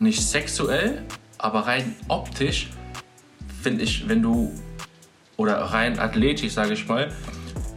nicht 0.00 0.22
sexuell, 0.22 1.02
aber 1.38 1.66
rein 1.66 1.96
optisch 2.06 2.70
finde 3.62 3.82
ich, 3.82 4.08
wenn 4.08 4.22
du, 4.22 4.52
oder 5.36 5.56
rein 5.56 5.98
athletisch, 5.98 6.52
sage 6.52 6.74
ich 6.74 6.86
mal, 6.86 7.12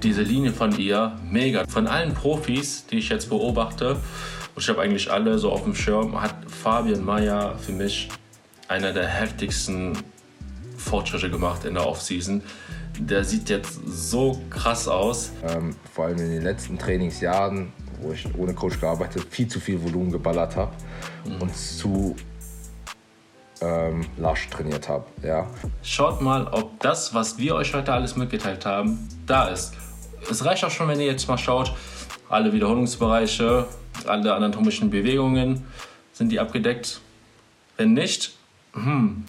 diese 0.04 0.21
Linie 0.21 0.52
von 0.52 0.78
ihr 0.78 1.18
mega. 1.23 1.65
Von 1.68 1.88
allen 1.88 2.13
Profis, 2.13 2.86
die 2.86 2.99
ich 2.99 3.10
jetzt 3.10 3.29
beobachte, 3.29 3.94
und 4.54 4.62
ich 4.62 4.70
habe 4.70 4.81
eigentlich 4.81 5.12
alle 5.12 5.39
so 5.39 5.52
auf 5.52 5.63
dem 5.63 5.73
Schirm, 5.73 6.21
hat 6.21 6.36
Fabian 6.47 7.04
Mayer 7.04 7.57
für 7.57 7.71
mich 7.71 8.10
einer 8.67 8.94
der 8.94 9.08
heftigsten 9.08 9.97
Fortschritte 10.78 11.31
gemacht 11.31 11.65
in 11.65 11.74
der 11.74 11.88
Offseason. 11.88 12.44
Der 12.99 13.24
sieht 13.24 13.49
jetzt 13.49 13.79
so 13.88 14.40
krass 14.51 14.88
aus. 14.88 15.31
Ähm, 15.47 15.76
vor 15.92 16.05
allem 16.05 16.20
in 16.20 16.30
den 16.30 16.44
letzten 16.44 16.77
Trainingsjahren, 16.77 17.73
wo 18.02 18.12
ich 18.12 18.27
ohne 18.38 18.54
Coach 18.54 18.80
gearbeitet 18.80 19.26
viel 19.30 19.48
zu 19.48 19.59
viel 19.59 19.81
Volumen 19.81 20.12
geballert 20.12 20.55
habe 20.55 20.72
mhm. 21.26 21.41
und 21.41 21.55
zu 21.55 22.16
ähm, 23.62 24.05
lasch 24.17 24.49
trainiert 24.49 24.89
habe. 24.89 25.05
Ja. 25.23 25.48
Schaut 25.84 26.22
mal, 26.22 26.48
ob 26.48 26.80
das, 26.80 27.13
was 27.13 27.38
wir 27.38 27.55
euch 27.55 27.73
heute 27.73 27.94
alles 27.94 28.16
mitgeteilt 28.16 28.66
haben, 28.66 29.08
da 29.25 29.48
ist. 29.48 29.73
Es 30.30 30.44
reicht 30.44 30.63
auch 30.63 30.72
schon, 30.72 30.88
wenn 30.88 30.99
ihr 30.99 31.08
jetzt 31.08 31.27
mal 31.27 31.38
schaut, 31.38 31.73
alle 32.30 32.53
Wiederholungsbereiche, 32.53 33.67
alle 34.08 34.33
anatomischen 34.33 34.89
Bewegungen, 34.89 35.66
sind 36.13 36.31
die 36.31 36.39
abgedeckt? 36.39 37.02
Wenn 37.77 37.94
nicht, 37.94 38.33
hm. 38.73 39.25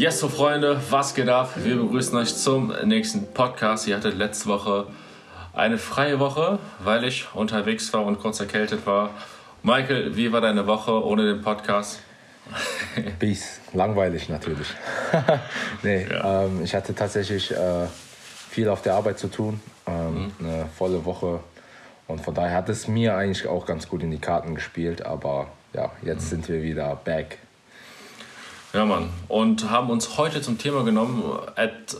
Yes, 0.00 0.18
so 0.18 0.30
Freunde, 0.30 0.80
was 0.88 1.14
geht 1.14 1.28
ab? 1.28 1.52
Wir 1.56 1.76
begrüßen 1.76 2.16
euch 2.16 2.34
zum 2.34 2.72
nächsten 2.84 3.34
Podcast. 3.34 3.86
Ihr 3.86 3.96
hattet 3.96 4.16
letzte 4.16 4.46
Woche 4.48 4.86
eine 5.52 5.76
freie 5.76 6.18
Woche, 6.18 6.58
weil 6.82 7.04
ich 7.04 7.26
unterwegs 7.34 7.92
war 7.92 8.06
und 8.06 8.18
kurz 8.18 8.40
erkältet 8.40 8.86
war. 8.86 9.10
Michael, 9.62 10.16
wie 10.16 10.32
war 10.32 10.40
deine 10.40 10.66
Woche 10.66 11.04
ohne 11.04 11.26
den 11.26 11.42
Podcast? 11.42 12.00
Bis 13.18 13.60
langweilig 13.74 14.30
natürlich. 14.30 14.68
nee, 15.82 16.06
ja. 16.10 16.44
ähm, 16.44 16.64
ich 16.64 16.74
hatte 16.74 16.94
tatsächlich 16.94 17.50
äh, 17.50 17.86
viel 18.48 18.70
auf 18.70 18.80
der 18.80 18.94
Arbeit 18.94 19.18
zu 19.18 19.28
tun, 19.28 19.60
ähm, 19.86 20.32
mhm. 20.38 20.46
eine 20.46 20.66
volle 20.78 21.04
Woche 21.04 21.40
und 22.06 22.22
von 22.22 22.32
daher 22.32 22.56
hat 22.56 22.70
es 22.70 22.88
mir 22.88 23.16
eigentlich 23.16 23.46
auch 23.46 23.66
ganz 23.66 23.86
gut 23.86 24.02
in 24.02 24.10
die 24.10 24.18
Karten 24.18 24.54
gespielt, 24.54 25.04
aber 25.04 25.48
ja, 25.74 25.92
jetzt 26.00 26.22
mhm. 26.22 26.28
sind 26.28 26.48
wir 26.48 26.62
wieder 26.62 26.96
back. 27.04 27.36
Ja, 28.72 28.84
Mann. 28.84 29.10
Und 29.26 29.68
haben 29.68 29.90
uns 29.90 30.16
heute 30.16 30.42
zum 30.42 30.56
Thema 30.56 30.84
genommen. 30.84 31.24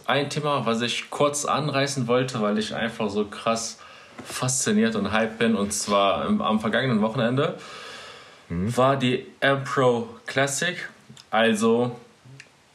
Ein 0.07 0.31
Thema, 0.31 0.67
was 0.67 0.83
ich 0.83 1.11
kurz 1.11 1.45
anreißen 1.45 2.07
wollte, 2.07 2.41
weil 2.41 2.59
ich 2.59 2.77
einfach 2.77 3.11
so 3.11 3.25
krass 3.25 3.79
fasziniert 4.25 4.95
und 4.95 5.11
hype 5.11 5.39
bin. 5.39 5.57
Und 5.57 5.73
zwar 5.73 6.25
am 6.27 6.61
vergangenen 6.61 7.03
Wochenende 7.03 7.59
mhm. 8.49 8.77
war 8.77 8.97
die 8.97 9.27
M-Pro 9.41 10.09
Classic, 10.27 10.77
also 11.33 11.97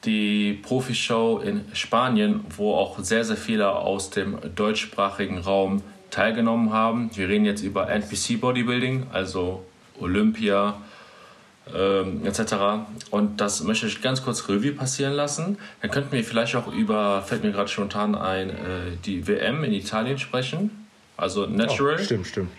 die 0.04 0.60
Profishow 0.62 1.40
in 1.40 1.64
Spanien, 1.74 2.44
wo 2.58 2.76
auch 2.76 3.00
sehr, 3.00 3.24
sehr 3.24 3.38
viele 3.38 3.72
aus 3.72 4.10
dem 4.10 4.38
deutschsprachigen 4.56 5.38
Raum 5.38 5.82
teilgenommen 6.12 6.74
haben. 6.74 7.12
Wir 7.16 7.30
reden 7.30 7.46
jetzt 7.46 7.62
über 7.62 7.90
NPC 7.90 8.42
Bodybuilding, 8.42 9.08
also 9.14 9.64
Olympia 10.02 10.76
ähm, 11.74 12.26
etc. 12.26 12.56
Und 13.10 13.42
das 13.42 13.64
möchte 13.64 13.88
ich 13.88 14.02
ganz 14.02 14.24
kurz 14.24 14.48
Revue 14.48 14.72
passieren 14.72 15.14
lassen. 15.14 15.58
Dann 15.82 15.92
könnten 15.92 16.12
wir 16.12 16.24
vielleicht 16.24 16.56
auch 16.56 16.72
über, 16.72 17.22
fällt 17.24 17.44
mir 17.44 17.52
gerade 17.52 17.70
spontan 17.70 18.16
ein, 18.16 18.50
äh, 18.50 18.54
die 19.06 19.28
WM 19.28 19.64
in 19.64 19.74
Italien 19.74 20.20
sprechen. 20.20 20.88
Also 21.18 21.46
Natural. 21.46 21.98
Oh, 22.00 22.04
stimmt, 22.04 22.28
stimmt. 22.28 22.52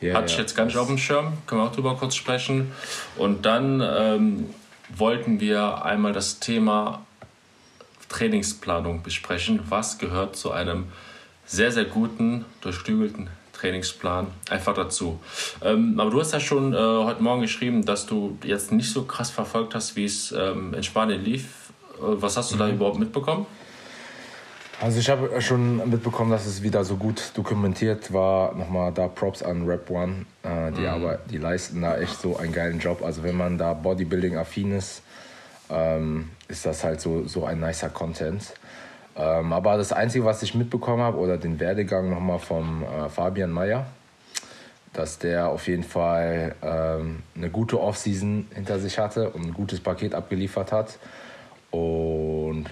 Ja, 0.00 0.14
Hatte 0.14 0.26
ja. 0.26 0.32
ich 0.32 0.38
jetzt 0.38 0.56
gar 0.56 0.64
nicht 0.64 0.76
auf 0.76 0.88
dem 0.88 0.98
Schirm, 0.98 1.34
können 1.46 1.60
wir 1.60 1.66
auch 1.66 1.74
drüber 1.74 1.96
kurz 1.96 2.16
sprechen. 2.16 2.72
Und 3.16 3.46
dann 3.46 3.80
ähm, 3.80 4.50
wollten 4.96 5.38
wir 5.38 5.84
einmal 5.84 6.12
das 6.12 6.40
Thema 6.40 7.06
Trainingsplanung 8.08 9.02
besprechen. 9.02 9.60
Was 9.68 9.98
gehört 9.98 10.36
zu 10.36 10.50
einem 10.50 10.86
sehr, 11.46 11.70
sehr 11.70 11.84
guten, 11.84 12.44
durchstügelten 12.60 13.28
Trainingsplan 13.62 14.26
einfach 14.50 14.74
dazu. 14.74 15.20
Ähm, 15.62 15.98
aber 15.98 16.10
du 16.10 16.20
hast 16.20 16.32
ja 16.32 16.40
schon 16.40 16.74
äh, 16.74 16.76
heute 16.76 17.22
Morgen 17.22 17.42
geschrieben, 17.42 17.84
dass 17.84 18.06
du 18.06 18.36
jetzt 18.42 18.72
nicht 18.72 18.92
so 18.92 19.04
krass 19.04 19.30
verfolgt 19.30 19.74
hast, 19.74 19.94
wie 19.94 20.04
es 20.04 20.32
ähm, 20.32 20.74
in 20.74 20.82
Spanien 20.82 21.22
lief. 21.22 21.70
Äh, 21.98 22.00
was 22.00 22.36
hast 22.36 22.50
du 22.50 22.56
mhm. 22.56 22.58
da 22.58 22.68
überhaupt 22.68 22.98
mitbekommen? 22.98 23.46
Also 24.80 24.98
ich 24.98 25.08
habe 25.08 25.40
schon 25.40 25.88
mitbekommen, 25.88 26.32
dass 26.32 26.44
es 26.44 26.64
wieder 26.64 26.84
so 26.84 26.96
gut 26.96 27.30
dokumentiert 27.34 28.12
war. 28.12 28.52
Nochmal 28.56 28.92
da 28.92 29.06
Props 29.06 29.40
an 29.44 29.64
Rap 29.64 29.88
One. 29.88 30.26
Äh, 30.42 30.72
die, 30.72 30.80
mhm. 30.80 30.86
aber, 30.88 31.18
die 31.30 31.38
leisten 31.38 31.82
da 31.82 31.98
echt 31.98 32.20
so 32.20 32.36
einen 32.36 32.52
geilen 32.52 32.80
Job. 32.80 33.00
Also 33.04 33.22
wenn 33.22 33.36
man 33.36 33.58
da 33.58 33.74
Bodybuilding-affin 33.74 34.76
ist, 34.76 35.02
ähm, 35.70 36.30
ist 36.48 36.66
das 36.66 36.82
halt 36.82 37.00
so, 37.00 37.28
so 37.28 37.44
ein 37.44 37.60
nicer 37.60 37.90
Content. 37.90 38.54
Ähm, 39.16 39.52
aber 39.52 39.76
das 39.76 39.92
Einzige, 39.92 40.24
was 40.24 40.42
ich 40.42 40.54
mitbekommen 40.54 41.02
habe, 41.02 41.18
oder 41.18 41.36
den 41.36 41.60
Werdegang 41.60 42.10
nochmal 42.10 42.38
vom 42.38 42.82
äh, 42.82 43.08
Fabian 43.08 43.50
Mayer, 43.50 43.86
dass 44.92 45.18
der 45.18 45.48
auf 45.48 45.68
jeden 45.68 45.84
Fall 45.84 46.54
ähm, 46.62 47.22
eine 47.34 47.50
gute 47.50 47.80
Offseason 47.80 48.46
hinter 48.54 48.78
sich 48.78 48.98
hatte 48.98 49.30
und 49.30 49.46
ein 49.46 49.54
gutes 49.54 49.80
Paket 49.80 50.14
abgeliefert 50.14 50.72
hat. 50.72 50.98
Und 51.70 52.66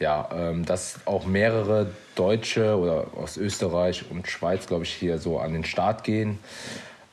ja, 0.00 0.28
ähm, 0.34 0.64
dass 0.64 1.00
auch 1.04 1.26
mehrere 1.26 1.90
Deutsche 2.14 2.76
oder 2.76 3.06
aus 3.16 3.36
Österreich 3.36 4.04
und 4.10 4.28
Schweiz, 4.28 4.66
glaube 4.66 4.84
ich, 4.84 4.92
hier 4.92 5.18
so 5.18 5.38
an 5.38 5.52
den 5.52 5.64
Start 5.64 6.04
gehen, 6.04 6.38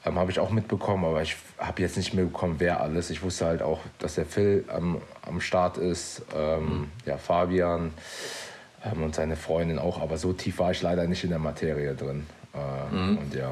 ähm, 0.05 0.17
habe 0.17 0.31
ich 0.31 0.39
auch 0.39 0.49
mitbekommen, 0.49 1.05
aber 1.05 1.21
ich 1.21 1.35
habe 1.59 1.81
jetzt 1.81 1.97
nicht 1.97 2.13
mehr 2.13 2.25
bekommen, 2.25 2.55
wer 2.57 2.81
alles. 2.81 3.11
Ich 3.11 3.21
wusste 3.21 3.45
halt 3.45 3.61
auch, 3.61 3.79
dass 3.99 4.15
der 4.15 4.25
Phil 4.25 4.65
am, 4.67 4.99
am 5.27 5.41
Start 5.41 5.77
ist, 5.77 6.23
ähm, 6.35 6.63
mhm. 6.63 6.91
ja, 7.05 7.17
Fabian 7.17 7.93
und 8.83 9.15
seine 9.15 9.35
Freundin 9.35 9.79
auch, 9.79 10.01
aber 10.01 10.17
so 10.17 10.33
tief 10.33 10.59
war 10.59 10.71
ich 10.71 10.81
leider 10.81 11.05
nicht 11.05 11.23
in 11.23 11.29
der 11.29 11.39
Materie 11.39 11.93
drin. 11.93 12.25
Äh, 12.53 12.95
mhm. 12.95 13.17
Und 13.17 13.35
ja. 13.35 13.51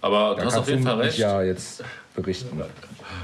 Aber 0.00 0.36
du 0.36 0.44
hast 0.44 0.56
auf 0.56 0.68
jeden 0.68 0.82
Fall 0.82 1.00
recht. 1.00 1.18
Ja, 1.18 1.42
jetzt 1.42 1.82
berichten. 2.14 2.60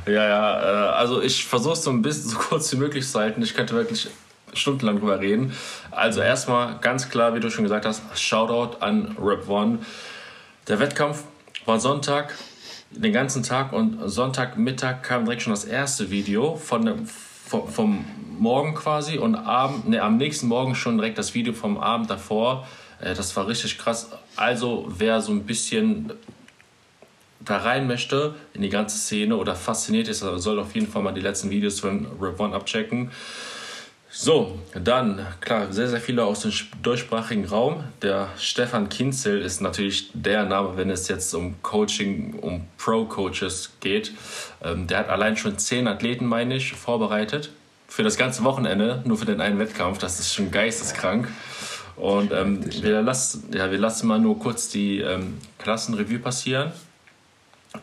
Ja, 0.07 0.13
ja, 0.13 0.61
äh, 0.61 0.93
also 0.95 1.23
ich 1.23 1.45
versuche 1.45 1.75
es 1.75 1.85
so 1.85 1.91
ein 1.91 2.03
bisschen 2.03 2.29
so 2.31 2.39
kurz 2.39 2.73
wie 2.73 2.77
möglich 2.77 3.09
zu 3.09 3.19
halten. 3.19 3.43
Ich 3.43 3.55
könnte 3.55 3.75
wirklich 3.75 4.09
stundenlang 4.55 4.99
drüber 4.99 5.21
reden. 5.21 5.53
Also 5.91 6.21
erstmal 6.21 6.79
ganz 6.81 7.09
klar, 7.09 7.35
wie 7.35 7.41
du 7.41 7.51
schon 7.51 7.65
gesagt 7.65 7.87
hast, 7.87 8.03
Shoutout 8.19 8.79
an 8.81 9.17
Rap 9.21 9.49
One. 9.49 9.79
Der 10.69 10.79
Wettkampf 10.79 11.25
war 11.65 11.81
Sonntag, 11.81 12.35
den 12.91 13.13
ganzen 13.13 13.43
Tag 13.43 13.73
und 13.73 13.99
Sonntagmittag 14.09 15.03
kam 15.03 15.25
direkt 15.25 15.43
schon 15.43 15.53
das 15.53 15.65
erste 15.65 16.11
Video 16.11 16.57
von 16.57 16.85
dem, 16.85 17.09
vom, 17.53 17.69
vom 17.69 18.05
Morgen 18.39 18.75
quasi 18.75 19.19
und 19.19 19.35
Abend, 19.35 19.89
ne, 19.89 20.03
am 20.03 20.17
nächsten 20.17 20.49
Morgen 20.49 20.75
schon 20.75 20.97
direkt 20.97 21.19
das 21.19 21.35
Video 21.35 21.53
vom 21.53 21.77
Abend 21.77 22.09
davor. 22.09 22.67
Äh, 23.01 23.15
das 23.15 23.37
war 23.37 23.47
richtig 23.47 23.79
krass. 23.79 24.11
Also 24.37 24.87
wer 24.89 25.21
so 25.21 25.33
ein 25.33 25.45
bisschen 25.45 26.13
da 27.41 27.59
rein 27.59 27.87
möchte 27.87 28.35
in 28.55 28.63
die 28.63 28.69
ganze 28.69 28.97
Szene 28.97 29.37
oder 29.37 29.55
fasziniert 29.55 30.09
ist, 30.09 30.21
soll 30.21 30.59
auf 30.61 30.75
jeden 30.75 30.87
Fall 30.87 31.03
mal 31.03 31.13
die 31.13 31.21
letzten 31.21 31.51
Videos 31.51 31.81
von 31.81 32.07
Rev 32.21 32.41
One 32.43 32.55
abchecken. 32.55 33.11
So, 34.15 34.59
dann, 34.75 35.27
klar, 35.41 35.73
sehr, 35.73 35.89
sehr 35.89 35.99
viele 35.99 36.25
aus 36.25 36.41
dem 36.41 36.53
deutschsprachigen 36.83 37.47
Raum. 37.47 37.83
Der 38.03 38.29
Stefan 38.37 38.91
Kinzel 38.91 39.41
ist 39.41 39.63
natürlich 39.63 40.11
der 40.13 40.45
Name, 40.45 40.77
wenn 40.77 40.91
es 40.91 41.09
jetzt 41.09 41.33
um 41.33 41.55
Coaching, 41.63 42.35
um 42.35 42.67
Pro-Coaches 42.77 43.71
geht. 43.81 44.13
Ähm, 44.63 44.87
der 44.87 44.99
hat 44.99 45.09
allein 45.09 45.39
schon 45.39 45.57
zehn 45.57 45.89
Athleten, 45.89 46.27
meine 46.27 46.57
ich, 46.57 46.75
vorbereitet. 46.75 47.53
Für 47.89 48.03
das 48.03 48.19
ganze 48.19 48.45
Wochenende, 48.45 49.01
nur 49.07 49.17
für 49.17 49.25
den 49.25 49.41
einen 49.41 49.59
Wettkampf. 49.59 49.97
Das 49.97 50.21
ist 50.21 50.35
schon 50.35 50.51
geisteskrank. 50.51 51.29
Und 51.97 52.33
ähm, 52.33 52.61
wir, 52.83 53.01
lassen, 53.01 53.49
ja, 53.55 53.71
wir 53.71 53.79
lassen 53.79 54.09
mal 54.09 54.19
nur 54.19 54.39
kurz 54.39 54.69
die 54.69 54.99
ähm, 54.99 55.39
Klassenrevue 55.57 56.19
passieren. 56.19 56.73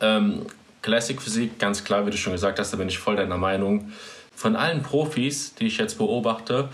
Ähm, 0.00 0.46
Classic 0.80 1.20
Physik, 1.20 1.58
ganz 1.58 1.82
klar, 1.82 2.06
wie 2.06 2.10
du 2.12 2.16
schon 2.16 2.34
gesagt 2.34 2.60
hast, 2.60 2.72
da 2.72 2.76
bin 2.76 2.88
ich 2.88 2.98
voll 2.98 3.16
deiner 3.16 3.36
Meinung 3.36 3.90
von 4.40 4.56
allen 4.56 4.82
Profis, 4.82 5.54
die 5.54 5.66
ich 5.66 5.76
jetzt 5.76 5.98
beobachte, 5.98 6.70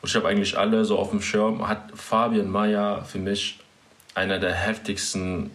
und 0.00 0.08
ich 0.08 0.14
habe 0.14 0.28
eigentlich 0.28 0.56
alle 0.56 0.84
so 0.84 0.96
auf 0.96 1.10
dem 1.10 1.20
Schirm, 1.20 1.66
hat 1.66 1.90
Fabian 1.92 2.48
Mayer 2.48 3.04
für 3.04 3.18
mich 3.18 3.58
einer 4.14 4.38
der 4.38 4.54
heftigsten 4.54 5.50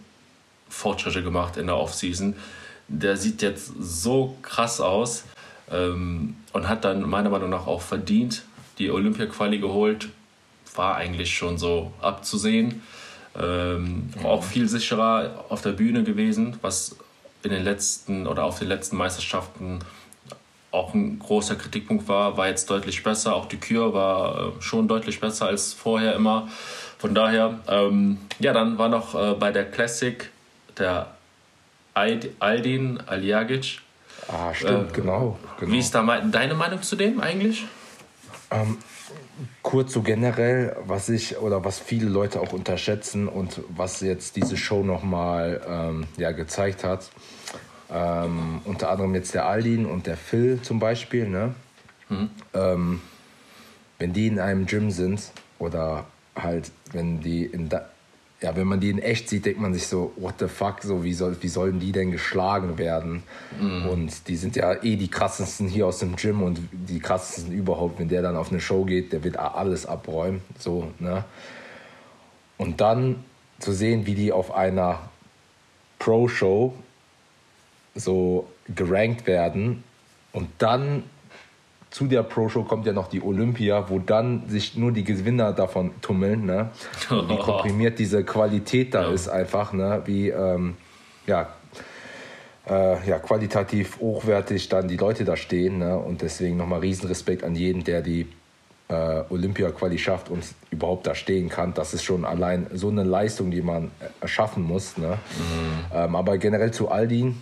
Fortschritte 0.68 1.22
gemacht 1.22 1.56
in 1.56 1.68
der 1.68 1.78
Offseason. 1.78 2.36
Der 2.88 3.16
sieht 3.16 3.40
jetzt 3.40 3.72
so 3.80 4.36
krass 4.42 4.82
aus 4.82 5.24
ähm, 5.70 6.36
und 6.52 6.68
hat 6.68 6.84
dann 6.84 7.08
meiner 7.08 7.30
Meinung 7.30 7.48
nach 7.48 7.66
auch 7.66 7.80
verdient 7.80 8.42
die 8.78 8.90
Olympia-Quali 8.90 9.58
geholt. 9.58 10.10
War 10.74 10.96
eigentlich 10.96 11.34
schon 11.34 11.56
so 11.56 11.94
abzusehen. 12.02 12.82
Ähm, 13.40 14.10
mhm. 14.18 14.26
Auch 14.26 14.44
viel 14.44 14.68
sicherer 14.68 15.46
auf 15.48 15.62
der 15.62 15.72
Bühne 15.72 16.04
gewesen, 16.04 16.58
was 16.60 16.96
in 17.42 17.52
den 17.52 17.64
letzten 17.64 18.26
oder 18.26 18.44
auf 18.44 18.58
den 18.58 18.68
letzten 18.68 18.98
Meisterschaften 18.98 19.78
auch 20.74 20.92
ein 20.92 21.18
großer 21.20 21.54
Kritikpunkt 21.54 22.08
war, 22.08 22.36
war 22.36 22.48
jetzt 22.48 22.68
deutlich 22.68 23.02
besser. 23.02 23.34
Auch 23.36 23.46
die 23.46 23.58
Kür 23.58 23.94
war 23.94 24.54
äh, 24.58 24.62
schon 24.62 24.88
deutlich 24.88 25.20
besser 25.20 25.46
als 25.46 25.72
vorher 25.72 26.14
immer. 26.14 26.48
Von 26.98 27.14
daher, 27.14 27.60
ähm, 27.68 28.18
ja, 28.40 28.52
dann 28.52 28.76
war 28.76 28.88
noch 28.88 29.14
äh, 29.14 29.34
bei 29.34 29.52
der 29.52 29.70
Classic 29.70 30.30
der 30.76 31.14
Aldin 31.94 33.00
Aljagic. 33.06 33.80
Ah, 34.28 34.52
stimmt, 34.52 34.90
äh, 34.90 34.94
genau, 34.94 35.38
genau, 35.60 35.72
Wie 35.72 35.78
ist 35.78 35.94
da 35.94 36.02
deine 36.20 36.54
Meinung 36.54 36.82
zu 36.82 36.96
dem 36.96 37.20
eigentlich? 37.20 37.66
Ähm, 38.50 38.78
kurz 39.62 39.92
so 39.92 40.02
generell, 40.02 40.76
was 40.86 41.08
ich 41.08 41.38
oder 41.38 41.64
was 41.64 41.78
viele 41.78 42.08
Leute 42.08 42.40
auch 42.40 42.52
unterschätzen 42.52 43.28
und 43.28 43.60
was 43.68 44.00
jetzt 44.00 44.36
diese 44.36 44.56
Show 44.56 44.82
nochmal 44.82 45.60
ähm, 45.68 46.06
ja, 46.16 46.32
gezeigt 46.32 46.84
hat. 46.84 47.10
Ähm, 47.94 48.60
unter 48.64 48.90
anderem 48.90 49.14
jetzt 49.14 49.34
der 49.34 49.46
Aldin 49.46 49.86
und 49.86 50.08
der 50.08 50.16
Phil 50.16 50.60
zum 50.62 50.80
Beispiel. 50.80 51.28
Ne? 51.28 51.54
Mhm. 52.08 52.30
Ähm, 52.52 53.00
wenn 53.98 54.12
die 54.12 54.26
in 54.26 54.40
einem 54.40 54.66
Gym 54.66 54.90
sind 54.90 55.30
oder 55.60 56.06
halt, 56.34 56.72
wenn 56.92 57.20
die 57.20 57.44
in 57.44 57.68
da, 57.68 57.88
ja, 58.40 58.56
wenn 58.56 58.66
man 58.66 58.80
die 58.80 58.90
in 58.90 58.98
echt 58.98 59.28
sieht, 59.28 59.46
denkt 59.46 59.60
man 59.60 59.72
sich 59.72 59.86
so, 59.86 60.12
what 60.16 60.34
the 60.38 60.48
fuck, 60.48 60.82
so 60.82 61.04
wie, 61.04 61.14
soll, 61.14 61.36
wie 61.40 61.48
sollen 61.48 61.78
die 61.78 61.92
denn 61.92 62.10
geschlagen 62.10 62.78
werden? 62.78 63.22
Mhm. 63.60 63.86
Und 63.88 64.28
die 64.28 64.36
sind 64.36 64.56
ja 64.56 64.82
eh 64.82 64.96
die 64.96 65.08
krassesten 65.08 65.68
hier 65.68 65.86
aus 65.86 66.00
dem 66.00 66.16
Gym 66.16 66.42
und 66.42 66.58
die 66.72 66.98
krassesten 66.98 67.54
überhaupt. 67.54 68.00
Wenn 68.00 68.08
der 68.08 68.22
dann 68.22 68.36
auf 68.36 68.50
eine 68.50 68.60
Show 68.60 68.84
geht, 68.84 69.12
der 69.12 69.22
wird 69.22 69.38
alles 69.38 69.86
abräumen. 69.86 70.42
So, 70.58 70.90
ne? 70.98 71.24
Und 72.58 72.80
dann 72.80 73.24
zu 73.60 73.72
sehen, 73.72 74.04
wie 74.06 74.14
die 74.14 74.32
auf 74.32 74.52
einer 74.54 75.08
Pro-Show 75.98 76.74
so 77.94 78.48
gerankt 78.74 79.26
werden 79.26 79.84
und 80.32 80.48
dann 80.58 81.04
zu 81.94 82.08
der 82.08 82.24
Pro-Show 82.24 82.64
kommt 82.64 82.86
ja 82.86 82.92
noch 82.92 83.06
die 83.06 83.22
Olympia, 83.22 83.88
wo 83.88 84.00
dann 84.00 84.48
sich 84.48 84.76
nur 84.76 84.90
die 84.90 85.04
Gewinner 85.04 85.52
davon 85.52 85.92
tummeln. 86.02 86.44
Ne? 86.44 86.70
wie 87.08 87.38
komprimiert 87.38 88.00
diese 88.00 88.24
Qualität 88.24 88.94
da 88.94 89.02
ja. 89.02 89.12
ist 89.12 89.28
einfach, 89.28 89.72
ne? 89.72 90.02
wie 90.04 90.30
ähm, 90.30 90.76
ja, 91.28 91.54
äh, 92.68 93.08
ja, 93.08 93.20
qualitativ 93.20 94.00
hochwertig 94.00 94.68
dann 94.68 94.88
die 94.88 94.96
Leute 94.96 95.24
da 95.24 95.36
stehen. 95.36 95.78
Ne? 95.78 95.96
Und 95.96 96.22
deswegen 96.22 96.56
nochmal 96.56 96.80
Riesenrespekt 96.80 97.44
an 97.44 97.54
jeden, 97.54 97.84
der 97.84 98.02
die 98.02 98.26
äh, 98.88 99.22
Olympia-Quali 99.30 99.98
schafft 99.98 100.30
und 100.30 100.42
überhaupt 100.70 101.06
da 101.06 101.14
stehen 101.14 101.48
kann. 101.48 101.74
Das 101.74 101.94
ist 101.94 102.02
schon 102.02 102.24
allein 102.24 102.66
so 102.74 102.88
eine 102.88 103.04
Leistung, 103.04 103.52
die 103.52 103.62
man 103.62 103.92
erschaffen 104.20 104.64
muss. 104.64 104.98
Ne? 104.98 105.10
Mhm. 105.10 105.96
Ähm, 105.96 106.16
aber 106.16 106.38
generell 106.38 106.72
zu 106.72 106.90
Aldin 106.90 107.40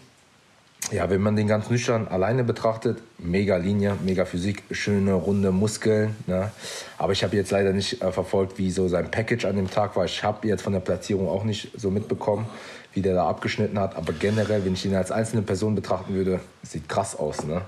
ja, 0.90 1.08
wenn 1.08 1.23
man 1.23 1.37
den 1.37 1.46
ganz 1.46 1.70
nüchtern 1.70 2.08
alleine 2.08 2.44
betrachtet, 2.44 2.99
mega 3.19 3.56
Linie, 3.56 3.96
mega 4.05 4.25
Physik, 4.25 4.62
schöne 4.73 5.14
runde 5.14 5.52
Muskeln. 5.52 6.17
Ne? 6.26 6.50
Aber 6.99 7.12
ich 7.12 7.23
habe 7.23 7.37
jetzt 7.37 7.50
leider 7.50 7.73
nicht 7.73 8.02
äh, 8.02 8.11
verfolgt, 8.12 8.58
wie 8.58 8.70
so 8.70 8.88
sein 8.88 9.11
Package 9.11 9.44
an 9.44 9.56
dem 9.56 9.70
Tag 9.70 9.96
war. 9.96 10.05
Ich 10.05 10.23
habe 10.25 10.46
jetzt 10.49 10.62
von 10.62 10.73
der 10.73 10.81
Platzierung 10.81 11.29
auch 11.29 11.44
nicht 11.44 11.70
so 11.76 11.90
mitbekommen, 11.90 12.46
wie 12.93 13.00
der 13.00 13.14
da 13.14 13.29
abgeschnitten 13.29 13.79
hat. 13.79 13.96
Aber 13.96 14.12
generell, 14.12 14.64
wenn 14.64 14.75
ich 14.75 14.84
ihn 14.84 14.94
als 14.94 15.12
einzelne 15.12 15.43
Person 15.43 15.75
betrachten 15.75 16.14
würde, 16.14 16.40
sieht 16.62 16.88
krass 16.88 17.17
aus. 17.17 17.44
Ne? 17.44 17.62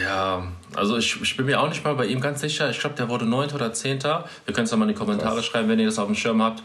Ja, 0.00 0.46
also 0.74 0.98
ich, 0.98 1.20
ich 1.22 1.36
bin 1.36 1.46
mir 1.46 1.60
auch 1.60 1.68
nicht 1.68 1.84
mal 1.84 1.94
bei 1.94 2.06
ihm 2.06 2.20
ganz 2.20 2.40
sicher. 2.40 2.68
Ich 2.70 2.80
glaube, 2.80 2.96
der 2.96 3.08
wurde 3.08 3.24
9. 3.24 3.50
oder 3.52 3.72
10. 3.72 4.02
Wir 4.02 4.24
können 4.48 4.64
es 4.64 4.70
ja 4.70 4.76
mal 4.76 4.84
in 4.84 4.88
die 4.88 4.94
Kommentare 4.94 5.36
krass. 5.36 5.46
schreiben, 5.46 5.68
wenn 5.68 5.78
ihr 5.78 5.86
das 5.86 5.98
auf 5.98 6.06
dem 6.06 6.16
Schirm 6.16 6.42
habt. 6.42 6.62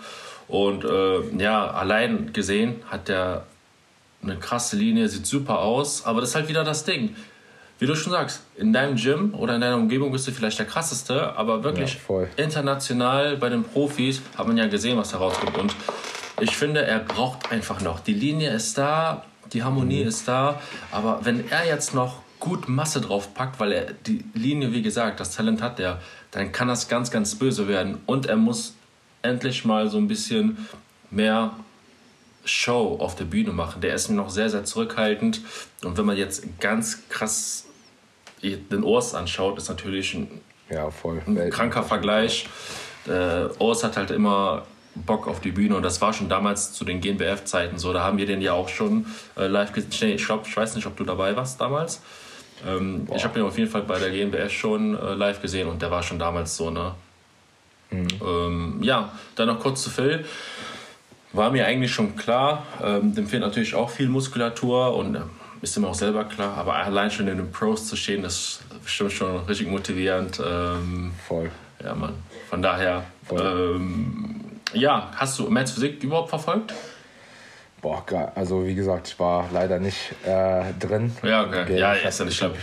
Und 0.47 0.83
äh, 0.83 1.21
ja, 1.37 1.69
allein 1.71 2.33
gesehen 2.33 2.81
hat 2.89 3.07
der 3.07 3.45
eine 4.23 4.38
krasse 4.38 4.75
Linie, 4.75 5.07
sieht 5.07 5.25
super 5.25 5.59
aus, 5.59 6.06
aber 6.06 6.21
das 6.21 6.31
ist 6.31 6.35
halt 6.35 6.50
wieder 6.50 6.63
das 6.63 6.83
Ding. 6.83 7.15
Wie 7.79 7.88
du 7.88 7.95
schon 7.95 8.12
sagst, 8.12 8.41
in 8.57 8.73
deinem 8.73 8.95
Gym 8.95 9.33
oder 9.33 9.56
in 9.56 9.62
deiner 9.62 9.77
Umgebung 9.77 10.12
bist 10.12 10.27
du 10.27 10.31
vielleicht 10.31 10.59
der 10.59 10.68
krasseste, 10.68 11.35
aber 11.35 11.63
wirklich 11.63 11.97
ja, 12.07 12.25
international 12.38 13.38
bei 13.38 13.50
den 13.50 13.63
Profis 13.63 14.21
hat 14.38 14.47
man 14.47 14.56
ja 14.56 14.68
gesehen, 14.68 14.97
was 14.97 15.09
da 15.09 15.18
rauskommt. 15.18 15.57
Und 15.57 15.75
ich 16.39 16.56
finde, 16.56 16.85
er 16.85 17.00
braucht 17.00 17.51
einfach 17.51 17.81
noch. 17.81 18.00
Die 18.00 18.13
Linie 18.13 18.51
ist 18.51 18.77
da, 18.77 19.25
die 19.51 19.63
Harmonie 19.63 20.03
mhm. 20.03 20.09
ist 20.09 20.27
da, 20.27 20.62
aber 20.91 21.21
wenn 21.23 21.50
er 21.50 21.65
jetzt 21.65 21.95
noch 21.95 22.21
gut 22.39 22.69
Masse 22.69 23.01
drauf 23.01 23.33
packt, 23.33 23.59
weil 23.59 23.71
er 23.71 23.85
die 24.06 24.25
Linie, 24.35 24.73
wie 24.73 24.81
gesagt, 24.81 25.19
das 25.19 25.35
Talent 25.35 25.62
hat 25.62 25.79
er, 25.79 26.00
dann 26.31 26.51
kann 26.51 26.68
das 26.68 26.88
ganz, 26.88 27.09
ganz 27.09 27.35
böse 27.35 27.68
werden. 27.68 28.00
Und 28.06 28.27
er 28.27 28.35
muss 28.35 28.75
endlich 29.21 29.65
mal 29.65 29.89
so 29.89 29.97
ein 29.97 30.07
bisschen 30.07 30.68
mehr 31.09 31.51
Show 32.45 32.97
auf 32.99 33.15
der 33.15 33.25
Bühne 33.25 33.51
machen. 33.51 33.81
Der 33.81 33.93
ist 33.93 34.09
noch 34.09 34.29
sehr, 34.29 34.49
sehr 34.49 34.63
zurückhaltend. 34.63 35.41
Und 35.83 35.97
wenn 35.97 36.05
man 36.05 36.17
jetzt 36.17 36.59
ganz 36.59 37.07
krass 37.09 37.65
den 38.41 38.83
Urs 38.83 39.13
anschaut, 39.13 39.57
ist 39.57 39.69
natürlich 39.69 40.13
ein, 40.13 40.41
ja, 40.69 40.89
ein 41.27 41.49
kranker 41.49 41.83
Vergleich. 41.83 42.47
Der 43.05 43.51
Urs 43.59 43.83
hat 43.83 43.97
halt 43.97 44.11
immer 44.11 44.63
Bock 44.95 45.27
auf 45.27 45.39
die 45.39 45.51
Bühne 45.51 45.75
und 45.75 45.83
das 45.83 46.01
war 46.01 46.11
schon 46.13 46.27
damals 46.27 46.73
zu 46.73 46.83
den 46.83 46.99
GNBF-Zeiten 47.01 47.77
so. 47.77 47.93
Da 47.93 48.03
haben 48.03 48.17
wir 48.17 48.25
den 48.25 48.41
ja 48.41 48.53
auch 48.53 48.69
schon 48.69 49.05
äh, 49.37 49.47
live 49.47 49.71
gesehen. 49.71 50.15
Ich 50.15 50.25
glaube, 50.25 50.47
ich 50.47 50.55
weiß 50.55 50.75
nicht, 50.75 50.85
ob 50.85 50.97
du 50.97 51.03
dabei 51.03 51.35
warst 51.35 51.61
damals. 51.61 52.01
Ähm, 52.67 53.07
ich 53.15 53.23
habe 53.23 53.39
ihn 53.39 53.45
auf 53.45 53.57
jeden 53.57 53.69
Fall 53.69 53.83
bei 53.83 53.99
der 53.99 54.11
GNBF 54.11 54.51
schon 54.51 54.97
äh, 54.97 55.13
live 55.13 55.41
gesehen 55.41 55.67
und 55.67 55.81
der 55.81 55.91
war 55.91 56.03
schon 56.03 56.19
damals 56.19 56.57
so, 56.57 56.69
ne? 56.69 56.94
Mhm. 57.89 58.07
Ähm, 58.23 58.79
ja, 58.81 59.11
dann 59.35 59.47
noch 59.47 59.59
kurz 59.59 59.83
zu 59.83 59.89
Phil 59.89 60.25
war 61.33 61.51
mir 61.51 61.66
eigentlich 61.66 61.92
schon 61.92 62.16
klar. 62.16 62.66
Ähm, 62.83 63.16
dem 63.16 63.28
fehlt 63.28 63.42
natürlich 63.42 63.75
auch 63.75 63.89
viel 63.89 64.10
Muskulatur 64.10 64.95
und 64.95 65.16
äh, 65.16 65.19
ist 65.62 65.78
ihm 65.78 65.86
auch 65.86 65.94
selber 65.94 66.25
klar. 66.25 66.57
Aber 66.57 66.75
allein 66.75 67.12
schon 67.12 67.28
in 67.28 67.38
den 67.38 67.51
Pros 67.51 67.88
zu 67.88 67.95
stehen, 67.95 68.24
ist 68.24 68.62
bestimmt 68.83 69.12
schon 69.12 69.38
richtig 69.45 69.68
motivierend. 69.68 70.42
Ähm, 70.45 71.12
Voll. 71.28 71.51
Ja, 71.83 71.95
Mann. 71.95 72.16
Von 72.50 72.62
daher, 72.62 73.04
ähm, 73.31 74.42
ja, 74.74 75.12
hast 75.16 75.39
du 75.39 75.50
Mans 75.50 75.72
Physik 75.72 76.04
überhaupt 76.04 76.30
verfolgt? 76.30 76.74
Boah, 77.81 78.04
also 78.36 78.66
wie 78.66 78.75
gesagt, 78.75 79.07
ich 79.07 79.19
war 79.19 79.50
leider 79.51 79.80
nicht 79.80 79.98
äh, 80.24 80.63
drin. 80.80 81.16
Ja, 81.24 81.45
okay. 81.45 81.63
okay. 81.63 81.80
Ja, 81.80 81.94
ist 81.94 82.19
ja 82.19 82.25
nicht 82.25 82.38
schlimm. 82.38 82.54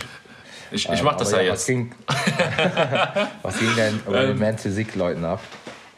Ich, 0.71 0.87
ich 0.87 1.03
mach 1.03 1.17
das 1.17 1.31
ja, 1.31 1.39
ja, 1.39 1.43
jetzt. 1.45 1.53
Was 1.53 1.65
ging, 1.65 1.91
was 3.41 3.59
ging 3.59 3.75
denn 3.75 3.99
bei 4.05 4.21
den 4.21 4.31
ähm, 4.31 4.39
Mans 4.39 4.61
Physik-Leuten 4.61 5.25
ab? 5.25 5.41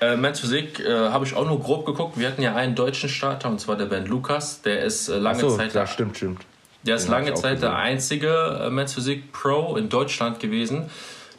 Äh, 0.01 0.18
Men's 0.18 0.39
Physik 0.39 0.80
äh, 0.80 0.92
habe 0.92 1.25
ich 1.25 1.36
auch 1.36 1.45
nur 1.45 1.59
grob 1.59 1.86
geguckt. 1.86 2.19
Wir 2.19 2.27
hatten 2.27 2.42
ja 2.42 2.56
einen 2.56 2.74
deutschen 2.74 3.07
Starter 3.07 3.50
und 3.50 3.62
zwar 3.62 3.77
der 3.77 3.86
Ben 3.86 4.07
Lukas. 4.07 4.63
Der 4.63 4.83
ist 4.83 5.09
äh, 5.09 5.18
lange 5.18 5.39
so, 5.39 5.56
Zeit. 5.56 5.74
Ja, 5.74 5.86
stimmt, 5.86 6.18
stimmt. 6.18 6.42
Der 6.83 6.95
ist 6.95 7.06
Den 7.06 7.12
lange 7.12 7.33
Zeit 7.36 7.62
der 7.62 7.75
einzige 7.75 8.62
äh, 8.65 8.69
Men's 8.71 8.95
Physik 8.95 9.31
Pro 9.31 9.77
in 9.77 9.89
Deutschland 9.89 10.39
gewesen. 10.39 10.89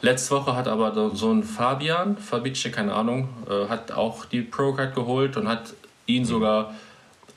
Letzte 0.01 0.35
Woche 0.35 0.55
hat 0.55 0.69
aber 0.69 1.11
so 1.13 1.31
ein 1.31 1.43
Fabian, 1.43 2.17
Fabice, 2.17 2.71
keine 2.71 2.93
Ahnung, 2.93 3.29
äh, 3.49 3.67
hat 3.67 3.91
auch 3.91 4.25
die 4.25 4.41
Pro-Card 4.41 4.95
geholt 4.95 5.35
und 5.35 5.47
hat 5.49 5.73
ihn 6.05 6.23
mhm. 6.23 6.27
sogar 6.27 6.73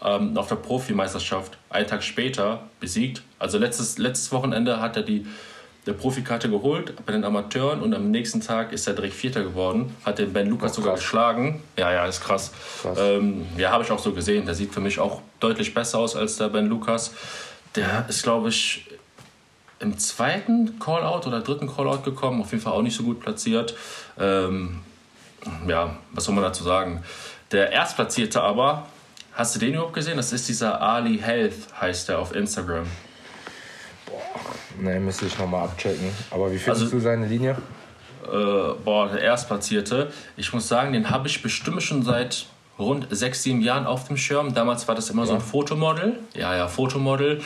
ähm, 0.04 0.36
auf 0.36 0.48
der 0.48 0.56
Profimeisterschaft 0.56 1.58
einen 1.70 1.88
Tag 1.88 2.04
später 2.04 2.62
besiegt. 2.78 3.22
Also 3.40 3.58
letztes, 3.58 3.98
letztes 3.98 4.30
Wochenende 4.30 4.80
hat 4.80 4.96
er 4.96 5.02
die 5.02 5.26
der 5.86 5.92
Profikarte 5.92 6.50
geholt 6.50 6.94
bei 7.06 7.12
den 7.12 7.24
Amateuren 7.24 7.80
und 7.80 7.94
am 7.94 8.10
nächsten 8.10 8.40
Tag 8.40 8.72
ist 8.72 8.88
er 8.88 8.94
direkt 8.94 9.14
Vierter 9.14 9.44
geworden. 9.44 9.94
Hat 10.04 10.18
den 10.18 10.32
Ben 10.32 10.48
Lukas 10.48 10.72
oh, 10.72 10.82
sogar 10.82 10.96
geschlagen. 10.96 11.62
Ja, 11.76 11.92
ja, 11.92 12.06
ist 12.06 12.22
krass. 12.22 12.50
krass. 12.82 12.98
Ähm, 13.00 13.46
ja, 13.56 13.70
habe 13.70 13.84
ich 13.84 13.90
auch 13.92 14.00
so 14.00 14.12
gesehen. 14.12 14.46
Der 14.46 14.56
sieht 14.56 14.74
für 14.74 14.80
mich 14.80 14.98
auch 14.98 15.22
deutlich 15.38 15.72
besser 15.72 15.98
aus 15.98 16.16
als 16.16 16.36
der 16.36 16.48
Ben 16.48 16.66
Lukas. 16.66 17.12
Der 17.76 18.04
ist, 18.08 18.24
glaube 18.24 18.48
ich, 18.48 18.86
im 19.78 19.96
zweiten 19.96 20.78
Callout 20.80 21.28
oder 21.28 21.40
dritten 21.40 21.72
Callout 21.72 22.02
gekommen. 22.02 22.40
Auf 22.40 22.50
jeden 22.50 22.62
Fall 22.62 22.72
auch 22.72 22.82
nicht 22.82 22.96
so 22.96 23.04
gut 23.04 23.20
platziert. 23.20 23.76
Ähm, 24.18 24.80
ja, 25.68 25.96
was 26.12 26.24
soll 26.24 26.34
man 26.34 26.42
dazu 26.42 26.64
sagen? 26.64 27.04
Der 27.52 27.70
Erstplatzierte 27.70 28.42
aber, 28.42 28.86
hast 29.34 29.54
du 29.54 29.60
den 29.60 29.74
überhaupt 29.74 29.94
gesehen? 29.94 30.16
Das 30.16 30.32
ist 30.32 30.48
dieser 30.48 30.82
Ali 30.82 31.18
Health, 31.18 31.54
heißt 31.80 32.08
der 32.08 32.18
auf 32.18 32.34
Instagram. 32.34 32.86
Ne, 34.80 35.00
müsste 35.00 35.26
ich 35.26 35.38
nochmal 35.38 35.64
abchecken. 35.64 36.10
Aber 36.30 36.52
wie 36.52 36.58
findest 36.58 36.84
also, 36.84 36.96
du 36.96 37.02
seine 37.02 37.26
Linie? 37.26 37.56
Äh, 38.24 38.72
boah, 38.84 39.08
der 39.08 39.22
Erstplatzierte. 39.22 40.10
Ich 40.36 40.52
muss 40.52 40.68
sagen, 40.68 40.92
den 40.92 41.10
habe 41.10 41.28
ich 41.28 41.42
bestimmt 41.42 41.82
schon 41.82 42.02
seit 42.02 42.46
rund 42.78 43.06
sechs, 43.10 43.42
sieben 43.42 43.62
Jahren 43.62 43.86
auf 43.86 44.06
dem 44.08 44.16
Schirm. 44.16 44.54
Damals 44.54 44.86
war 44.88 44.94
das 44.94 45.10
immer 45.10 45.22
ja. 45.22 45.28
so 45.28 45.34
ein 45.34 45.40
Fotomodel. 45.40 46.18
Ja, 46.34 46.54
ja, 46.54 46.68
Fotomodel. 46.68 47.40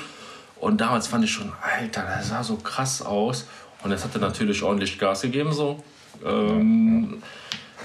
Und 0.58 0.80
damals 0.80 1.06
fand 1.06 1.24
ich 1.24 1.32
schon, 1.32 1.52
Alter, 1.62 2.02
der 2.02 2.22
sah 2.22 2.42
so 2.42 2.56
krass 2.56 3.02
aus. 3.02 3.46
Und 3.82 3.92
jetzt 3.92 4.04
hat 4.04 4.14
er 4.14 4.20
natürlich 4.20 4.62
ordentlich 4.62 4.98
Gas 4.98 5.22
gegeben, 5.22 5.52
so. 5.52 5.82
Ähm, 6.24 7.08
ja, 7.10 7.16
ja. 7.16 7.22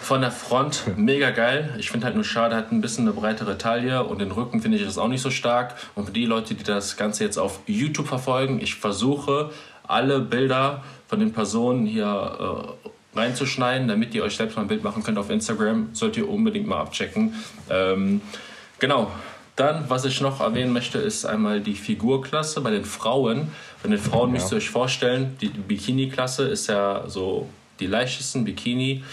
Von 0.05 0.21
der 0.21 0.29
Front 0.29 0.83
mega 0.97 1.31
geil. 1.31 1.73
Ich 1.79 1.89
finde 1.89 2.05
halt 2.05 2.13
nur 2.15 2.23
schade, 2.23 2.55
hat 2.55 2.71
ein 2.71 2.79
bisschen 2.79 3.07
eine 3.07 3.19
breitere 3.19 3.57
Taille 3.57 4.03
und 4.03 4.21
den 4.21 4.29
Rücken 4.29 4.61
finde 4.61 4.77
ich 4.77 4.85
das 4.85 4.99
auch 4.99 5.07
nicht 5.07 5.23
so 5.23 5.31
stark. 5.31 5.73
Und 5.95 6.05
für 6.05 6.11
die 6.11 6.25
Leute, 6.25 6.53
die 6.53 6.63
das 6.63 6.95
Ganze 6.95 7.23
jetzt 7.23 7.39
auf 7.39 7.61
YouTube 7.65 8.07
verfolgen, 8.07 8.61
ich 8.61 8.75
versuche 8.75 9.49
alle 9.87 10.19
Bilder 10.19 10.83
von 11.07 11.19
den 11.19 11.33
Personen 11.33 11.87
hier 11.87 12.05
äh, 12.05 13.17
reinzuschneiden, 13.17 13.87
damit 13.87 14.13
ihr 14.13 14.23
euch 14.23 14.35
selbst 14.35 14.55
mal 14.55 14.61
ein 14.61 14.67
Bild 14.67 14.83
machen 14.83 15.01
könnt 15.01 15.17
auf 15.17 15.31
Instagram. 15.31 15.89
Sollt 15.93 16.17
ihr 16.17 16.29
unbedingt 16.29 16.67
mal 16.67 16.81
abchecken. 16.81 17.33
Ähm, 17.71 18.21
genau, 18.77 19.09
Dann, 19.55 19.85
was 19.87 20.05
ich 20.05 20.21
noch 20.21 20.39
erwähnen 20.39 20.71
möchte, 20.71 20.99
ist 20.99 21.25
einmal 21.25 21.61
die 21.61 21.73
Figurklasse 21.73 22.61
bei 22.61 22.69
den 22.69 22.85
Frauen. 22.85 23.47
Bei 23.81 23.89
den 23.89 23.97
Frauen 23.97 24.29
ja. 24.29 24.33
müsst 24.33 24.51
ihr 24.51 24.57
euch 24.57 24.69
vorstellen, 24.69 25.35
die 25.41 25.47
Bikini-Klasse 25.47 26.43
ist 26.43 26.67
ja 26.67 27.05
so 27.07 27.49
die 27.79 27.87
leichtesten 27.87 28.45
Bikini. 28.45 29.03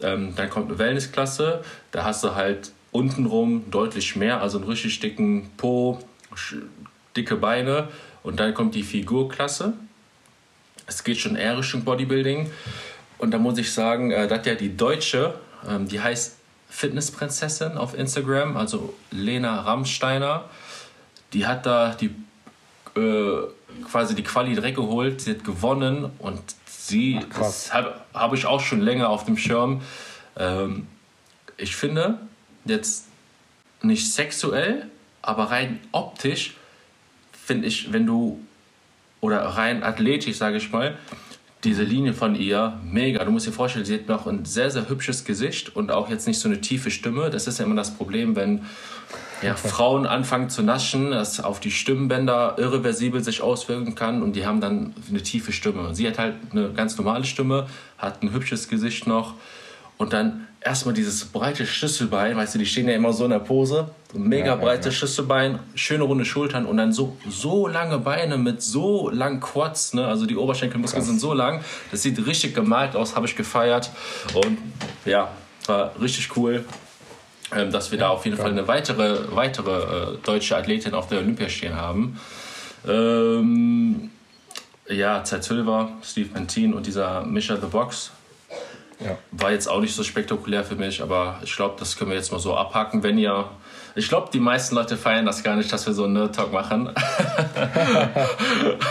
Ähm, 0.00 0.34
dann 0.36 0.50
kommt 0.50 0.68
eine 0.68 0.78
Wellness-Klasse, 0.78 1.62
da 1.92 2.04
hast 2.04 2.24
du 2.24 2.34
halt 2.34 2.72
untenrum 2.90 3.70
deutlich 3.70 4.16
mehr, 4.16 4.40
also 4.40 4.58
einen 4.58 4.68
richtig 4.68 5.00
dicken 5.00 5.50
Po, 5.56 5.98
dicke 7.16 7.36
Beine. 7.36 7.88
Und 8.22 8.40
dann 8.40 8.54
kommt 8.54 8.74
die 8.74 8.82
Figurklasse. 8.82 9.74
Es 10.86 11.04
geht 11.04 11.18
schon 11.18 11.36
eher 11.36 11.58
Richtung 11.58 11.84
Bodybuilding. 11.84 12.50
Und 13.18 13.30
da 13.32 13.38
muss 13.38 13.58
ich 13.58 13.72
sagen, 13.72 14.10
äh, 14.10 14.26
dass 14.28 14.46
ja 14.46 14.54
die 14.54 14.76
Deutsche, 14.76 15.34
ähm, 15.68 15.88
die 15.88 16.00
heißt 16.00 16.36
Fitnessprinzessin 16.68 17.76
auf 17.78 17.96
Instagram, 17.96 18.56
also 18.56 18.94
Lena 19.10 19.60
Rammsteiner, 19.62 20.48
die 21.32 21.46
hat 21.46 21.66
da 21.66 21.94
die 21.94 22.10
äh, 22.98 23.42
quasi 23.90 24.14
die 24.14 24.22
Quali 24.22 24.54
direkt 24.54 24.76
geholt, 24.76 25.20
sie 25.20 25.32
hat 25.32 25.44
gewonnen 25.44 26.10
und 26.18 26.40
sie 26.88 27.20
habe 27.70 28.00
hab 28.12 28.34
ich 28.34 28.46
auch 28.46 28.60
schon 28.60 28.80
länger 28.80 29.08
auf 29.08 29.24
dem 29.24 29.36
Schirm. 29.36 29.82
Ähm, 30.36 30.86
ich 31.56 31.76
finde 31.76 32.18
jetzt 32.64 33.06
nicht 33.82 34.12
sexuell, 34.12 34.88
aber 35.22 35.50
rein 35.50 35.80
optisch 35.92 36.54
finde 37.32 37.68
ich, 37.68 37.92
wenn 37.92 38.06
du 38.06 38.40
oder 39.20 39.40
rein 39.40 39.82
athletisch, 39.82 40.36
sage 40.36 40.58
ich 40.58 40.70
mal, 40.70 40.98
diese 41.62 41.82
Linie 41.82 42.12
von 42.12 42.34
ihr 42.34 42.78
mega. 42.84 43.24
Du 43.24 43.30
musst 43.30 43.46
dir 43.46 43.52
vorstellen, 43.52 43.86
sie 43.86 43.94
hat 43.94 44.08
noch 44.08 44.26
ein 44.26 44.44
sehr, 44.44 44.70
sehr 44.70 44.88
hübsches 44.88 45.24
Gesicht 45.24 45.74
und 45.74 45.90
auch 45.90 46.10
jetzt 46.10 46.26
nicht 46.26 46.38
so 46.38 46.48
eine 46.48 46.60
tiefe 46.60 46.90
Stimme. 46.90 47.30
Das 47.30 47.46
ist 47.46 47.58
ja 47.58 47.64
immer 47.64 47.74
das 47.74 47.96
Problem, 47.96 48.36
wenn 48.36 48.66
ja, 49.44 49.54
Frauen 49.56 50.06
anfangen 50.06 50.48
zu 50.48 50.62
naschen, 50.62 51.10
das 51.10 51.40
auf 51.40 51.60
die 51.60 51.70
Stimmbänder 51.70 52.56
irreversibel 52.58 53.22
sich 53.22 53.42
auswirken 53.42 53.94
kann 53.94 54.22
und 54.22 54.34
die 54.34 54.46
haben 54.46 54.60
dann 54.60 54.94
eine 55.08 55.22
tiefe 55.22 55.52
Stimme. 55.52 55.94
Sie 55.94 56.06
hat 56.08 56.18
halt 56.18 56.36
eine 56.50 56.72
ganz 56.72 56.96
normale 56.96 57.24
Stimme, 57.24 57.66
hat 57.98 58.22
ein 58.22 58.32
hübsches 58.32 58.68
Gesicht 58.68 59.06
noch 59.06 59.34
und 59.98 60.12
dann 60.12 60.46
erstmal 60.60 60.94
dieses 60.94 61.26
breite 61.26 61.66
Schlüsselbein, 61.66 62.36
weißt 62.36 62.54
du, 62.54 62.58
die 62.58 62.66
stehen 62.66 62.88
ja 62.88 62.94
immer 62.94 63.12
so 63.12 63.24
in 63.24 63.30
der 63.30 63.38
Pose, 63.38 63.90
mega 64.14 64.46
ja, 64.46 64.56
breites 64.56 64.86
ja. 64.86 64.92
Schlüsselbein, 64.92 65.58
schöne 65.74 66.04
runde 66.04 66.24
Schultern 66.24 66.64
und 66.64 66.78
dann 66.78 66.92
so, 66.92 67.16
so 67.28 67.68
lange 67.68 67.98
Beine 67.98 68.38
mit 68.38 68.62
so 68.62 69.10
langen 69.10 69.40
Quads, 69.40 69.92
ne? 69.92 70.06
also 70.06 70.24
die 70.24 70.36
Oberschenkelmuskeln 70.36 71.02
Krass. 71.02 71.08
sind 71.08 71.20
so 71.20 71.34
lang, 71.34 71.60
das 71.90 72.02
sieht 72.02 72.24
richtig 72.26 72.54
gemalt 72.54 72.96
aus, 72.96 73.14
habe 73.14 73.26
ich 73.26 73.36
gefeiert 73.36 73.90
und 74.32 74.56
ja, 75.04 75.30
war 75.66 75.92
richtig 76.00 76.34
cool, 76.36 76.64
dass 77.50 77.90
wir 77.90 77.98
da 77.98 78.08
auf 78.08 78.24
jeden 78.24 78.36
Fall 78.36 78.50
eine 78.50 78.66
weitere, 78.66 79.34
weitere 79.34 80.14
äh, 80.14 80.18
deutsche 80.24 80.56
Athletin 80.56 80.94
auf 80.94 81.08
der 81.08 81.18
Olympia 81.18 81.48
stehen 81.48 81.76
haben. 81.76 82.18
Ähm, 82.86 84.10
ja, 84.88 85.24
Zeit 85.24 85.44
Silver, 85.44 85.90
Steve 86.02 86.28
Pentin 86.28 86.74
und 86.74 86.86
dieser 86.86 87.24
Misha 87.24 87.56
the 87.56 87.66
Box 87.66 88.12
ja. 89.00 89.18
War 89.32 89.52
jetzt 89.52 89.68
auch 89.68 89.80
nicht 89.80 89.94
so 89.94 90.02
spektakulär 90.02 90.64
für 90.64 90.76
mich, 90.76 91.02
aber 91.02 91.40
ich 91.42 91.54
glaube, 91.56 91.76
das 91.78 91.96
können 91.96 92.10
wir 92.10 92.16
jetzt 92.16 92.32
mal 92.32 92.38
so 92.38 92.56
abhaken. 92.56 93.02
Wenn 93.02 93.18
ihr. 93.18 93.48
Ich 93.96 94.08
glaube, 94.08 94.28
die 94.32 94.40
meisten 94.40 94.74
Leute 94.74 94.96
feiern 94.96 95.24
das 95.24 95.44
gar 95.44 95.54
nicht, 95.54 95.72
dass 95.72 95.86
wir 95.86 95.92
so 95.92 96.04
einen 96.04 96.14
Nerd-Talk 96.14 96.52
machen. 96.52 96.88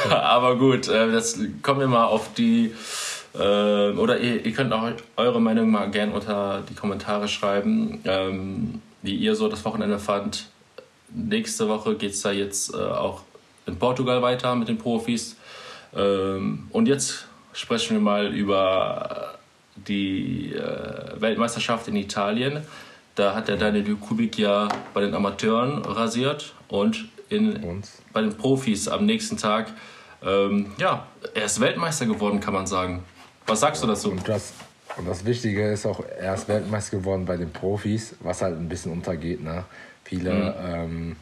aber 0.09 0.55
gut, 0.55 0.87
äh, 0.87 1.07
jetzt 1.07 1.39
kommen 1.61 1.81
wir 1.81 1.87
mal 1.87 2.05
auf 2.05 2.33
die. 2.33 2.73
Äh, 3.33 3.37
oder 3.37 4.19
ihr, 4.19 4.45
ihr, 4.45 4.53
könnt 4.53 4.71
auch 4.73 4.89
eure 5.17 5.41
Meinung 5.41 5.71
mal 5.71 5.89
gern 5.89 6.11
unter 6.11 6.63
die 6.69 6.75
Kommentare 6.75 7.27
schreiben, 7.27 7.99
ähm, 8.05 8.81
wie 9.01 9.15
ihr 9.15 9.35
so 9.35 9.47
das 9.47 9.65
Wochenende 9.65 9.97
fand. 9.99 10.47
Nächste 11.09 11.67
Woche 11.67 11.95
geht 11.95 12.11
es 12.11 12.21
da 12.21 12.31
jetzt 12.31 12.73
äh, 12.73 12.77
auch 12.77 13.23
in 13.65 13.77
Portugal 13.77 14.21
weiter 14.21 14.55
mit 14.55 14.67
den 14.67 14.77
Profis. 14.77 15.35
Ähm, 15.95 16.67
und 16.71 16.87
jetzt 16.87 17.27
sprechen 17.53 17.97
wir 17.97 18.01
mal 18.01 18.33
über 18.33 19.35
die 19.75 20.53
äh, 20.53 21.21
Weltmeisterschaft 21.21 21.87
in 21.87 21.95
Italien. 21.95 22.65
Da 23.15 23.35
hat 23.35 23.47
der 23.47 23.57
Daniel 23.57 23.95
Kubik 23.95 24.37
ja 24.37 24.69
bei 24.93 25.01
den 25.01 25.13
Amateuren 25.13 25.83
rasiert 25.85 26.53
und 26.67 27.05
in, 27.29 27.83
bei 28.11 28.21
den 28.21 28.35
Profis 28.35 28.87
am 28.87 29.05
nächsten 29.05 29.37
Tag. 29.37 29.71
Ähm, 30.23 30.71
ja, 30.77 31.07
er 31.33 31.45
ist 31.45 31.59
Weltmeister 31.59 32.05
geworden, 32.05 32.39
kann 32.39 32.53
man 32.53 32.65
sagen. 32.65 33.03
Was 33.45 33.59
sagst 33.59 33.83
du 33.83 33.87
dazu? 33.87 34.11
Und 34.11 34.27
das, 34.27 34.53
und 34.97 35.07
das 35.07 35.25
Wichtige 35.25 35.71
ist 35.71 35.85
auch, 35.85 36.01
er 36.19 36.33
ist 36.35 36.47
Weltmeister 36.47 36.97
geworden 36.97 37.25
bei 37.25 37.37
den 37.37 37.51
Profis, 37.51 38.15
was 38.21 38.41
halt 38.41 38.57
ein 38.57 38.69
bisschen 38.69 38.91
untergeht. 38.91 39.43
Ne? 39.43 39.65
Viele 40.03 40.33
mhm. 40.33 40.73
ähm, 40.73 41.15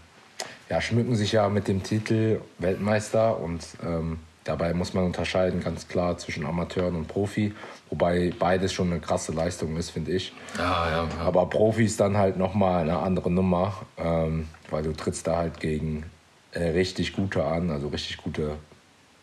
ja, 0.70 0.80
schmücken 0.82 1.16
sich 1.16 1.34
ja 1.34 1.50
mit 1.50 1.68
dem 1.68 1.84
Titel 1.84 2.40
Weltmeister 2.60 3.40
und 3.40 3.66
ähm, 3.84 4.20
dabei 4.46 4.74
muss 4.74 4.94
man 4.94 5.04
unterscheiden 5.04 5.62
ganz 5.62 5.88
klar 5.88 6.18
zwischen 6.18 6.46
Amateuren 6.46 6.96
und 6.96 7.08
Profi. 7.08 7.54
Wobei 7.90 8.32
beides 8.38 8.72
schon 8.72 8.92
eine 8.92 9.02
krasse 9.02 9.34
Leistung 9.34 9.76
ist, 9.76 9.90
finde 9.90 10.12
ich. 10.14 10.32
Ja, 10.58 10.90
ja, 10.90 11.04
ja. 11.04 11.26
Aber 11.26 11.48
Profi 11.48 11.84
ist 11.84 12.00
dann 12.00 12.18
halt 12.18 12.38
nochmal 12.38 12.84
eine 12.84 13.00
andere 13.00 13.30
Nummer, 13.30 13.74
ähm, 13.98 14.48
weil 14.70 14.84
du 14.84 14.94
trittst 14.94 15.28
da 15.28 15.36
halt 15.36 15.60
gegen 15.60 16.06
äh, 16.54 16.70
richtig 16.70 17.14
gute 17.14 17.44
an, 17.44 17.70
also 17.70 17.90
richtig 17.90 18.18
gute 18.18 18.56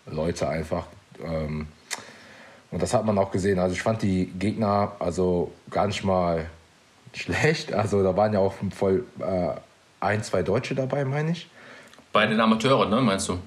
Leute 0.07 0.49
einfach. 0.49 0.87
Ähm, 1.25 1.67
und 2.71 2.83
das 2.83 2.93
hat 2.95 3.05
man 3.05 3.17
auch 3.19 3.31
gesehen. 3.31 3.59
Also 3.59 3.75
ich 3.75 3.83
fand 3.83 4.03
die 4.03 4.27
Gegner 4.27 4.93
also 4.99 5.53
gar 5.71 5.87
nicht 5.87 6.05
mal 6.05 6.47
schlecht. 7.15 7.73
Also 7.73 8.03
da 8.03 8.17
waren 8.17 8.33
ja 8.33 8.41
auch 8.41 8.55
voll 8.75 9.05
äh, 9.21 9.51
ein, 10.01 10.23
zwei 10.23 10.43
Deutsche 10.43 10.75
dabei, 10.75 11.05
meine 11.05 11.33
ich. 11.33 11.49
Bei 12.13 12.27
den 12.27 12.41
Amateuren, 12.41 12.91
ne, 12.91 13.01
meinst 13.01 13.29
du? 13.29 13.39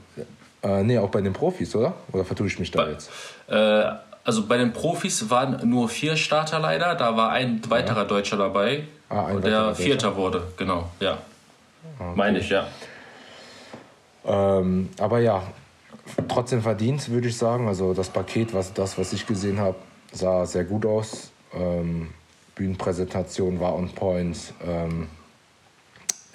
Äh, 0.63 0.84
nee, 0.84 0.98
auch 0.98 1.10
bei 1.10 1.22
den 1.22 1.34
Profis, 1.34 1.75
oder? 1.75 1.94
Oder 2.12 2.25
vertue 2.25 2.48
ich 2.48 2.60
mich 2.60 2.72
da 2.72 2.84
bei, 2.84 2.92
jetzt? 2.92 3.10
Äh, 3.48 3.84
also 4.24 4.46
bei 4.46 4.58
den 4.58 4.74
Profis 4.74 5.30
waren 5.30 5.68
nur 5.68 5.90
vier 5.90 6.16
Starter 6.16 6.60
leider. 6.60 6.96
Da 6.96 7.18
war 7.18 7.32
ein 7.32 7.62
weiterer 7.70 8.01
ja. 8.01 8.06
Deutscher 8.06 8.38
dabei, 8.38 8.84
ah, 9.10 9.25
ein 9.25 9.42
der 9.42 9.75
Vierter 9.75 10.16
wurde. 10.16 10.44
Genau, 10.58 10.90
ja. 11.00 11.13
Ah, 11.13 11.18
okay. 12.00 12.13
Meine 12.16 12.40
ich, 12.40 12.50
ja. 12.50 12.68
Ähm, 14.25 14.90
aber 15.00 15.20
ja, 15.20 15.42
trotzdem 16.27 16.62
verdient, 16.62 17.10
würde 17.10 17.27
ich 17.27 17.38
sagen. 17.38 17.67
Also 17.67 17.93
das 17.93 18.10
Paket, 18.10 18.53
was, 18.53 18.74
das, 18.74 18.98
was 18.98 19.13
ich 19.13 19.25
gesehen 19.25 19.60
habe, 19.60 19.77
sah 20.12 20.46
sehr 20.46 20.63
gut 20.63 20.86
aus. 20.86 21.31
Ähm, 21.53 22.10
Bühnenpräsentation 22.55 23.60
war 23.60 23.75
on 23.75 23.89
point. 23.89 24.53
Ähm, 24.65 25.08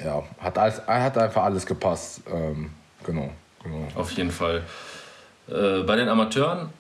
ja, 0.02 0.22
hat, 0.38 0.58
alles, 0.58 0.86
hat 0.86 1.18
einfach 1.18 1.44
alles 1.44 1.64
gepasst. 1.66 2.22
Ähm, 2.30 2.70
genau, 3.04 3.30
genau. 3.62 3.88
Auf 3.94 4.10
jeden 4.12 4.30
Fall. 4.30 4.62
Äh, 5.48 5.82
bei 5.82 5.96
den 5.96 6.08
Amateuren 6.08 6.70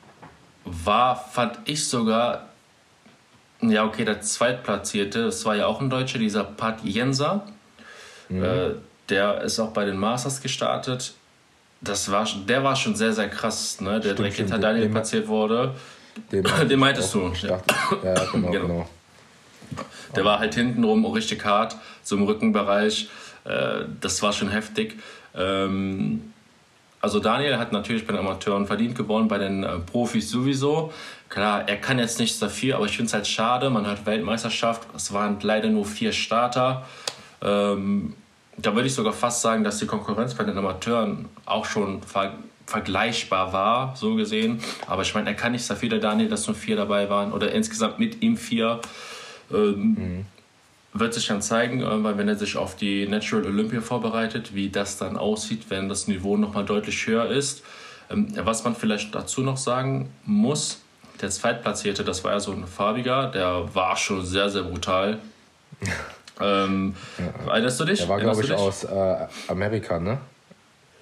war, 0.64 1.16
fand 1.16 1.58
ich 1.64 1.88
sogar, 1.88 2.48
ja, 3.60 3.84
okay, 3.84 4.04
der 4.04 4.20
Zweitplatzierte, 4.20 5.24
das 5.26 5.44
war 5.44 5.56
ja 5.56 5.66
auch 5.66 5.80
ein 5.80 5.88
Deutscher, 5.88 6.18
dieser 6.18 6.44
Pat 6.44 6.82
Jenser. 6.82 7.46
Mhm. 8.28 8.44
Äh, 8.44 8.70
der 9.08 9.40
ist 9.42 9.60
auch 9.60 9.70
bei 9.70 9.84
den 9.84 9.96
Masters 9.96 10.42
gestartet. 10.42 11.14
Das 11.80 12.10
war, 12.10 12.26
der 12.48 12.64
war 12.64 12.74
schon 12.74 12.96
sehr, 12.96 13.12
sehr 13.12 13.28
krass, 13.28 13.80
ne? 13.80 14.00
der 14.00 14.14
direkt 14.14 14.36
hinter 14.36 14.58
Daniel 14.58 14.88
platziert 14.88 15.28
wurde. 15.28 15.74
Den, 16.32 16.44
den 16.68 16.78
meintest 16.78 17.14
du. 17.14 17.32
Ja, 17.42 17.60
ja 18.02 18.24
genau, 18.32 18.50
genau. 18.50 18.66
genau. 18.66 18.88
Der 20.14 20.24
war 20.24 20.38
halt 20.38 20.54
hintenrum 20.54 21.04
richtig 21.06 21.44
hart, 21.44 21.76
so 22.02 22.16
im 22.16 22.22
Rückenbereich. 22.22 23.08
Äh, 23.44 23.84
das 24.00 24.22
war 24.22 24.32
schon 24.32 24.48
heftig. 24.48 24.98
Ähm, 25.34 26.32
also 27.00 27.20
Daniel 27.20 27.58
hat 27.58 27.72
natürlich 27.72 28.06
bei 28.06 28.12
den 28.12 28.20
Amateuren 28.20 28.66
verdient 28.66 28.94
gewonnen, 28.96 29.28
bei 29.28 29.38
den 29.38 29.62
äh, 29.64 29.78
Profis 29.78 30.30
sowieso. 30.30 30.92
Klar, 31.28 31.68
er 31.68 31.76
kann 31.76 31.98
jetzt 31.98 32.18
nichts 32.18 32.38
dafür, 32.38 32.76
aber 32.76 32.86
ich 32.86 32.96
finde 32.96 33.08
es 33.08 33.14
halt 33.14 33.26
schade. 33.26 33.68
Man 33.68 33.86
hat 33.86 34.06
Weltmeisterschaft, 34.06 34.88
es 34.94 35.12
waren 35.12 35.38
leider 35.42 35.68
nur 35.68 35.84
vier 35.84 36.12
Starter. 36.12 36.86
Da 38.58 38.74
würde 38.74 38.88
ich 38.88 38.94
sogar 38.94 39.12
fast 39.12 39.42
sagen, 39.42 39.64
dass 39.64 39.78
die 39.78 39.86
Konkurrenz 39.86 40.34
bei 40.34 40.44
den 40.44 40.56
Amateuren 40.56 41.28
auch 41.44 41.64
schon 41.64 42.02
ver 42.02 42.34
vergleichbar 42.66 43.52
war, 43.52 43.94
so 43.94 44.16
gesehen. 44.16 44.60
Aber 44.88 45.02
ich 45.02 45.14
meine, 45.14 45.28
er 45.28 45.36
kann 45.36 45.52
nichts 45.52 45.68
dafür, 45.68 45.88
der 45.88 46.00
Daniel, 46.00 46.28
dass 46.28 46.48
nur 46.48 46.56
vier 46.56 46.74
dabei 46.74 47.08
waren 47.08 47.32
oder 47.32 47.52
insgesamt 47.52 48.00
mit 48.00 48.22
ihm 48.24 48.36
vier. 48.36 48.80
Ähm, 49.52 49.76
mhm 49.76 50.26
wird 50.98 51.14
sich 51.14 51.26
dann 51.26 51.42
zeigen, 51.42 51.82
äh, 51.82 52.04
weil 52.04 52.18
wenn 52.18 52.28
er 52.28 52.36
sich 52.36 52.56
auf 52.56 52.76
die 52.76 53.06
Natural 53.06 53.46
Olympia 53.46 53.80
vorbereitet, 53.80 54.54
wie 54.54 54.68
das 54.70 54.98
dann 54.98 55.16
aussieht, 55.16 55.66
wenn 55.68 55.88
das 55.88 56.08
Niveau 56.08 56.36
nochmal 56.36 56.64
deutlich 56.64 57.06
höher 57.06 57.26
ist. 57.26 57.62
Ähm, 58.10 58.28
was 58.36 58.64
man 58.64 58.74
vielleicht 58.74 59.14
dazu 59.14 59.42
noch 59.42 59.56
sagen 59.56 60.10
muss, 60.24 60.82
der 61.20 61.30
Zweitplatzierte, 61.30 62.04
das 62.04 62.24
war 62.24 62.32
ja 62.32 62.40
so 62.40 62.52
ein 62.52 62.66
farbiger, 62.66 63.28
der 63.28 63.74
war 63.74 63.96
schon 63.96 64.24
sehr, 64.24 64.50
sehr 64.50 64.62
brutal. 64.62 65.18
ähm, 66.40 66.94
ja. 67.18 67.52
Erinnerst 67.52 67.80
du 67.80 67.84
dich? 67.84 68.00
Der 68.00 68.08
war, 68.08 68.20
glaube 68.20 68.42
ich, 68.42 68.52
aus 68.52 68.84
äh, 68.84 69.26
Amerika, 69.48 69.98
ne? 69.98 70.18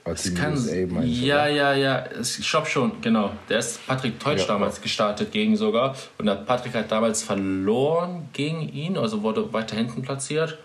Es 0.06 0.34
kann, 0.34 0.52
USA, 0.52 1.00
ja, 1.00 1.46
ja, 1.46 1.72
ja, 1.72 2.04
ich 2.20 2.50
glaube 2.50 2.68
schon, 2.68 3.00
genau. 3.00 3.32
Der 3.48 3.58
ist 3.60 3.86
Patrick 3.86 4.20
Teutsch 4.20 4.40
ja, 4.40 4.48
damals 4.48 4.82
gestartet 4.82 5.32
gegen 5.32 5.56
sogar. 5.56 5.96
Und 6.18 6.26
der 6.26 6.34
Patrick 6.34 6.74
hat 6.74 6.92
damals 6.92 7.22
verloren 7.22 8.28
gegen 8.34 8.68
ihn, 8.68 8.98
also 8.98 9.22
wurde 9.22 9.50
weiter 9.54 9.76
hinten 9.76 10.02
platziert. 10.02 10.58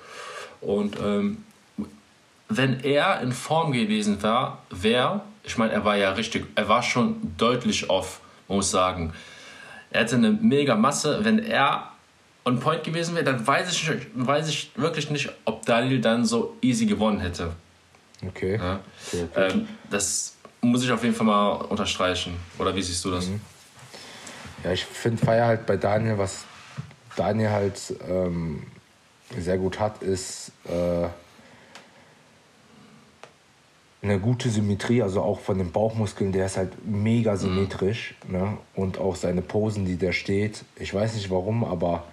Und 0.60 0.98
ähm, 1.02 1.46
wenn 2.50 2.82
er 2.84 3.22
in 3.22 3.32
Form 3.32 3.72
gewesen 3.72 4.22
wäre, 4.22 4.58
wäre, 4.72 5.22
ich 5.44 5.58
meine, 5.58 5.72
er 5.72 5.86
war 5.86 5.96
ja 5.96 6.12
richtig, 6.12 6.46
er 6.56 6.68
war 6.68 6.84
schon 6.84 7.16
deutlich 7.38 7.90
off, 7.90 8.20
muss 8.50 8.66
ich 8.66 8.72
sagen. 8.72 9.14
Er 9.92 10.02
hatte 10.02 10.18
eine 10.18 10.32
mega 10.32 10.76
Masse. 10.76 11.20
Wenn 11.24 11.40
er 11.40 11.94
on 12.46 12.60
point 12.60 12.84
gewesen 12.84 13.16
wäre, 13.16 13.26
dann 13.26 13.46
weiß 13.46 13.72
ich, 13.72 13.92
weiß 14.14 14.50
ich 14.50 14.72
wirklich 14.76 15.10
nicht, 15.10 15.30
ob 15.46 15.66
Daniel 15.66 16.02
dann 16.02 16.26
so 16.26 16.56
easy 16.62 16.86
gewonnen 16.86 17.20
hätte. 17.20 17.52
Okay. 18.26 18.58
Ja. 18.58 18.80
okay, 19.08 19.24
okay. 19.32 19.48
Ähm, 19.52 19.68
das 19.90 20.36
muss 20.62 20.84
ich 20.84 20.92
auf 20.92 21.04
jeden 21.04 21.16
Fall 21.16 21.26
mal 21.26 21.52
unterstreichen. 21.54 22.36
Oder 22.58 22.76
wie 22.76 22.82
siehst 22.82 23.04
du 23.06 23.12
das? 23.12 23.28
Mhm. 23.28 23.42
Ja, 24.64 24.72
ich 24.72 24.86
finde 24.86 25.24
Feier 25.26 25.46
halt 25.46 25.66
bei 25.66 25.78
Daniel, 25.78 26.18
was 26.18 26.44
Daniel 27.16 27.50
halt 27.50 27.80
ähm, 28.10 28.64
sehr 29.38 29.58
gut 29.58 29.80
hat, 29.80 30.02
ist 30.02 30.52
äh, 30.66 31.08
eine 34.02 34.20
gute 34.20 34.50
Symmetrie, 34.50 35.02
also 35.02 35.22
auch 35.22 35.40
von 35.40 35.58
den 35.58 35.72
Bauchmuskeln, 35.72 36.32
der 36.32 36.46
ist 36.46 36.58
halt 36.58 36.72
mega 36.86 37.38
symmetrisch. 37.38 38.16
Mhm. 38.28 38.32
Ne? 38.32 38.58
Und 38.76 38.98
auch 38.98 39.16
seine 39.16 39.42
Posen, 39.42 39.86
die 39.86 39.96
der 39.96 40.12
steht. 40.12 40.64
Ich 40.78 40.94
weiß 40.94 41.16
nicht 41.16 41.30
warum, 41.30 41.64
aber 41.64 42.04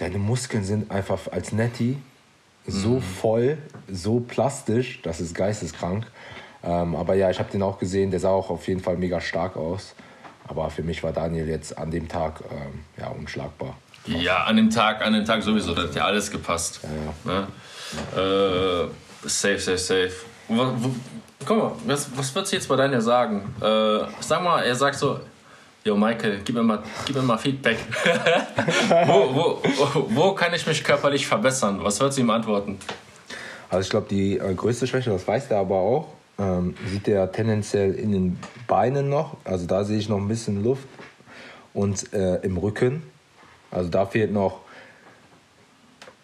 seine 0.00 0.16
Muskeln 0.16 0.64
sind 0.64 0.90
einfach 0.90 1.30
als 1.30 1.52
Netty 1.52 1.98
so 2.66 2.88
mhm. 2.88 3.02
voll, 3.02 3.58
so 3.92 4.20
plastisch, 4.20 5.02
das 5.02 5.20
ist 5.20 5.34
geisteskrank. 5.34 6.06
Ähm, 6.62 6.96
aber 6.96 7.14
ja, 7.14 7.28
ich 7.28 7.38
habe 7.38 7.50
den 7.50 7.62
auch 7.62 7.78
gesehen, 7.78 8.10
der 8.10 8.18
sah 8.18 8.30
auch 8.30 8.48
auf 8.48 8.66
jeden 8.66 8.80
Fall 8.80 8.96
mega 8.96 9.20
stark 9.20 9.58
aus. 9.58 9.94
Aber 10.48 10.70
für 10.70 10.82
mich 10.82 11.02
war 11.02 11.12
Daniel 11.12 11.46
jetzt 11.48 11.76
an 11.76 11.90
dem 11.90 12.08
Tag 12.08 12.40
ähm, 12.50 12.80
ja, 12.98 13.08
unschlagbar. 13.08 13.76
Ja, 14.06 14.44
an 14.44 14.56
dem 14.56 14.70
Tag, 14.70 15.02
an 15.04 15.12
dem 15.12 15.26
Tag 15.26 15.42
sowieso, 15.42 15.74
da 15.74 15.82
hat 15.82 15.94
ja 15.94 16.06
alles 16.06 16.30
gepasst. 16.30 16.80
Ja, 16.82 17.32
ja. 17.32 17.46
Ne? 18.16 18.88
Äh, 19.22 19.28
safe, 19.28 19.58
safe, 19.58 19.78
safe. 19.78 20.12
Guck 21.44 21.58
mal, 21.58 21.72
was, 21.84 22.08
was 22.16 22.34
würdest 22.34 22.52
du 22.52 22.56
jetzt 22.56 22.68
bei 22.68 22.76
Daniel 22.76 23.02
sagen? 23.02 23.54
Äh, 23.60 23.98
sag 24.20 24.42
mal, 24.42 24.62
er 24.62 24.74
sagt 24.74 24.96
so, 24.96 25.20
Yo, 25.82 25.96
Michael, 25.96 26.40
gib 26.44 26.54
mir 26.54 26.62
mal, 26.62 26.82
gib 27.06 27.16
mir 27.16 27.22
mal 27.22 27.38
Feedback. 27.38 27.78
wo, 29.06 29.34
wo, 29.34 30.06
wo 30.10 30.32
kann 30.34 30.52
ich 30.52 30.66
mich 30.66 30.84
körperlich 30.84 31.26
verbessern? 31.26 31.80
Was 31.82 31.98
würdest 32.00 32.18
du 32.18 32.22
ihm 32.22 32.30
antworten? 32.30 32.78
Also 33.70 33.82
ich 33.82 33.90
glaube, 33.90 34.06
die 34.10 34.36
äh, 34.36 34.54
größte 34.54 34.86
Schwäche, 34.86 35.08
das 35.10 35.26
weiß 35.26 35.48
der 35.48 35.58
aber 35.58 35.76
auch, 35.76 36.08
ähm, 36.38 36.74
sieht 36.86 37.08
er 37.08 37.32
tendenziell 37.32 37.94
in 37.94 38.12
den 38.12 38.38
Beinen 38.66 39.08
noch. 39.08 39.38
Also 39.44 39.66
da 39.66 39.84
sehe 39.84 39.98
ich 39.98 40.08
noch 40.08 40.18
ein 40.18 40.28
bisschen 40.28 40.62
Luft. 40.62 40.86
Und 41.72 42.12
äh, 42.12 42.36
im 42.42 42.58
Rücken. 42.58 43.02
Also 43.70 43.88
da 43.88 44.04
fehlt 44.04 44.32
noch. 44.32 44.60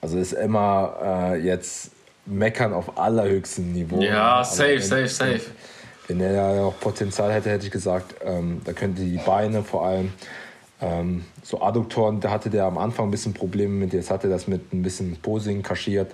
Also 0.00 0.18
ist 0.18 0.32
immer 0.32 0.96
äh, 1.32 1.40
jetzt 1.40 1.92
meckern 2.26 2.74
auf 2.74 2.98
allerhöchstem 2.98 3.72
Niveau. 3.72 4.02
Ja, 4.02 4.44
safe, 4.44 4.74
wenn, 4.74 4.82
safe, 4.82 5.08
safe. 5.08 5.40
Wenn 6.08 6.20
er 6.20 6.32
ja 6.32 6.54
noch 6.54 6.78
Potenzial 6.78 7.32
hätte, 7.32 7.50
hätte 7.50 7.66
ich 7.66 7.72
gesagt, 7.72 8.14
ähm, 8.24 8.60
da 8.64 8.72
könnte 8.72 9.02
die 9.02 9.18
Beine 9.18 9.62
vor 9.62 9.86
allem. 9.86 10.12
Ähm, 10.80 11.24
so 11.42 11.62
Adduktoren, 11.62 12.20
da 12.20 12.30
hatte 12.30 12.50
der 12.50 12.64
am 12.64 12.78
Anfang 12.78 13.08
ein 13.08 13.10
bisschen 13.10 13.32
Probleme 13.32 13.72
mit, 13.72 13.92
jetzt 13.92 14.10
hat 14.10 14.24
er 14.24 14.30
das 14.30 14.46
mit 14.46 14.72
ein 14.72 14.82
bisschen 14.82 15.16
Posing 15.16 15.62
kaschiert. 15.62 16.12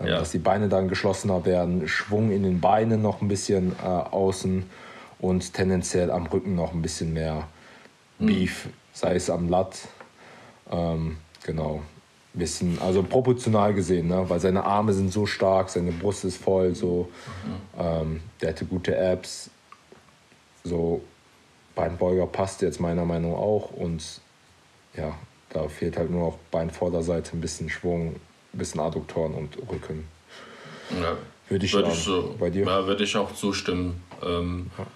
Ähm, 0.00 0.08
ja. 0.08 0.18
dass 0.18 0.32
die 0.32 0.38
Beine 0.38 0.68
dann 0.68 0.88
geschlossener 0.88 1.44
werden, 1.44 1.86
Schwung 1.86 2.32
in 2.32 2.42
den 2.42 2.60
Beinen 2.60 3.00
noch 3.00 3.22
ein 3.22 3.28
bisschen 3.28 3.76
äh, 3.82 3.86
außen 3.86 4.64
und 5.20 5.54
tendenziell 5.54 6.10
am 6.10 6.26
Rücken 6.26 6.56
noch 6.56 6.72
ein 6.72 6.82
bisschen 6.82 7.12
mehr 7.12 7.46
mhm. 8.18 8.26
Beef, 8.26 8.68
sei 8.92 9.14
es 9.14 9.30
am 9.30 9.48
Latt. 9.48 9.78
Ähm, 10.70 11.18
genau. 11.44 11.82
Bisschen, 12.36 12.80
also 12.80 13.04
proportional 13.04 13.72
gesehen, 13.74 14.08
ne? 14.08 14.28
weil 14.28 14.40
seine 14.40 14.64
Arme 14.64 14.92
sind 14.92 15.12
so 15.12 15.24
stark, 15.24 15.70
seine 15.70 15.92
Brust 15.92 16.24
ist 16.24 16.36
voll, 16.36 16.74
so. 16.74 17.08
Mhm. 17.44 17.80
Ähm, 17.80 18.20
der 18.40 18.48
hatte 18.48 18.64
gute 18.64 18.96
Apps. 18.96 19.50
So, 20.64 21.02
Beinbeuger 21.76 22.26
passt 22.26 22.62
jetzt 22.62 22.80
meiner 22.80 23.04
Meinung 23.04 23.32
nach 23.32 23.38
auch 23.38 23.70
und 23.70 24.20
ja, 24.96 25.14
da 25.50 25.68
fehlt 25.68 25.96
halt 25.96 26.10
nur 26.10 26.24
auf 26.24 26.38
Beinvorderseite 26.50 27.36
ein 27.36 27.40
bisschen 27.40 27.70
Schwung, 27.70 28.16
ein 28.52 28.58
bisschen 28.58 28.80
Adduktoren 28.80 29.34
und 29.34 29.56
Rücken. 29.70 30.06
Ja. 30.90 31.16
Würde 31.48 31.66
ich, 31.66 31.74
würde 31.74 31.90
ich 31.90 31.98
so, 31.98 32.34
bei 32.38 32.50
dir? 32.50 32.64
Ja, 32.64 32.86
würde 32.86 33.04
ich 33.04 33.16
auch 33.16 33.34
zustimmen. 33.34 34.02
Ähm, 34.22 34.70
ja. 34.78 34.86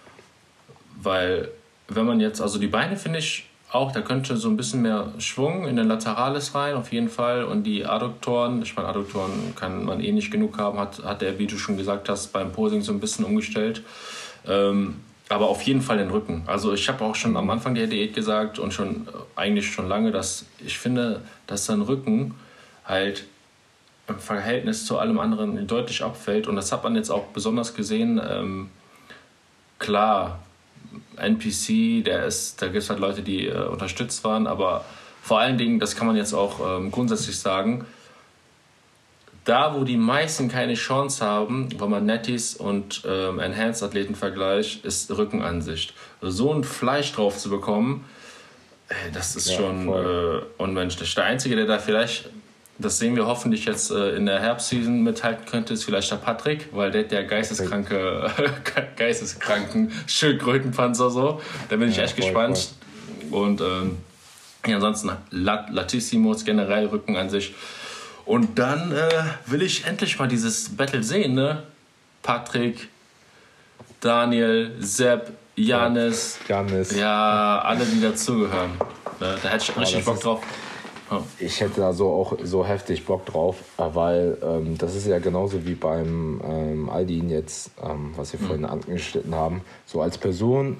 Weil, 1.02 1.50
wenn 1.88 2.06
man 2.06 2.20
jetzt, 2.20 2.40
also 2.40 2.58
die 2.58 2.68
Beine 2.68 2.96
finde 2.96 3.18
ich 3.18 3.48
auch, 3.70 3.92
da 3.92 4.00
könnte 4.00 4.36
so 4.36 4.48
ein 4.48 4.56
bisschen 4.56 4.82
mehr 4.82 5.12
Schwung 5.18 5.66
in 5.66 5.76
den 5.76 5.88
Lateralis 5.88 6.54
rein, 6.54 6.74
auf 6.74 6.90
jeden 6.90 7.10
Fall. 7.10 7.44
Und 7.44 7.64
die 7.64 7.84
Adduktoren, 7.84 8.62
ich 8.62 8.74
meine, 8.76 8.88
Adduktoren 8.88 9.54
kann 9.56 9.84
man 9.84 10.00
eh 10.00 10.12
nicht 10.12 10.30
genug 10.30 10.58
haben, 10.58 10.78
hat, 10.78 11.04
hat 11.04 11.20
der, 11.20 11.38
wie 11.38 11.46
du 11.46 11.58
schon 11.58 11.76
gesagt 11.76 12.08
hast, 12.08 12.32
beim 12.32 12.50
Posing 12.50 12.80
so 12.80 12.92
ein 12.92 13.00
bisschen 13.00 13.24
umgestellt. 13.26 13.82
Ähm, 14.46 15.00
aber 15.28 15.48
auf 15.48 15.62
jeden 15.62 15.82
Fall 15.82 15.98
den 15.98 16.10
Rücken. 16.10 16.42
Also 16.46 16.72
ich 16.72 16.88
habe 16.88 17.04
auch 17.04 17.14
schon 17.14 17.36
am 17.36 17.50
Anfang 17.50 17.74
der 17.74 17.86
Diät 17.86 18.14
gesagt 18.14 18.58
und 18.58 18.72
schon 18.72 19.06
eigentlich 19.36 19.70
schon 19.70 19.86
lange, 19.86 20.10
dass 20.10 20.46
ich 20.64 20.78
finde, 20.78 21.20
dass 21.46 21.66
sein 21.66 21.82
Rücken 21.82 22.34
halt 22.86 23.26
im 24.08 24.18
Verhältnis 24.18 24.86
zu 24.86 24.98
allem 24.98 25.20
anderen 25.20 25.66
deutlich 25.66 26.02
abfällt. 26.02 26.46
Und 26.46 26.56
das 26.56 26.72
hat 26.72 26.82
man 26.82 26.96
jetzt 26.96 27.10
auch 27.10 27.26
besonders 27.26 27.74
gesehen. 27.74 28.18
Ähm, 28.26 28.70
klar, 29.78 30.38
NPC, 31.16 32.04
der 32.04 32.26
ist, 32.26 32.60
da 32.60 32.66
gibt 32.66 32.82
es 32.82 32.90
halt 32.90 33.00
Leute, 33.00 33.22
die 33.22 33.46
äh, 33.46 33.66
unterstützt 33.66 34.24
waren, 34.24 34.46
aber 34.46 34.84
vor 35.22 35.40
allen 35.40 35.58
Dingen, 35.58 35.78
das 35.78 35.96
kann 35.96 36.06
man 36.06 36.16
jetzt 36.16 36.32
auch 36.32 36.78
ähm, 36.78 36.90
grundsätzlich 36.90 37.38
sagen, 37.38 37.86
da, 39.44 39.74
wo 39.74 39.84
die 39.84 39.96
meisten 39.96 40.48
keine 40.48 40.74
Chance 40.74 41.24
haben, 41.24 41.68
wenn 41.80 41.88
man 41.88 42.04
Netties 42.04 42.54
und 42.54 43.02
ähm, 43.06 43.38
Enhanced-Athleten 43.38 44.14
vergleicht, 44.14 44.84
ist 44.84 45.10
Rückenansicht. 45.10 45.94
Also 46.20 46.44
so 46.44 46.52
ein 46.52 46.64
Fleisch 46.64 47.12
drauf 47.12 47.38
zu 47.38 47.48
bekommen, 47.48 48.04
ey, 48.88 49.10
das 49.12 49.36
ist 49.36 49.50
ja, 49.50 49.56
schon 49.56 49.88
äh, 49.88 50.42
unmenschlich. 50.58 51.14
Der 51.14 51.24
Einzige, 51.24 51.56
der 51.56 51.64
da 51.64 51.78
vielleicht 51.78 52.28
das 52.78 52.98
sehen 52.98 53.16
wir 53.16 53.26
hoffentlich 53.26 53.64
jetzt 53.64 53.90
äh, 53.90 54.16
in 54.16 54.26
der 54.26 54.40
Herbstseason 54.40 55.02
mithalten 55.02 55.44
könnte, 55.46 55.74
ist 55.74 55.84
vielleicht 55.84 56.10
der 56.10 56.16
Patrick, 56.16 56.68
weil 56.72 56.90
der 56.90 57.04
der 57.04 57.24
geisteskranke, 57.24 58.30
geisteskranken 58.96 59.92
Schildkrötenpanzer 60.06 61.10
so. 61.10 61.40
Da 61.68 61.76
bin 61.76 61.88
ich 61.88 61.96
ja, 61.96 62.04
echt 62.04 62.14
voll, 62.14 62.26
gespannt. 62.26 62.68
Voll. 63.30 63.40
Und 63.40 63.60
ähm, 63.60 63.98
ja, 64.66 64.76
ansonsten 64.76 65.10
Lat 65.30 65.70
Latissimos, 65.70 66.44
generell 66.44 66.86
Rücken 66.86 67.16
an 67.16 67.30
sich. 67.30 67.54
Und 68.24 68.58
dann 68.58 68.92
äh, 68.92 69.08
will 69.46 69.62
ich 69.62 69.84
endlich 69.84 70.18
mal 70.18 70.28
dieses 70.28 70.76
Battle 70.76 71.02
sehen, 71.02 71.34
ne? 71.34 71.62
Patrick, 72.22 72.88
Daniel, 74.00 74.76
Sepp, 74.80 75.32
Janis. 75.56 76.38
Janis. 76.46 76.94
Ja, 76.94 77.60
alle, 77.60 77.84
die 77.84 78.00
dazugehören. 78.00 78.72
Ne? 79.18 79.36
Da 79.42 79.48
hätte 79.48 79.64
ich 79.70 79.76
richtig 79.76 80.04
Bock 80.04 80.20
drauf. 80.20 80.42
Ich 81.38 81.60
hätte 81.60 81.80
da 81.80 81.92
so 81.92 82.08
auch 82.10 82.36
so 82.42 82.66
heftig 82.66 83.06
Bock 83.06 83.24
drauf, 83.26 83.56
weil 83.76 84.36
ähm, 84.42 84.76
das 84.78 84.94
ist 84.94 85.06
ja 85.06 85.18
genauso 85.18 85.66
wie 85.66 85.74
beim 85.74 86.40
ähm, 86.44 86.90
Aldin 86.90 87.30
jetzt, 87.30 87.70
ähm, 87.82 88.12
was 88.16 88.32
wir 88.32 88.40
mhm. 88.40 88.44
vorhin 88.44 88.64
angeschnitten 88.64 89.34
haben. 89.34 89.62
So 89.86 90.02
als 90.02 90.18
Person 90.18 90.78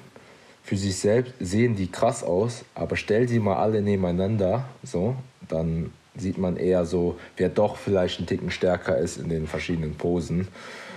für 0.62 0.76
sich 0.76 0.96
selbst 0.96 1.32
sehen 1.40 1.76
die 1.76 1.90
krass 1.90 2.22
aus, 2.22 2.64
aber 2.74 2.96
stell 2.96 3.26
sie 3.26 3.38
mal 3.38 3.56
alle 3.56 3.80
nebeneinander, 3.80 4.64
so, 4.82 5.16
dann 5.48 5.92
sieht 6.14 6.36
man 6.36 6.56
eher 6.56 6.84
so, 6.84 7.16
wer 7.36 7.48
doch 7.48 7.76
vielleicht 7.76 8.20
ein 8.20 8.26
Ticken 8.26 8.50
stärker 8.50 8.98
ist 8.98 9.16
in 9.16 9.28
den 9.28 9.46
verschiedenen 9.46 9.94
Posen. 9.94 10.48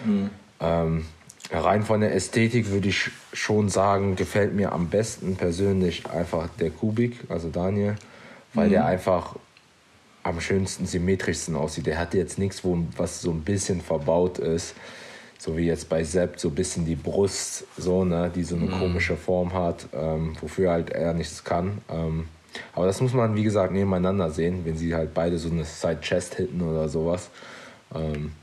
Mhm. 0.03 0.29
Ähm, 0.59 1.05
rein 1.51 1.83
von 1.83 2.01
der 2.01 2.13
Ästhetik 2.13 2.69
würde 2.69 2.89
ich 2.89 3.11
schon 3.31 3.69
sagen, 3.69 4.15
gefällt 4.15 4.53
mir 4.53 4.73
am 4.73 4.89
besten 4.89 5.35
persönlich 5.35 6.09
einfach 6.09 6.49
der 6.59 6.71
Kubik, 6.71 7.19
also 7.29 7.49
Daniel 7.49 7.95
weil 8.53 8.67
mhm. 8.67 8.71
der 8.71 8.85
einfach 8.85 9.35
am 10.23 10.39
schönsten, 10.39 10.85
symmetrischsten 10.85 11.55
aussieht. 11.55 11.87
Der 11.87 11.97
hat 11.97 12.13
jetzt 12.13 12.37
nichts, 12.37 12.63
wo, 12.63 12.77
was 12.97 13.21
so 13.21 13.31
ein 13.31 13.41
bisschen 13.41 13.81
verbaut 13.81 14.39
ist. 14.39 14.75
So 15.39 15.57
wie 15.57 15.65
jetzt 15.65 15.89
bei 15.89 16.03
Sepp, 16.03 16.39
so 16.39 16.49
ein 16.49 16.55
bisschen 16.55 16.85
die 16.85 16.95
Brust, 16.95 17.65
so, 17.75 18.05
ne, 18.05 18.31
die 18.33 18.43
so 18.43 18.55
eine 18.55 18.65
mhm. 18.65 18.79
komische 18.79 19.17
Form 19.17 19.53
hat, 19.53 19.87
ähm, 19.91 20.35
wofür 20.39 20.71
halt 20.71 20.91
er 20.91 21.13
nichts 21.13 21.43
kann. 21.43 21.79
Ähm, 21.89 22.27
aber 22.75 22.85
das 22.85 23.01
muss 23.01 23.13
man, 23.13 23.35
wie 23.35 23.43
gesagt, 23.43 23.73
nebeneinander 23.73 24.29
sehen, 24.29 24.63
wenn 24.65 24.77
sie 24.77 24.93
halt 24.93 25.15
beide 25.15 25.39
so 25.39 25.49
eine 25.49 25.65
Side-Chest 25.65 26.35
hitten 26.35 26.61
oder 26.61 26.87
sowas. 26.87 27.29
Ähm, 27.95 28.33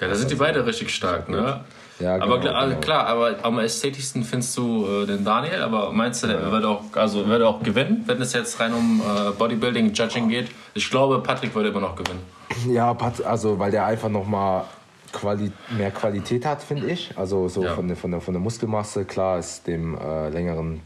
ja, 0.00 0.08
da 0.08 0.14
sind 0.14 0.30
die 0.30 0.36
beide 0.36 0.64
richtig 0.64 0.94
stark, 0.94 1.28
ne? 1.28 1.62
Ja, 2.00 2.16
genau, 2.16 2.26
aber 2.26 2.40
klar, 2.40 2.68
genau. 2.68 2.80
klar, 2.80 3.06
aber 3.06 3.36
am 3.42 3.58
ästhetischsten 3.58 4.24
findest 4.24 4.56
du 4.56 4.86
äh, 4.86 5.06
den 5.06 5.24
Daniel, 5.24 5.62
aber 5.62 5.92
meinst 5.92 6.22
du, 6.22 6.28
der 6.28 6.40
ja. 6.40 6.50
würde 6.50 6.68
auch, 6.68 6.82
also 6.94 7.26
würde 7.26 7.46
auch 7.46 7.62
gewinnen, 7.62 8.04
wenn 8.06 8.20
es 8.22 8.32
jetzt 8.32 8.58
rein 8.58 8.72
um 8.72 9.00
äh, 9.00 9.30
Bodybuilding, 9.32 9.92
Judging 9.92 10.28
geht? 10.28 10.50
Ich 10.74 10.90
glaube, 10.90 11.20
Patrick 11.20 11.54
würde 11.54 11.68
immer 11.68 11.80
noch 11.80 11.96
gewinnen. 11.96 12.20
Ja, 12.68 12.96
also 13.24 13.58
weil 13.58 13.70
der 13.70 13.84
einfach 13.84 14.08
nochmal 14.08 14.64
Quali 15.12 15.52
mehr 15.76 15.90
Qualität 15.90 16.46
hat, 16.46 16.62
finde 16.62 16.90
ich. 16.90 17.16
Also 17.16 17.48
so 17.48 17.64
ja. 17.64 17.74
von, 17.74 17.88
der, 17.88 17.96
von, 17.96 18.10
der, 18.10 18.20
von 18.20 18.34
der 18.34 18.40
Muskelmasse, 18.40 19.04
klar 19.04 19.38
ist 19.38 19.66
dem 19.66 19.98
äh, 19.98 20.28
längeren 20.30 20.80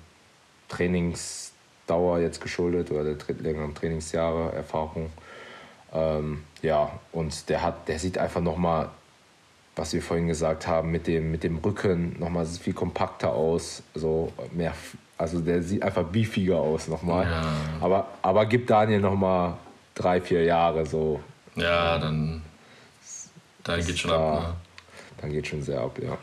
Trainingsdauer 0.68 2.18
jetzt 2.20 2.40
geschuldet 2.40 2.90
oder 2.90 3.04
der 3.04 3.16
längeren 3.40 3.74
Trainingsjahre, 3.74 4.52
Erfahrung. 4.52 5.10
Ähm, 5.92 6.42
ja, 6.62 6.90
und 7.12 7.48
der 7.48 7.62
hat, 7.62 7.86
der 7.88 7.98
sieht 7.98 8.18
einfach 8.18 8.40
nochmal 8.40 8.88
was 9.76 9.92
wir 9.92 10.02
vorhin 10.02 10.28
gesagt 10.28 10.66
haben, 10.66 10.90
mit 10.90 11.06
dem, 11.06 11.30
mit 11.30 11.42
dem 11.42 11.58
Rücken 11.58 12.18
nochmal 12.18 12.46
viel 12.46 12.74
kompakter 12.74 13.32
aus, 13.32 13.82
so 13.94 14.32
mehr, 14.52 14.72
also 15.18 15.40
der 15.40 15.62
sieht 15.62 15.82
einfach 15.82 16.04
beefiger 16.04 16.58
aus 16.58 16.88
nochmal. 16.88 17.24
Ja. 17.24 17.42
Aber, 17.80 18.08
aber 18.22 18.46
gibt 18.46 18.70
Daniel 18.70 19.00
nochmal 19.00 19.54
drei, 19.94 20.20
vier 20.20 20.44
Jahre 20.44 20.86
so. 20.86 21.20
Ja, 21.56 21.98
dann, 21.98 22.42
dann 23.62 23.84
geht 23.84 23.98
schon 23.98 24.10
da, 24.10 24.34
ab. 24.34 24.40
Ne? 24.42 24.54
Dann 25.20 25.32
geht 25.32 25.46
schon 25.46 25.62
sehr 25.62 25.80
ab, 25.80 25.98
ja. 26.02 26.16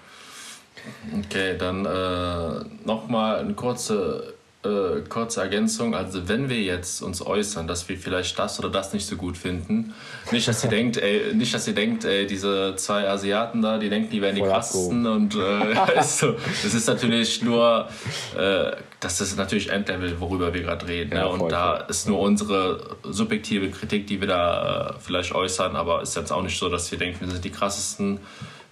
Okay, 1.17 1.57
dann 1.57 1.85
äh, 1.85 2.65
nochmal 2.85 3.39
eine 3.39 3.53
kurze, 3.53 4.33
äh, 4.63 5.01
kurze 5.09 5.41
Ergänzung. 5.41 5.95
Also 5.95 6.27
wenn 6.27 6.49
wir 6.49 6.61
jetzt 6.61 7.01
uns 7.01 7.25
äußern, 7.25 7.67
dass 7.67 7.89
wir 7.89 7.97
vielleicht 7.97 8.37
das 8.37 8.59
oder 8.59 8.69
das 8.69 8.93
nicht 8.93 9.07
so 9.07 9.15
gut 9.15 9.37
finden, 9.37 9.93
nicht, 10.31 10.47
dass 10.47 10.63
ihr 10.63 10.69
denkt, 10.77 10.97
ey, 10.97 11.33
nicht, 11.33 11.53
dass 11.53 11.67
ihr 11.67 11.73
denkt, 11.73 12.05
ey, 12.05 12.27
diese 12.27 12.75
zwei 12.75 13.09
Asiaten 13.09 13.61
da, 13.61 13.79
die 13.79 13.89
denken, 13.89 14.11
die 14.11 14.21
wären 14.21 14.35
die 14.35 14.41
krassesten 14.41 15.05
und 15.07 15.35
äh, 15.35 15.99
ist 15.99 16.19
so. 16.19 16.33
das 16.63 16.73
ist 16.73 16.87
natürlich 16.87 17.41
nur, 17.41 17.89
äh, 18.37 18.71
das 18.99 19.19
ist 19.19 19.35
natürlich 19.35 19.69
Endlevel, 19.69 20.19
worüber 20.19 20.53
wir 20.53 20.61
gerade 20.61 20.87
reden. 20.87 21.15
Ja, 21.15 21.23
ne? 21.23 21.29
Und 21.29 21.39
voll, 21.39 21.49
da 21.49 21.77
voll. 21.77 21.85
ist 21.89 22.07
nur 22.07 22.19
unsere 22.19 22.97
subjektive 23.03 23.71
Kritik, 23.71 24.05
die 24.07 24.21
wir 24.21 24.27
da 24.27 24.89
äh, 24.89 24.93
vielleicht 24.99 25.33
äußern, 25.33 25.75
aber 25.75 26.01
ist 26.03 26.15
jetzt 26.15 26.31
auch 26.31 26.43
nicht 26.43 26.59
so, 26.59 26.69
dass 26.69 26.91
wir 26.91 26.99
denken, 26.99 27.21
wir 27.21 27.31
sind 27.31 27.43
die 27.43 27.51
krassesten. 27.51 28.19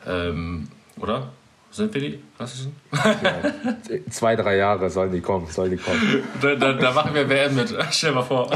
Ähm, 0.05 0.69
oder? 0.97 1.29
Sind 1.71 1.93
wir 1.93 2.01
die 2.01 2.19
krassesten? 2.37 2.75
Zwei, 4.09 4.35
drei 4.35 4.57
Jahre 4.57 4.89
sollen 4.89 5.11
die 5.11 5.21
kommen, 5.21 5.47
sollen 5.47 5.71
die 5.71 5.77
kommen. 5.77 6.23
Da, 6.41 6.55
da, 6.55 6.73
da 6.73 6.91
machen 6.91 7.13
wir 7.13 7.29
WM 7.29 7.55
mit. 7.55 7.73
Stell 7.91 8.09
dir 8.09 8.15
mal 8.15 8.23
vor. 8.23 8.49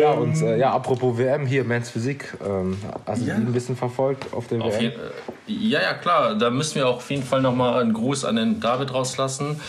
Ja, 0.00 0.12
und 0.12 0.40
äh, 0.42 0.58
ja, 0.58 0.72
apropos 0.72 1.16
WM 1.16 1.46
hier, 1.46 1.64
Men's 1.64 1.90
Physik, 1.90 2.36
ähm, 2.44 2.76
hast 3.06 3.22
du 3.22 3.24
die 3.24 3.30
ein 3.30 3.52
bisschen 3.52 3.76
verfolgt 3.76 4.32
auf 4.32 4.46
der 4.48 4.60
Auf 4.62 4.74
WM? 4.74 4.82
jeden, 4.82 5.00
äh, 5.00 5.68
ja, 5.68 5.80
ja, 5.80 5.94
klar. 5.94 6.34
Da 6.34 6.50
müssen 6.50 6.76
wir 6.76 6.86
auch 6.88 6.96
auf 6.96 7.10
jeden 7.10 7.22
Fall 7.22 7.40
nochmal 7.40 7.80
einen 7.80 7.92
Gruß 7.94 8.24
an 8.24 8.36
den 8.36 8.60
David 8.60 8.92
rauslassen. 8.92 9.60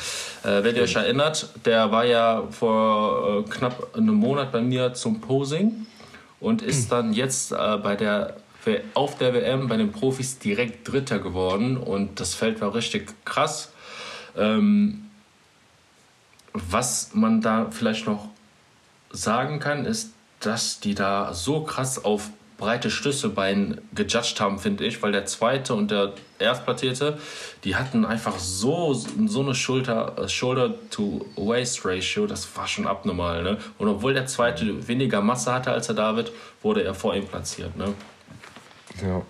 Äh, 0.43 0.63
wenn 0.63 0.75
ihr 0.75 0.83
euch 0.83 0.95
erinnert, 0.95 1.49
der 1.65 1.91
war 1.91 2.05
ja 2.05 2.43
vor 2.51 3.45
äh, 3.45 3.49
knapp 3.49 3.95
einem 3.95 4.15
Monat 4.15 4.51
bei 4.51 4.61
mir 4.61 4.93
zum 4.93 5.21
Posing 5.21 5.85
und 6.39 6.61
ist 6.61 6.91
dann 6.91 7.13
jetzt 7.13 7.51
äh, 7.51 7.77
bei 7.77 7.95
der, 7.95 8.35
auf 8.93 9.17
der 9.17 9.33
WM 9.33 9.67
bei 9.67 9.77
den 9.77 9.91
Profis 9.91 10.39
direkt 10.39 10.91
Dritter 10.91 11.19
geworden. 11.19 11.77
Und 11.77 12.19
das 12.19 12.33
Feld 12.33 12.61
war 12.61 12.73
richtig 12.73 13.13
krass. 13.25 13.71
Ähm, 14.37 15.09
was 16.53 17.11
man 17.13 17.41
da 17.41 17.69
vielleicht 17.71 18.07
noch 18.07 18.29
sagen 19.11 19.59
kann, 19.59 19.85
ist, 19.85 20.13
dass 20.39 20.79
die 20.79 20.95
da 20.95 21.33
so 21.33 21.63
krass 21.63 22.03
auf 22.03 22.29
breite 22.61 22.91
Schlüsselbein 22.91 23.81
gejudged 23.95 24.39
haben, 24.39 24.59
finde 24.59 24.85
ich, 24.85 25.01
weil 25.01 25.11
der 25.11 25.25
zweite 25.25 25.73
und 25.73 25.89
der 25.89 26.13
erstplatzierte, 26.37 27.17
die 27.63 27.75
hatten 27.75 28.05
einfach 28.05 28.37
so, 28.37 28.93
so 28.93 29.41
eine 29.41 29.55
Schulter, 29.55 30.15
äh, 30.17 30.29
Shoulder-to-Waist-Ratio, 30.29 32.27
das 32.27 32.55
war 32.55 32.67
schon 32.67 32.85
abnormal. 32.85 33.41
Ne? 33.41 33.57
Und 33.79 33.87
obwohl 33.87 34.13
der 34.13 34.27
zweite 34.27 34.87
weniger 34.87 35.21
Masse 35.21 35.51
hatte 35.51 35.71
als 35.71 35.87
der 35.87 35.95
David, 35.95 36.31
wurde 36.61 36.83
er 36.83 36.93
vor 36.93 37.15
ihm 37.15 37.25
platziert. 37.25 37.75
Ne? 37.75 37.95
Ja. 39.01 39.21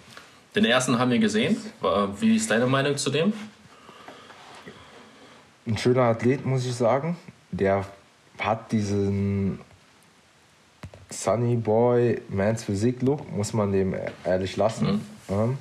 Den 0.55 0.65
ersten 0.65 0.99
haben 0.99 1.11
wir 1.11 1.19
gesehen. 1.19 1.57
Wie 2.19 2.35
ist 2.35 2.51
deine 2.51 2.67
Meinung 2.67 2.97
zu 2.97 3.09
dem? 3.09 3.33
Ein 5.65 5.77
schöner 5.77 6.03
Athlet, 6.03 6.45
muss 6.45 6.65
ich 6.65 6.75
sagen. 6.75 7.15
Der 7.51 7.85
hat 8.39 8.71
diesen 8.71 9.59
Sunny 11.09 11.55
Boy 11.55 12.21
Mans 12.29 12.63
Physik 12.63 13.01
Look, 13.01 13.31
muss 13.31 13.53
man 13.53 13.71
dem 13.71 13.95
ehrlich 14.25 14.57
lassen. 14.57 15.05
Ähm, 15.29 15.57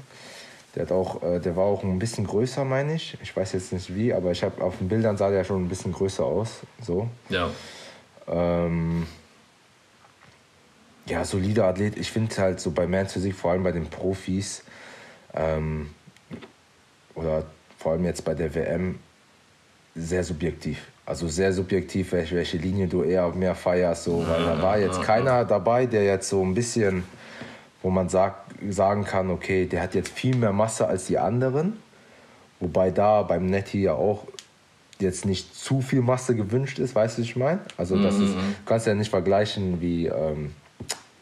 der, 0.74 0.82
hat 0.84 0.92
auch, 0.92 1.22
äh, 1.22 1.38
der 1.40 1.56
war 1.56 1.64
auch 1.64 1.82
ein 1.82 1.98
bisschen 1.98 2.26
größer, 2.26 2.64
meine 2.64 2.94
ich. 2.94 3.16
Ich 3.22 3.36
weiß 3.36 3.52
jetzt 3.52 3.72
nicht 3.72 3.94
wie, 3.94 4.12
aber 4.12 4.30
ich 4.30 4.42
habe 4.42 4.62
auf 4.62 4.78
den 4.78 4.88
Bildern 4.88 5.16
sah 5.16 5.30
der 5.30 5.44
schon 5.44 5.64
ein 5.64 5.68
bisschen 5.68 5.92
größer 5.92 6.24
aus. 6.24 6.60
So. 6.80 7.08
Ja. 7.28 7.50
Ähm, 8.26 9.06
ja, 11.10 11.24
solider 11.24 11.66
Athlet. 11.66 11.98
Ich 11.98 12.10
finde 12.10 12.34
halt 12.36 12.60
so 12.60 12.70
bei 12.70 12.86
Mans 12.86 13.12
Physik, 13.12 13.34
vor 13.34 13.50
allem 13.52 13.64
bei 13.64 13.72
den 13.72 13.86
Profis, 13.86 14.62
ähm, 15.34 15.90
oder 17.14 17.44
vor 17.78 17.92
allem 17.92 18.04
jetzt 18.04 18.24
bei 18.24 18.34
der 18.34 18.54
WM, 18.54 18.98
sehr 19.94 20.22
subjektiv. 20.22 20.86
Also 21.04 21.26
sehr 21.26 21.52
subjektiv, 21.52 22.12
welche, 22.12 22.36
welche 22.36 22.56
Linie 22.56 22.86
du 22.86 23.02
eher 23.02 23.28
mehr 23.30 23.56
feierst. 23.56 24.04
So, 24.04 24.24
weil 24.26 24.44
da 24.44 24.62
war 24.62 24.78
jetzt 24.78 25.02
keiner 25.02 25.44
dabei, 25.44 25.86
der 25.86 26.04
jetzt 26.04 26.28
so 26.28 26.42
ein 26.44 26.54
bisschen, 26.54 27.02
wo 27.82 27.90
man 27.90 28.08
sagt, 28.08 28.54
sagen 28.68 29.04
kann, 29.04 29.30
okay, 29.30 29.66
der 29.66 29.82
hat 29.82 29.94
jetzt 29.94 30.10
viel 30.10 30.36
mehr 30.36 30.52
Masse 30.52 30.86
als 30.86 31.06
die 31.06 31.18
anderen. 31.18 31.78
Wobei 32.60 32.90
da 32.90 33.22
beim 33.22 33.46
Netty 33.46 33.82
ja 33.82 33.94
auch 33.94 34.24
jetzt 35.00 35.24
nicht 35.24 35.56
zu 35.56 35.80
viel 35.80 36.02
Masse 36.02 36.36
gewünscht 36.36 36.78
ist, 36.78 36.94
weißt 36.94 37.16
du, 37.16 37.22
was 37.22 37.28
ich 37.28 37.36
meine? 37.36 37.60
Also 37.76 38.00
das 38.00 38.16
ist, 38.16 38.34
du 38.34 38.64
kannst 38.66 38.86
ja 38.86 38.94
nicht 38.94 39.10
vergleichen 39.10 39.80
wie, 39.80 40.06
ähm, 40.06 40.52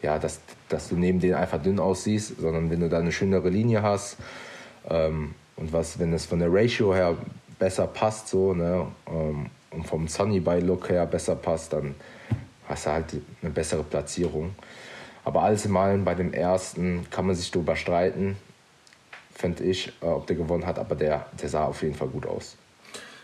ja, 0.01 0.17
dass, 0.19 0.39
dass 0.69 0.89
du 0.89 0.95
neben 0.95 1.19
denen 1.19 1.35
einfach 1.35 1.61
dünn 1.61 1.79
aussiehst, 1.79 2.39
sondern 2.39 2.69
wenn 2.69 2.79
du 2.79 2.89
da 2.89 2.99
eine 2.99 3.11
schönere 3.11 3.49
Linie 3.49 3.81
hast 3.81 4.17
ähm, 4.89 5.33
und 5.55 5.73
was, 5.73 5.99
wenn 5.99 6.13
es 6.13 6.25
von 6.25 6.39
der 6.39 6.51
Ratio 6.51 6.93
her 6.93 7.17
besser 7.57 7.87
passt, 7.87 8.29
so, 8.29 8.53
ne, 8.53 8.87
ähm, 9.07 9.47
und 9.71 9.85
vom 9.85 10.07
Sunny 10.07 10.39
by 10.39 10.59
Look 10.59 10.89
her 10.89 11.05
besser 11.05 11.35
passt, 11.35 11.73
dann 11.73 11.95
hast 12.67 12.85
du 12.85 12.91
halt 12.91 13.05
eine 13.41 13.51
bessere 13.51 13.83
Platzierung. 13.83 14.55
Aber 15.25 15.43
alles 15.43 15.65
in 15.65 15.75
allem 15.75 16.05
bei 16.05 16.15
dem 16.15 16.33
ersten 16.33 17.05
kann 17.11 17.27
man 17.27 17.35
sich 17.35 17.51
darüber 17.51 17.75
streiten, 17.75 18.37
finde 19.35 19.63
ich, 19.63 19.91
äh, 20.01 20.05
ob 20.05 20.27
der 20.27 20.37
gewonnen 20.37 20.65
hat, 20.65 20.79
aber 20.79 20.95
der, 20.95 21.27
der 21.39 21.49
sah 21.49 21.65
auf 21.65 21.81
jeden 21.83 21.95
Fall 21.95 22.07
gut 22.07 22.25
aus. 22.25 22.57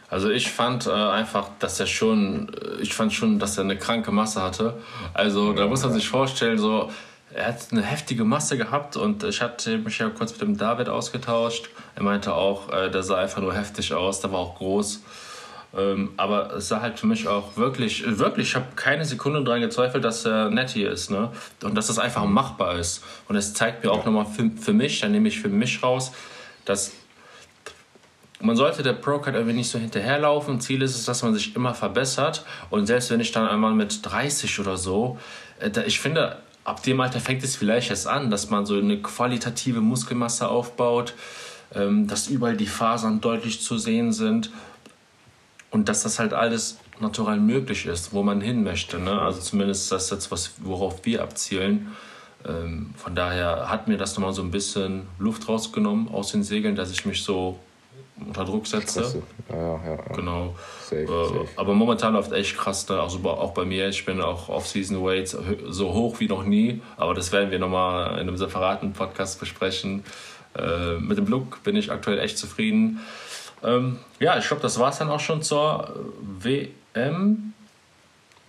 Also 0.09 0.29
ich 0.29 0.51
fand 0.51 0.87
äh, 0.87 0.91
einfach, 0.91 1.49
dass 1.59 1.79
er 1.79 1.87
schon, 1.87 2.49
äh, 2.53 2.81
ich 2.81 2.93
fand 2.93 3.13
schon, 3.13 3.39
dass 3.39 3.57
er 3.57 3.63
eine 3.63 3.77
kranke 3.77 4.11
Masse 4.11 4.41
hatte. 4.41 4.75
Also 5.13 5.53
da 5.53 5.67
muss 5.67 5.83
man 5.83 5.93
sich 5.93 6.07
vorstellen, 6.07 6.57
so 6.57 6.91
er 7.33 7.47
hat 7.47 7.67
eine 7.71 7.81
heftige 7.81 8.23
Masse 8.23 8.57
gehabt 8.57 8.95
und 8.95 9.23
ich 9.23 9.41
hatte 9.41 9.77
mich 9.77 9.97
ja 9.99 10.09
kurz 10.09 10.31
mit 10.31 10.41
dem 10.41 10.57
David 10.57 10.87
ausgetauscht. 10.87 11.69
Er 11.95 12.03
meinte 12.03 12.33
auch, 12.33 12.71
äh, 12.71 12.89
der 12.89 13.03
sah 13.03 13.17
einfach 13.17 13.41
nur 13.41 13.53
heftig 13.53 13.93
aus, 13.93 14.21
der 14.21 14.31
war 14.31 14.39
auch 14.39 14.55
groß. 14.55 15.01
Ähm, 15.77 16.13
aber 16.15 16.53
es 16.55 16.69
sah 16.69 16.79
halt 16.79 16.97
für 16.97 17.07
mich 17.07 17.27
auch 17.27 17.57
wirklich, 17.57 18.03
wirklich, 18.19 18.49
ich 18.49 18.55
habe 18.55 18.67
keine 18.77 19.03
Sekunde 19.03 19.43
daran 19.43 19.59
gezweifelt, 19.59 20.05
dass 20.05 20.25
er 20.25 20.49
Netty 20.49 20.83
ist, 20.85 21.11
ne? 21.11 21.29
Und 21.63 21.75
dass 21.75 21.87
das 21.87 21.99
einfach 21.99 22.23
machbar 22.23 22.79
ist. 22.79 23.03
Und 23.27 23.35
es 23.35 23.53
zeigt 23.53 23.83
mir 23.83 23.91
auch 23.91 24.05
nochmal 24.05 24.25
für, 24.25 24.49
für 24.51 24.71
mich, 24.71 25.01
dann 25.01 25.11
nehme 25.11 25.27
ich 25.27 25.41
für 25.41 25.49
mich 25.49 25.83
raus, 25.83 26.13
dass 26.63 26.93
man 28.41 28.55
sollte 28.55 28.83
der 28.83 28.93
Pro-Card 28.93 29.35
irgendwie 29.35 29.55
nicht 29.55 29.69
so 29.69 29.79
hinterherlaufen. 29.79 30.59
Ziel 30.59 30.81
ist 30.81 30.95
es, 30.95 31.05
dass 31.05 31.23
man 31.23 31.33
sich 31.33 31.55
immer 31.55 31.73
verbessert. 31.73 32.45
Und 32.69 32.85
selbst 32.85 33.09
wenn 33.09 33.19
ich 33.19 33.31
dann 33.31 33.47
einmal 33.47 33.73
mit 33.73 34.05
30 34.05 34.59
oder 34.59 34.77
so, 34.77 35.17
äh, 35.59 35.71
ich 35.85 35.99
finde, 35.99 36.37
ab 36.63 36.83
dem 36.83 36.99
Alter 36.99 37.19
fängt 37.19 37.43
es 37.43 37.55
vielleicht 37.55 37.89
erst 37.89 38.07
an, 38.07 38.29
dass 38.29 38.49
man 38.49 38.65
so 38.65 38.77
eine 38.77 39.01
qualitative 39.01 39.79
Muskelmasse 39.79 40.49
aufbaut, 40.49 41.13
ähm, 41.73 42.07
dass 42.07 42.27
überall 42.27 42.57
die 42.57 42.67
Fasern 42.67 43.21
deutlich 43.21 43.61
zu 43.61 43.77
sehen 43.77 44.11
sind 44.11 44.51
und 45.71 45.87
dass 45.87 46.03
das 46.03 46.19
halt 46.19 46.33
alles 46.33 46.79
natural 46.99 47.39
möglich 47.39 47.85
ist, 47.85 48.13
wo 48.13 48.23
man 48.23 48.41
hin 48.41 48.63
möchte. 48.63 48.99
Ne? 48.99 49.21
Also 49.21 49.39
zumindest 49.39 49.91
das 49.91 50.09
jetzt 50.09 50.31
was, 50.31 50.53
worauf 50.59 51.05
wir 51.05 51.21
abzielen. 51.21 51.91
Ähm, 52.47 52.93
von 52.97 53.15
daher 53.15 53.69
hat 53.69 53.87
mir 53.87 53.97
das 53.97 54.15
nochmal 54.15 54.33
so 54.33 54.41
ein 54.41 54.51
bisschen 54.51 55.07
Luft 55.19 55.47
rausgenommen 55.47 56.09
aus 56.09 56.31
den 56.31 56.43
Segeln, 56.43 56.75
dass 56.75 56.91
ich 56.91 57.05
mich 57.05 57.23
so 57.23 57.59
unter 58.19 58.45
Druck 58.45 58.65
setze. 58.67 59.21
Ja, 59.49 59.55
ja, 59.57 59.81
ja. 59.85 60.15
Genau. 60.15 60.55
Safe, 60.81 61.01
Äh, 61.03 61.07
safe. 61.07 61.47
aber 61.57 61.73
momentan 61.73 62.13
läuft 62.13 62.31
echt 62.31 62.57
krass, 62.57 62.87
ne? 62.87 62.99
also 63.01 63.19
auch 63.29 63.53
bei 63.53 63.65
mir. 63.65 63.89
Ich 63.89 64.05
bin 64.05 64.21
auch 64.21 64.47
Off-Season 64.49 65.03
Weights 65.03 65.37
so 65.67 65.93
hoch 65.93 66.19
wie 66.19 66.27
noch 66.27 66.43
nie. 66.43 66.81
Aber 66.97 67.13
das 67.13 67.31
werden 67.31 67.51
wir 67.51 67.59
nochmal 67.59 68.13
in 68.13 68.19
einem 68.27 68.37
separaten 68.37 68.93
Podcast 68.93 69.39
besprechen. 69.39 70.03
Äh, 70.57 70.95
mit 70.99 71.17
dem 71.17 71.27
Look 71.27 71.61
bin 71.63 71.75
ich 71.75 71.91
aktuell 71.91 72.19
echt 72.19 72.37
zufrieden. 72.37 73.01
Ähm, 73.63 73.99
ja, 74.19 74.37
ich 74.37 74.47
glaube, 74.47 74.61
das 74.61 74.79
war 74.79 74.89
es 74.91 74.97
dann 74.99 75.09
auch 75.09 75.19
schon 75.19 75.41
zur 75.41 75.93
WM. 76.21 77.53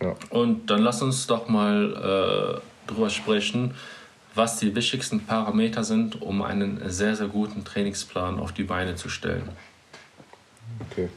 Ja. 0.01 0.15
Und 0.31 0.71
dann 0.71 0.83
lass 0.83 1.03
uns 1.03 1.27
doch 1.27 1.49
mal 1.49 2.61
äh, 2.63 2.91
drüber 2.93 3.11
sprechen, 3.11 3.75
was 4.37 4.59
die 4.59 4.75
wichtigsten 4.75 5.25
Parameter 5.27 5.83
sind, 5.85 6.21
um 6.23 6.43
einen 6.43 6.81
sehr, 6.91 7.17
sehr 7.17 7.29
guten 7.29 7.65
Trainingsplan 7.65 8.39
auf 8.39 8.53
die 8.53 8.65
Beine 8.65 8.95
zu 8.97 9.09
stellen. 9.09 9.49
Okay. 10.91 11.09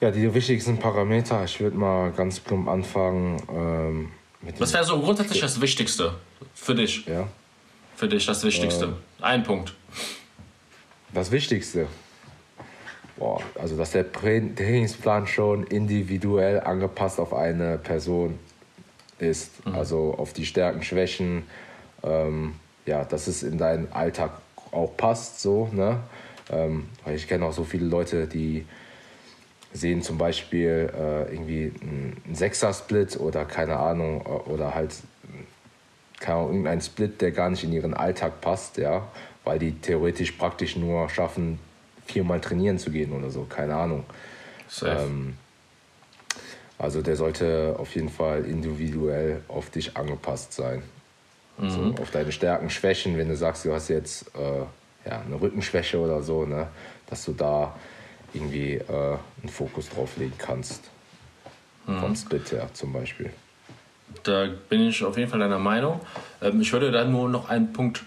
Ja, 0.00 0.10
die 0.10 0.32
wichtigsten 0.32 0.78
Parameter, 0.78 1.44
ich 1.44 1.60
würde 1.60 1.76
mal 1.76 2.10
ganz 2.12 2.40
plump 2.40 2.68
anfangen 2.68 3.42
ähm, 3.52 4.08
mit 4.40 4.58
Was 4.60 4.72
wäre 4.72 4.84
so 4.84 4.98
grundsätzlich 5.00 5.40
das 5.40 5.60
Wichtigste 5.60 6.14
für 6.54 6.74
dich? 6.74 7.06
ja, 7.06 7.28
Für 7.96 8.08
dich 8.08 8.24
das 8.26 8.42
Wichtigste. 8.42 8.94
Ein 9.20 9.42
Punkt. 9.42 9.74
das 11.12 11.30
Wichtigste. 11.30 11.86
Boah, 13.16 13.42
also 13.60 13.76
dass 13.76 13.90
der 13.90 14.10
Tra- 14.10 14.56
Trainingsplan 14.56 15.26
schon 15.26 15.64
individuell 15.64 16.60
angepasst 16.60 17.20
auf 17.20 17.34
eine 17.34 17.76
Person 17.76 18.38
ist. 19.22 19.50
Also 19.74 20.14
auf 20.16 20.32
die 20.32 20.46
Stärken, 20.46 20.82
Schwächen, 20.82 21.44
ähm, 22.02 22.54
ja, 22.86 23.04
dass 23.04 23.26
es 23.26 23.42
in 23.42 23.58
deinen 23.58 23.92
Alltag 23.92 24.32
auch 24.72 24.96
passt, 24.96 25.40
so, 25.40 25.68
ne? 25.72 25.98
Ähm, 26.50 26.88
weil 27.04 27.16
ich 27.16 27.28
kenne 27.28 27.44
auch 27.44 27.52
so 27.52 27.64
viele 27.64 27.86
Leute, 27.86 28.26
die 28.26 28.66
sehen 29.72 30.02
zum 30.02 30.18
Beispiel 30.18 30.92
äh, 30.92 31.32
irgendwie 31.32 31.72
einen 31.80 32.34
Sechser-Split 32.34 33.20
oder 33.20 33.44
keine 33.44 33.76
Ahnung, 33.76 34.22
oder 34.22 34.74
halt 34.74 34.94
keine 36.18 36.38
Ahnung, 36.38 36.50
irgendeinen 36.50 36.80
Split, 36.80 37.20
der 37.20 37.32
gar 37.32 37.50
nicht 37.50 37.64
in 37.64 37.72
ihren 37.72 37.94
Alltag 37.94 38.40
passt, 38.40 38.76
ja, 38.76 39.08
weil 39.44 39.58
die 39.58 39.72
theoretisch 39.72 40.32
praktisch 40.32 40.76
nur 40.76 41.08
schaffen, 41.08 41.58
viermal 42.06 42.40
trainieren 42.40 42.78
zu 42.78 42.90
gehen 42.90 43.12
oder 43.12 43.30
so, 43.30 43.44
keine 43.44 43.74
Ahnung. 43.74 44.04
Ähm, 45.00 45.34
also 46.80 47.02
der 47.02 47.14
sollte 47.14 47.76
auf 47.78 47.94
jeden 47.94 48.08
Fall 48.08 48.46
individuell 48.46 49.42
auf 49.48 49.68
dich 49.68 49.98
angepasst 49.98 50.54
sein. 50.54 50.82
Mhm. 51.58 51.70
So, 51.70 52.02
auf 52.02 52.10
deine 52.10 52.32
Stärken, 52.32 52.70
Schwächen, 52.70 53.18
wenn 53.18 53.28
du 53.28 53.36
sagst, 53.36 53.66
du 53.66 53.72
hast 53.74 53.88
jetzt 53.88 54.34
äh, 54.34 55.08
ja, 55.08 55.20
eine 55.20 55.38
Rückenschwäche 55.38 55.98
oder 55.98 56.22
so, 56.22 56.46
ne, 56.46 56.68
dass 57.06 57.26
du 57.26 57.32
da 57.32 57.76
irgendwie 58.32 58.76
äh, 58.76 58.88
einen 58.88 59.48
Fokus 59.50 59.90
drauf 59.90 60.16
legen 60.16 60.32
kannst. 60.38 60.88
Mhm. 61.86 61.98
Vom 61.98 62.16
Split 62.16 62.50
her 62.52 62.70
zum 62.72 62.94
Beispiel. 62.94 63.30
Da 64.22 64.48
bin 64.68 64.88
ich 64.88 65.04
auf 65.04 65.18
jeden 65.18 65.30
Fall 65.30 65.40
deiner 65.40 65.58
Meinung. 65.58 66.00
Ähm, 66.40 66.62
ich 66.62 66.72
würde 66.72 66.90
da 66.90 67.04
nur 67.04 67.28
noch 67.28 67.50
einen 67.50 67.74
Punkt 67.74 68.04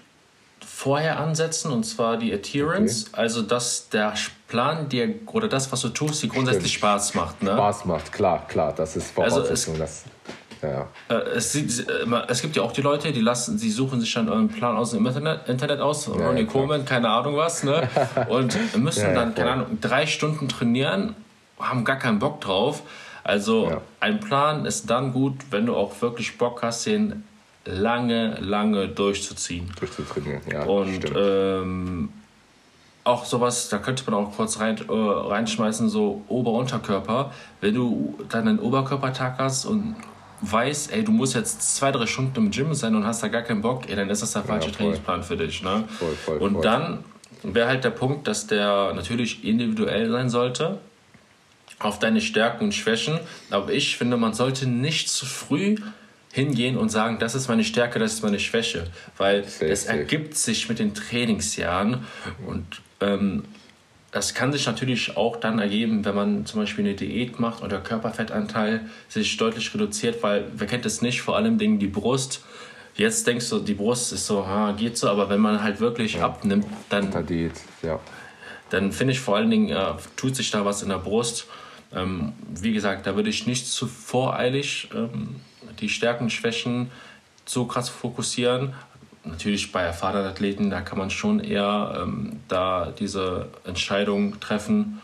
vorher 0.76 1.20
ansetzen 1.20 1.72
und 1.72 1.84
zwar 1.84 2.18
die 2.18 2.34
Adherence, 2.34 3.06
okay. 3.12 3.22
also 3.22 3.44
dass 3.44 3.90
der 3.90 4.14
Plan 4.48 4.90
dir 4.90 5.14
oder 5.28 5.48
das, 5.48 5.72
was 5.72 5.82
du 5.82 5.90
tust, 5.90 6.24
dir 6.24 6.30
grundsätzlich 6.30 6.74
Stimmt. 6.74 6.92
Spaß 6.92 7.14
macht. 7.14 7.44
Ne? 7.44 7.52
Spaß 7.52 7.86
macht, 7.86 8.12
klar, 8.12 8.48
klar, 8.48 8.74
das 8.76 8.96
ist 8.96 9.12
Voraussetzung. 9.12 9.80
Also 9.80 9.84
es, 9.84 10.04
ja. 10.64 10.88
Äh, 11.10 11.14
es, 11.36 11.56
es, 11.56 12.42
gibt 12.42 12.56
ja 12.56 12.64
auch 12.64 12.72
die 12.72 12.82
Leute, 12.82 13.12
die 13.12 13.22
lassen, 13.22 13.60
sie 13.60 13.70
suchen 13.70 14.02
sich 14.02 14.12
dann 14.14 14.30
einen 14.30 14.50
Plan 14.50 14.76
aus 14.76 14.92
dem 14.92 15.06
Internet, 15.06 15.48
Internet 15.48 15.80
aus, 15.80 16.08
ja, 16.08 16.14
Ronnie 16.14 16.42
ja, 16.42 16.48
Coleman, 16.48 16.86
keine 16.86 17.08
Ahnung 17.08 17.38
was, 17.38 17.64
ne? 17.64 17.88
und 18.28 18.58
müssen 18.76 19.04
ja, 19.04 19.14
dann, 19.14 19.36
keine 19.36 19.52
Ahnung, 19.52 19.78
drei 19.80 20.08
Stunden 20.08 20.50
trainieren, 20.50 21.16
haben 21.60 21.86
gar 21.86 22.00
keinen 22.00 22.18
Bock 22.18 22.42
drauf. 22.42 22.82
Also 23.24 23.82
ein 24.02 24.20
Plan 24.20 24.66
ist 24.66 24.90
dann 24.90 25.14
gut, 25.14 25.36
wenn 25.52 25.68
du 25.68 25.76
auch 25.76 26.02
wirklich 26.02 26.38
Bock 26.38 26.62
hast, 26.62 26.86
den 26.88 27.24
lange, 27.66 28.38
lange 28.40 28.88
durchzuziehen. 28.88 29.72
Durchzutrainieren, 29.80 30.42
ja. 30.52 30.64
Und 30.64 31.06
ähm, 31.16 32.10
auch 33.04 33.26
sowas, 33.26 33.70
da 33.70 33.78
könnte 33.78 34.10
man 34.10 34.14
auch 34.14 34.36
kurz 34.36 34.60
rein, 34.60 34.78
äh, 34.78 34.92
reinschmeißen, 34.92 35.90
so 35.90 36.24
Ober-Unterkörper. 36.28 37.32
Wenn 37.62 37.76
du 37.76 38.18
dann 38.30 38.48
einen 38.48 38.60
Oberkörpertag 38.60 39.38
hast 39.40 39.66
und 39.66 39.96
weißt, 40.42 40.94
ey, 40.94 41.04
du 41.04 41.12
musst 41.12 41.36
jetzt 41.36 41.76
zwei, 41.76 41.92
drei 41.92 42.06
Stunden 42.06 42.38
im 42.38 42.52
Gym 42.52 42.74
sein 42.74 42.96
und 42.96 43.06
hast 43.06 43.24
da 43.24 43.28
gar 43.30 43.44
keinen 43.44 43.62
Bock, 43.62 43.90
ey, 43.90 43.96
dann 43.96 44.10
ist 44.10 44.22
das 44.22 44.34
der 44.34 44.44
falsche 44.44 44.70
ja, 44.70 44.76
Trainingsplan 44.76 45.24
für 45.24 45.38
dich. 45.38 45.64
Ne? 45.64 45.86
Voll, 45.88 46.16
voll, 46.16 46.38
und 46.38 46.54
voll. 46.54 46.62
dann 46.62 47.04
wäre 47.44 47.68
halt 47.68 47.84
der 47.84 47.92
Punkt, 47.92 48.28
dass 48.28 48.48
der 48.48 48.94
natürlich 48.94 49.44
individuell 49.44 50.10
sein 50.10 50.30
sollte 50.30 50.80
auf 51.80 52.00
deine 52.00 52.22
Stärken 52.22 52.66
und 52.66 52.74
Schwächen. 52.74 53.20
Aber 53.50 53.72
ich 53.74 53.98
finde, 53.98 54.18
man 54.18 54.34
sollte 54.34 54.68
nicht 54.68 55.10
zu 55.10 55.26
früh 55.26 55.76
hingehen 56.34 56.78
und 56.78 56.90
sagen, 56.90 57.20
das 57.20 57.36
ist 57.36 57.48
meine 57.48 57.64
Stärke, 57.64 58.00
das 58.00 58.14
ist 58.14 58.24
meine 58.24 58.40
Schwäche, 58.40 58.88
weil 59.18 59.46
es 59.60 59.86
ergibt 59.86 60.36
sich 60.36 60.68
mit 60.68 60.80
den 60.80 60.96
Trainingsjahren 60.96 62.06
und 62.48 62.82
ähm, 63.02 63.44
das 64.12 64.34
kann 64.34 64.52
sich 64.52 64.66
natürlich 64.66 65.16
auch 65.16 65.38
dann 65.38 65.60
ergeben, 65.60 66.06
wenn 66.06 66.16
man 66.16 66.46
zum 66.46 66.60
Beispiel 66.62 66.86
eine 66.86 66.96
Diät 66.96 67.40
macht 67.40 67.62
und 67.62 67.72
der 67.72 67.82
Körperfettanteil 67.82 68.82
sich 69.10 69.38
deutlich 69.38 69.74
reduziert, 69.74 70.22
weil 70.24 70.46
wer 70.56 70.68
kennt 70.68 70.86
es 70.86 71.02
nicht, 71.02 71.22
vor 71.22 71.36
allem 71.36 71.58
Dingen 71.58 71.78
die 71.80 71.88
Brust. 71.88 72.44
Jetzt 72.96 73.26
denkst 73.26 73.50
du, 73.50 73.60
die 73.60 73.74
Brust 73.74 74.12
ist 74.14 74.28
so, 74.28 74.46
ha, 74.46 74.72
geht 74.72 74.98
so, 74.98 75.10
aber 75.10 75.30
wenn 75.30 75.40
man 75.40 75.64
halt 75.64 75.80
wirklich 75.80 76.16
ja. 76.16 76.26
abnimmt, 76.26 76.66
dann, 76.90 77.26
Diät, 77.26 77.54
ja. 77.82 78.00
dann 78.70 78.92
finde 78.92 79.14
ich 79.14 79.20
vor 79.20 79.36
allen 79.36 79.50
Dingen, 79.50 79.70
äh, 79.70 79.94
tut 80.16 80.36
sich 80.36 80.52
da 80.52 80.66
was 80.66 80.84
in 80.84 80.90
der 80.90 81.00
Brust 81.00 81.48
ähm, 81.96 82.34
wie 82.48 82.74
gesagt, 82.74 83.06
da 83.06 83.16
würde 83.16 83.30
ich 83.30 83.46
nicht 83.46 83.68
zu 83.68 83.88
voreilig 83.88 84.90
ähm, 84.96 85.36
die 85.84 85.90
Stärken, 85.90 86.30
Schwächen 86.30 86.90
so 87.46 87.66
krass 87.66 87.90
fokussieren. 87.90 88.74
Natürlich 89.26 89.72
bei 89.72 89.82
erfahrenen 89.82 90.28
Athleten, 90.28 90.70
da 90.70 90.82
kann 90.82 90.98
man 90.98 91.10
schon 91.10 91.40
eher 91.40 92.02
ähm, 92.02 92.40
da 92.48 92.94
diese 92.98 93.48
Entscheidung 93.66 94.40
treffen. 94.40 95.02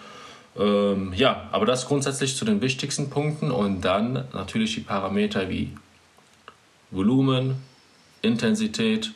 Ähm, 0.58 1.14
ja, 1.16 1.48
aber 1.52 1.66
das 1.66 1.88
grundsätzlich 1.88 2.36
zu 2.36 2.44
den 2.44 2.62
wichtigsten 2.62 3.10
Punkten 3.10 3.52
und 3.52 3.82
dann 3.82 4.26
natürlich 4.34 4.76
die 4.76 4.82
Parameter 4.82 5.50
wie 5.50 5.74
Volumen, 6.92 7.56
Intensität, 8.22 9.12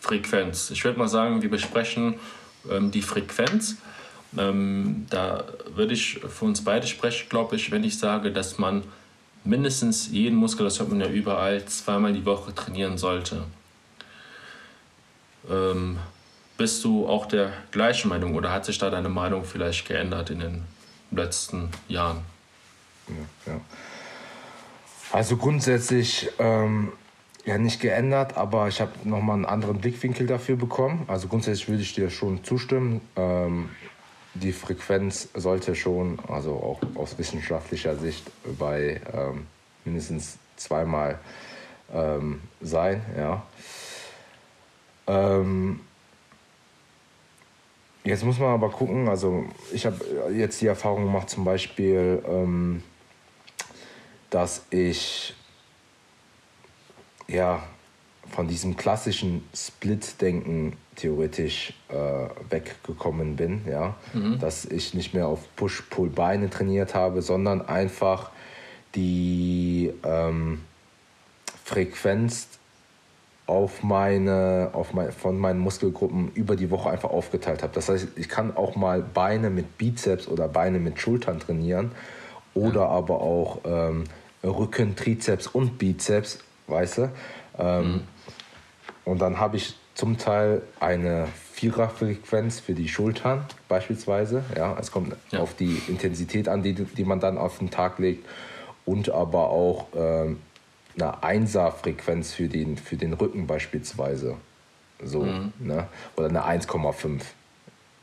Frequenz. 0.00 0.70
Ich 0.70 0.84
würde 0.84 0.98
mal 0.98 1.08
sagen, 1.08 1.42
wir 1.42 1.50
besprechen 1.50 2.14
ähm, 2.70 2.90
die 2.90 3.02
Frequenz. 3.02 3.76
Ähm, 4.36 5.06
da 5.10 5.44
würde 5.74 5.94
ich 5.94 6.20
für 6.20 6.44
uns 6.44 6.64
beide 6.64 6.86
sprechen, 6.86 7.28
glaube 7.28 7.56
ich, 7.56 7.70
wenn 7.70 7.84
ich 7.84 7.98
sage, 7.98 8.32
dass 8.32 8.58
man 8.58 8.82
mindestens 9.48 10.10
jeden 10.10 10.36
Muskel, 10.36 10.64
das 10.64 10.78
hört 10.78 10.90
man 10.90 11.00
ja 11.00 11.08
überall, 11.08 11.64
zweimal 11.64 12.12
die 12.12 12.24
Woche 12.24 12.54
trainieren 12.54 12.98
sollte. 12.98 13.44
Ähm, 15.50 15.98
bist 16.58 16.84
du 16.84 17.08
auch 17.08 17.26
der 17.26 17.52
gleichen 17.70 18.08
Meinung 18.08 18.34
oder 18.34 18.52
hat 18.52 18.66
sich 18.66 18.78
da 18.78 18.90
deine 18.90 19.08
Meinung 19.08 19.44
vielleicht 19.44 19.88
geändert 19.88 20.30
in 20.30 20.40
den 20.40 20.64
letzten 21.10 21.70
Jahren? 21.88 22.20
Ja, 23.08 23.52
ja. 23.52 23.60
Also 25.12 25.38
grundsätzlich 25.38 26.28
ähm, 26.38 26.92
ja 27.46 27.56
nicht 27.56 27.80
geändert, 27.80 28.36
aber 28.36 28.68
ich 28.68 28.82
habe 28.82 28.92
nochmal 29.04 29.36
einen 29.36 29.46
anderen 29.46 29.78
Blickwinkel 29.78 30.26
dafür 30.26 30.56
bekommen. 30.56 31.04
Also 31.06 31.28
grundsätzlich 31.28 31.68
würde 31.68 31.82
ich 31.82 31.94
dir 31.94 32.10
schon 32.10 32.44
zustimmen. 32.44 33.00
Ähm, 33.16 33.70
die 34.34 34.52
Frequenz 34.52 35.28
sollte 35.34 35.74
schon, 35.74 36.18
also 36.28 36.52
auch 36.52 36.80
aus 36.96 37.18
wissenschaftlicher 37.18 37.96
Sicht, 37.96 38.30
bei 38.58 39.00
ähm, 39.12 39.46
mindestens 39.84 40.38
zweimal 40.56 41.18
ähm, 41.92 42.42
sein. 42.60 43.02
Ja. 43.16 43.46
Ähm, 45.06 45.80
jetzt 48.04 48.24
muss 48.24 48.38
man 48.38 48.50
aber 48.50 48.70
gucken, 48.70 49.08
also 49.08 49.44
ich 49.72 49.86
habe 49.86 49.98
jetzt 50.32 50.60
die 50.60 50.66
Erfahrung 50.66 51.04
gemacht, 51.04 51.30
zum 51.30 51.44
Beispiel, 51.44 52.22
ähm, 52.26 52.82
dass 54.30 54.62
ich 54.70 55.34
ja 57.26 57.62
von 58.30 58.48
diesem 58.48 58.76
klassischen 58.76 59.44
Split-Denken 59.54 60.74
theoretisch 60.96 61.74
äh, 61.88 61.94
weggekommen 62.50 63.36
bin, 63.36 63.62
ja, 63.68 63.94
mhm. 64.12 64.38
dass 64.38 64.64
ich 64.64 64.94
nicht 64.94 65.14
mehr 65.14 65.26
auf 65.26 65.40
Push-Pull-Beine 65.56 66.50
trainiert 66.50 66.94
habe, 66.94 67.22
sondern 67.22 67.66
einfach 67.66 68.30
die 68.94 69.92
ähm, 70.04 70.60
Frequenz 71.64 72.48
auf 73.46 73.82
meine, 73.82 74.70
auf 74.74 74.92
mein, 74.92 75.10
von 75.10 75.38
meinen 75.38 75.58
Muskelgruppen 75.58 76.30
über 76.34 76.54
die 76.54 76.70
Woche 76.70 76.90
einfach 76.90 77.10
aufgeteilt 77.10 77.62
habe. 77.62 77.72
Das 77.74 77.88
heißt, 77.88 78.08
ich 78.16 78.28
kann 78.28 78.54
auch 78.56 78.76
mal 78.76 79.02
Beine 79.02 79.48
mit 79.48 79.78
Bizeps 79.78 80.28
oder 80.28 80.48
Beine 80.48 80.78
mit 80.78 81.00
Schultern 81.00 81.40
trainieren 81.40 81.92
oder 82.54 82.82
ja. 82.82 82.88
aber 82.88 83.22
auch 83.22 83.60
ähm, 83.64 84.04
Rücken, 84.44 84.96
Trizeps 84.96 85.46
und 85.46 85.78
Bizeps, 85.78 86.40
weißt 86.66 86.98
du? 86.98 87.10
Ähm, 87.58 87.92
mhm. 87.92 88.00
Und 89.04 89.20
dann 89.20 89.38
habe 89.38 89.56
ich 89.56 89.74
zum 89.94 90.18
Teil 90.18 90.62
eine 90.78 91.26
Viererfrequenz 91.52 92.60
für 92.60 92.74
die 92.74 92.88
Schultern 92.88 93.44
beispielsweise. 93.68 94.44
Ja, 94.56 94.76
es 94.78 94.92
kommt 94.92 95.16
ja. 95.32 95.40
auf 95.40 95.54
die 95.54 95.82
Intensität 95.88 96.48
an, 96.48 96.62
die, 96.62 96.74
die 96.74 97.04
man 97.04 97.18
dann 97.18 97.36
auf 97.36 97.58
den 97.58 97.70
Tag 97.70 97.98
legt 97.98 98.24
und 98.84 99.10
aber 99.10 99.50
auch 99.50 99.86
ähm, 99.96 100.38
eine 100.94 101.22
Einser-Frequenz 101.22 102.32
für 102.32 102.48
den, 102.48 102.76
für 102.76 102.96
den 102.96 103.12
Rücken 103.12 103.46
beispielsweise. 103.46 104.36
So, 105.02 105.22
mhm. 105.22 105.52
ne? 105.58 105.88
Oder 106.16 106.28
eine 106.28 106.44
1,5. 106.44 107.22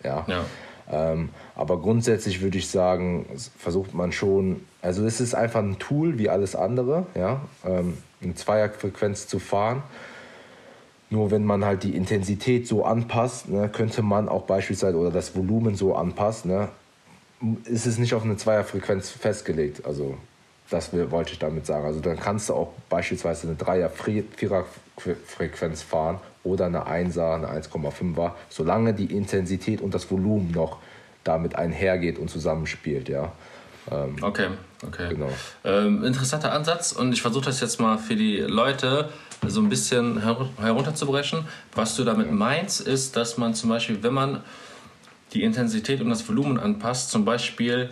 Ja. 0.03 0.25
ja. 0.27 0.45
Ähm, 0.91 1.29
aber 1.55 1.79
grundsätzlich 1.79 2.41
würde 2.41 2.57
ich 2.57 2.69
sagen, 2.69 3.25
versucht 3.57 3.93
man 3.93 4.11
schon, 4.11 4.65
also 4.85 5.05
es 5.05 5.19
ist 5.19 5.35
einfach 5.35 5.61
ein 5.61 5.79
Tool 5.79 6.17
wie 6.17 6.29
alles 6.29 6.55
andere, 6.55 7.05
ja, 7.15 7.41
ähm, 7.65 7.97
eine 8.21 8.35
Zweierfrequenz 8.35 9.27
zu 9.27 9.39
fahren 9.39 9.83
nur 11.09 11.31
wenn 11.31 11.45
man 11.45 11.65
halt 11.65 11.83
die 11.83 11.95
Intensität 11.95 12.67
so 12.67 12.83
anpasst, 12.83 13.47
ne, 13.49 13.69
könnte 13.69 14.01
man 14.01 14.27
auch 14.27 14.41
beispielsweise 14.43 14.97
oder 14.97 15.11
das 15.11 15.35
Volumen 15.35 15.75
so 15.75 15.95
anpassen, 15.95 16.51
ne, 16.51 16.69
ist 17.65 17.85
es 17.85 17.97
nicht 17.97 18.13
auf 18.13 18.23
eine 18.23 18.37
Zweierfrequenz 18.37 19.09
festgelegt. 19.11 19.85
Also 19.85 20.17
das 20.69 20.93
wollte 20.93 21.33
ich 21.33 21.39
damit 21.39 21.65
sagen. 21.65 21.85
Also 21.85 21.99
dann 21.99 22.17
kannst 22.19 22.49
du 22.49 22.53
auch 22.53 22.71
beispielsweise 22.89 23.47
eine 23.47 23.55
Dreier-Vierer-Frequenz 23.55 25.81
fahren 25.83 26.19
oder 26.43 26.65
eine 26.65 26.87
1er, 26.87 27.35
eine 27.35 27.49
1,5er, 27.49 28.31
solange 28.49 28.93
die 28.93 29.15
Intensität 29.15 29.79
und 29.81 29.93
das 29.93 30.09
Volumen 30.09 30.51
noch 30.51 30.79
damit 31.23 31.55
einhergeht 31.55 32.19
und 32.19 32.29
zusammenspielt, 32.29 33.09
ja. 33.09 33.31
Ähm, 33.91 34.15
okay, 34.21 34.47
okay. 34.85 35.09
Genau. 35.09 35.29
Ähm, 35.63 36.03
interessanter 36.03 36.51
Ansatz 36.51 36.91
und 36.91 37.13
ich 37.13 37.21
versuche 37.21 37.45
das 37.45 37.59
jetzt 37.61 37.79
mal 37.79 37.97
für 37.97 38.15
die 38.15 38.37
Leute 38.37 39.09
so 39.45 39.61
ein 39.61 39.69
bisschen 39.69 40.23
her 40.23 40.49
herunterzubrechen. 40.59 41.45
Was 41.73 41.95
du 41.95 42.03
damit 42.03 42.31
meinst, 42.31 42.81
ist, 42.81 43.15
dass 43.15 43.37
man 43.37 43.53
zum 43.53 43.69
Beispiel, 43.69 44.01
wenn 44.01 44.13
man 44.13 44.43
die 45.33 45.43
Intensität 45.43 46.01
und 46.01 46.09
das 46.09 46.27
Volumen 46.27 46.59
anpasst, 46.59 47.11
zum 47.11 47.25
Beispiel, 47.25 47.89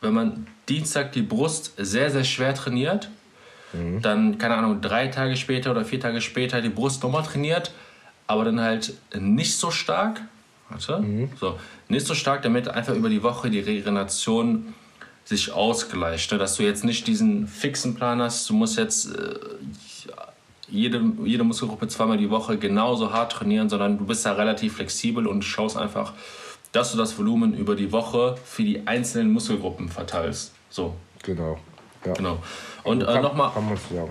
wenn 0.00 0.12
man 0.12 0.46
Dienstag 0.68 1.12
die 1.12 1.22
Brust 1.22 1.72
sehr, 1.76 2.10
sehr 2.10 2.24
schwer 2.24 2.54
trainiert, 2.54 3.08
mhm. 3.72 4.02
dann, 4.02 4.38
keine 4.38 4.56
Ahnung, 4.56 4.80
drei 4.80 5.08
Tage 5.08 5.36
später 5.36 5.70
oder 5.70 5.84
vier 5.84 6.00
Tage 6.00 6.20
später 6.20 6.60
die 6.60 6.68
Brust 6.68 7.02
nochmal 7.02 7.22
trainiert, 7.22 7.72
aber 8.26 8.44
dann 8.44 8.60
halt 8.60 8.94
nicht 9.14 9.56
so 9.56 9.70
stark, 9.70 10.20
warte, 10.68 10.98
mhm. 10.98 11.30
so, 11.38 11.58
nicht 11.88 12.06
so 12.06 12.14
stark, 12.14 12.42
damit 12.42 12.68
einfach 12.68 12.94
über 12.94 13.08
die 13.08 13.22
Woche 13.22 13.50
die 13.50 13.60
Regeneration 13.60 14.74
sich 15.24 15.52
ausgleicht. 15.52 16.32
Ne? 16.32 16.38
Dass 16.38 16.56
du 16.56 16.62
jetzt 16.62 16.84
nicht 16.84 17.06
diesen 17.06 17.46
fixen 17.46 17.94
Plan 17.94 18.20
hast, 18.20 18.48
du 18.50 18.54
musst 18.54 18.76
jetzt 18.76 19.14
äh, 19.14 19.34
jede, 20.68 21.02
jede 21.24 21.44
Muskelgruppe 21.44 21.88
zweimal 21.88 22.18
die 22.18 22.30
Woche 22.30 22.56
genauso 22.56 23.12
hart 23.12 23.32
trainieren, 23.32 23.68
sondern 23.68 23.98
du 23.98 24.06
bist 24.06 24.24
da 24.24 24.32
relativ 24.32 24.76
flexibel 24.76 25.26
und 25.26 25.42
schaust 25.42 25.76
einfach, 25.76 26.14
dass 26.72 26.92
du 26.92 26.98
das 26.98 27.18
Volumen 27.18 27.54
über 27.54 27.74
die 27.74 27.92
Woche 27.92 28.36
für 28.44 28.62
die 28.62 28.86
einzelnen 28.86 29.32
Muskelgruppen 29.32 29.88
verteilst. 29.88 30.52
So. 30.68 30.94
Genau. 31.22 31.58
Ja. 32.04 32.12
Genau. 32.14 32.38
Und 32.84 33.02
äh, 33.02 33.20
nochmal. 33.20 33.52
Ja. 33.90 34.04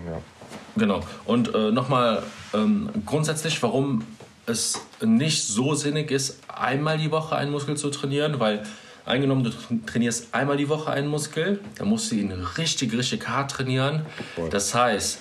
Genau. 0.76 1.02
Und 1.26 1.54
äh, 1.56 1.72
nochmal 1.72 2.24
ähm, 2.54 2.90
grundsätzlich, 3.06 3.62
warum 3.64 4.04
es 4.46 4.82
nicht 5.04 5.44
so 5.44 5.74
sinnig 5.74 6.12
ist, 6.12 6.40
einmal 6.48 6.98
die 6.98 7.12
Woche 7.12 7.36
einen 7.36 7.52
Muskel 7.52 7.78
zu 7.78 7.90
trainieren, 7.90 8.40
weil 8.40 8.64
Eingenommen, 9.06 9.44
du 9.44 9.52
trainierst 9.86 10.34
einmal 10.34 10.58
die 10.58 10.70
Woche 10.70 10.92
einen 10.92 11.08
Muskel, 11.08 11.60
dann 11.78 11.88
musst 11.88 12.12
du 12.12 12.16
ihn 12.16 12.32
richtig, 12.32 12.94
richtig 12.94 13.28
hart 13.28 13.52
trainieren. 13.52 14.06
Das 14.52 14.74
heißt, 14.76 15.20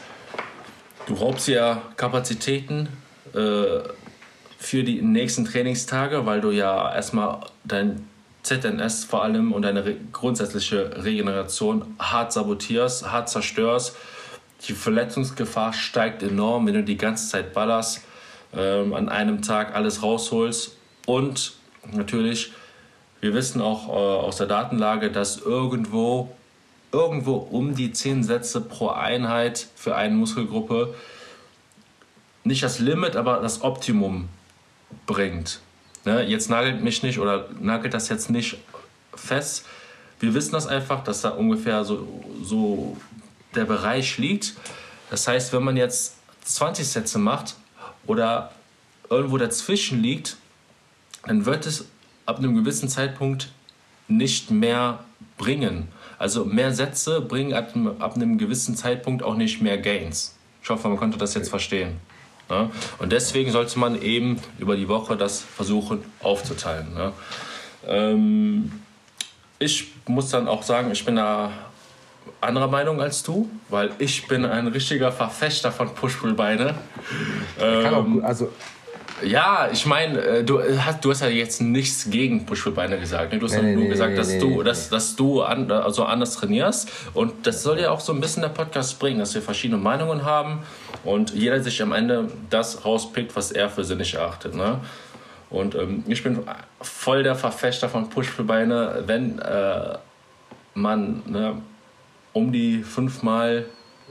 du 1.06 1.14
raubst 1.14 1.48
ja 1.48 1.82
Kapazitäten 1.96 2.88
äh, 3.34 3.80
für 4.58 4.82
die 4.82 5.00
nächsten 5.00 5.44
Trainingstage, 5.44 6.26
weil 6.26 6.40
du 6.40 6.50
ja 6.50 6.94
erstmal 6.94 7.40
dein 7.64 8.06
ZNS 8.42 9.04
vor 9.04 9.22
allem 9.22 9.52
und 9.52 9.62
deine 9.62 9.84
re 9.84 9.96
grundsätzliche 10.12 11.04
Regeneration 11.04 11.94
hart 11.98 12.32
sabotierst, 12.32 13.10
hart 13.10 13.28
zerstörst. 13.28 13.96
Die 14.66 14.72
Verletzungsgefahr 14.72 15.72
steigt 15.72 16.22
enorm, 16.22 16.66
wenn 16.66 16.74
du 16.74 16.82
die 16.82 16.96
ganze 16.96 17.28
Zeit 17.28 17.52
ballerst, 17.52 18.02
ähm, 18.56 18.94
an 18.94 19.08
einem 19.08 19.42
Tag 19.42 19.74
alles 19.74 20.02
rausholst 20.02 20.76
und 21.06 21.52
natürlich 21.92 22.52
wir 23.20 23.34
wissen 23.34 23.60
auch 23.60 23.88
äh, 23.88 23.92
aus 23.92 24.36
der 24.36 24.46
Datenlage, 24.46 25.10
dass 25.10 25.38
irgendwo, 25.38 26.34
irgendwo 26.92 27.34
um 27.34 27.74
die 27.74 27.92
10 27.92 28.22
Sätze 28.22 28.60
pro 28.60 28.88
Einheit 28.90 29.66
für 29.76 29.96
eine 29.96 30.14
Muskelgruppe 30.14 30.94
nicht 32.44 32.62
das 32.62 32.78
Limit, 32.78 33.16
aber 33.16 33.40
das 33.40 33.62
Optimum 33.62 34.28
bringt. 35.06 35.60
Ne? 36.04 36.24
Jetzt 36.24 36.48
nagelt 36.48 36.82
mich 36.82 37.02
nicht 37.02 37.18
oder 37.18 37.48
nagelt 37.60 37.94
das 37.94 38.08
jetzt 38.08 38.30
nicht 38.30 38.56
fest. 39.14 39.66
Wir 40.20 40.34
wissen 40.34 40.52
das 40.52 40.66
einfach, 40.66 41.04
dass 41.04 41.20
da 41.20 41.30
ungefähr 41.30 41.84
so, 41.84 42.24
so 42.42 42.96
der 43.54 43.64
Bereich 43.64 44.18
liegt. 44.18 44.54
Das 45.10 45.28
heißt, 45.28 45.52
wenn 45.52 45.62
man 45.62 45.76
jetzt 45.76 46.16
20 46.44 46.88
Sätze 46.88 47.18
macht 47.18 47.56
oder 48.06 48.52
irgendwo 49.10 49.38
dazwischen 49.38 50.02
liegt, 50.02 50.36
dann 51.26 51.44
wird 51.44 51.66
es 51.66 51.86
ab 52.28 52.38
einem 52.38 52.54
gewissen 52.54 52.88
Zeitpunkt 52.88 53.48
nicht 54.06 54.50
mehr 54.50 55.00
bringen. 55.38 55.88
Also 56.18 56.44
mehr 56.44 56.72
Sätze 56.74 57.22
bringen 57.22 57.54
ab, 57.54 57.70
ab 58.00 58.16
einem 58.16 58.36
gewissen 58.36 58.76
Zeitpunkt 58.76 59.22
auch 59.22 59.34
nicht 59.34 59.62
mehr 59.62 59.78
Gains. 59.78 60.36
Ich 60.62 60.68
hoffe, 60.68 60.88
man 60.88 60.98
konnte 60.98 61.16
das 61.16 61.32
jetzt 61.34 61.48
verstehen. 61.48 61.96
Ja? 62.50 62.70
Und 62.98 63.12
deswegen 63.12 63.50
sollte 63.50 63.78
man 63.78 64.00
eben 64.02 64.38
über 64.58 64.76
die 64.76 64.88
Woche 64.88 65.16
das 65.16 65.40
versuchen 65.40 66.00
aufzuteilen. 66.20 66.88
Ja? 66.96 67.12
Ähm, 67.86 68.72
ich 69.58 69.92
muss 70.06 70.28
dann 70.28 70.48
auch 70.48 70.62
sagen, 70.62 70.90
ich 70.90 71.04
bin 71.04 71.16
da 71.16 71.50
anderer 72.42 72.68
Meinung 72.68 73.00
als 73.00 73.22
du, 73.22 73.48
weil 73.70 73.90
ich 73.98 74.26
bin 74.28 74.44
ein 74.44 74.66
richtiger 74.66 75.12
Verfechter 75.12 75.72
von 75.72 75.94
Push-Pull-Beine. 75.94 76.74
Ähm, 77.58 78.22
also 78.22 78.50
ja, 79.22 79.68
ich 79.72 79.86
meine, 79.86 80.18
äh, 80.20 80.44
du 80.44 80.58
äh, 80.58 80.78
hast, 80.78 81.04
du 81.04 81.10
hast 81.10 81.20
ja 81.20 81.28
jetzt 81.28 81.60
nichts 81.60 82.08
gegen 82.10 82.46
Push-Beine 82.46 82.98
gesagt. 82.98 83.32
Ne? 83.32 83.38
Du 83.38 83.46
hast 83.46 83.56
nee, 83.56 83.74
nur 83.74 83.84
nee, 83.84 83.88
gesagt, 83.88 84.12
nee, 84.12 84.16
dass, 84.16 84.38
du, 84.38 84.62
dass, 84.62 84.88
dass 84.88 85.16
du 85.16 85.42
an, 85.42 85.70
also 85.70 86.04
anders 86.04 86.36
trainierst. 86.36 86.90
Und 87.14 87.46
das 87.46 87.62
soll 87.62 87.80
ja 87.80 87.90
auch 87.90 88.00
so 88.00 88.12
ein 88.12 88.20
bisschen 88.20 88.42
der 88.42 88.50
Podcast 88.50 88.98
bringen, 88.98 89.18
dass 89.18 89.34
wir 89.34 89.42
verschiedene 89.42 89.80
Meinungen 89.80 90.24
haben 90.24 90.62
und 91.04 91.30
jeder 91.30 91.62
sich 91.62 91.80
am 91.82 91.92
Ende 91.92 92.30
das 92.50 92.84
rauspickt, 92.84 93.34
was 93.36 93.52
er 93.52 93.68
für 93.68 93.84
sinnig 93.84 94.14
erachtet. 94.14 94.54
Ne? 94.54 94.80
Und 95.50 95.74
ähm, 95.74 96.04
ich 96.06 96.22
bin 96.22 96.40
voll 96.80 97.22
der 97.22 97.34
Verfechter 97.34 97.88
von 97.88 98.10
Push-Beine, 98.10 99.04
wenn 99.06 99.38
äh, 99.38 99.98
man 100.74 101.22
ne, 101.26 101.60
um 102.32 102.52
die 102.52 102.82
fünfmal 102.82 103.66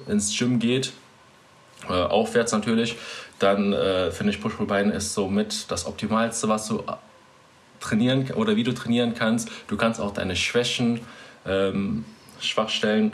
ins 0.08 0.38
Gym 0.38 0.60
geht, 0.60 0.94
äh, 1.90 1.94
aufwärts 1.94 2.52
natürlich, 2.52 2.98
dann 3.40 3.74
äh, 3.74 4.12
finde 4.12 4.34
ich 4.34 4.42
Push-Pull-Bein 4.42 4.92
ist 4.92 5.14
somit 5.14 5.70
das 5.70 5.86
Optimalste, 5.86 6.50
was 6.50 6.68
du 6.68 6.84
trainieren 7.80 8.32
oder 8.32 8.56
wie 8.56 8.64
du 8.64 8.74
trainieren 8.74 9.14
kannst. 9.14 9.50
Du 9.68 9.78
kannst 9.78 10.00
auch 10.00 10.14
deine 10.14 10.36
Schwächen, 10.36 11.02
ähm, 11.46 12.06
Schwachstellen 12.40 13.12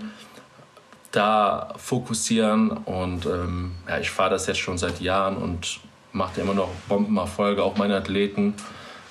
da 1.11 1.73
fokussieren 1.77 2.71
und 2.71 3.25
ähm, 3.25 3.73
ja, 3.87 3.99
ich 3.99 4.09
fahre 4.09 4.31
das 4.31 4.47
jetzt 4.47 4.59
schon 4.59 4.77
seit 4.77 4.99
Jahren 4.99 5.37
und 5.37 5.79
mache 6.11 6.41
immer 6.41 6.53
noch 6.53 6.69
Bombenerfolge, 6.87 7.63
auch 7.63 7.77
meine 7.77 7.95
Athleten. 7.95 8.55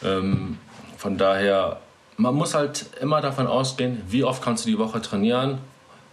Ähm, 0.02 0.58
von 0.96 1.16
daher, 1.16 1.80
man 2.16 2.34
muss 2.34 2.54
halt 2.54 2.86
immer 3.00 3.20
davon 3.20 3.46
ausgehen, 3.46 4.02
wie 4.08 4.24
oft 4.24 4.42
kannst 4.42 4.64
du 4.64 4.70
die 4.70 4.78
Woche 4.78 5.00
trainieren, 5.00 5.58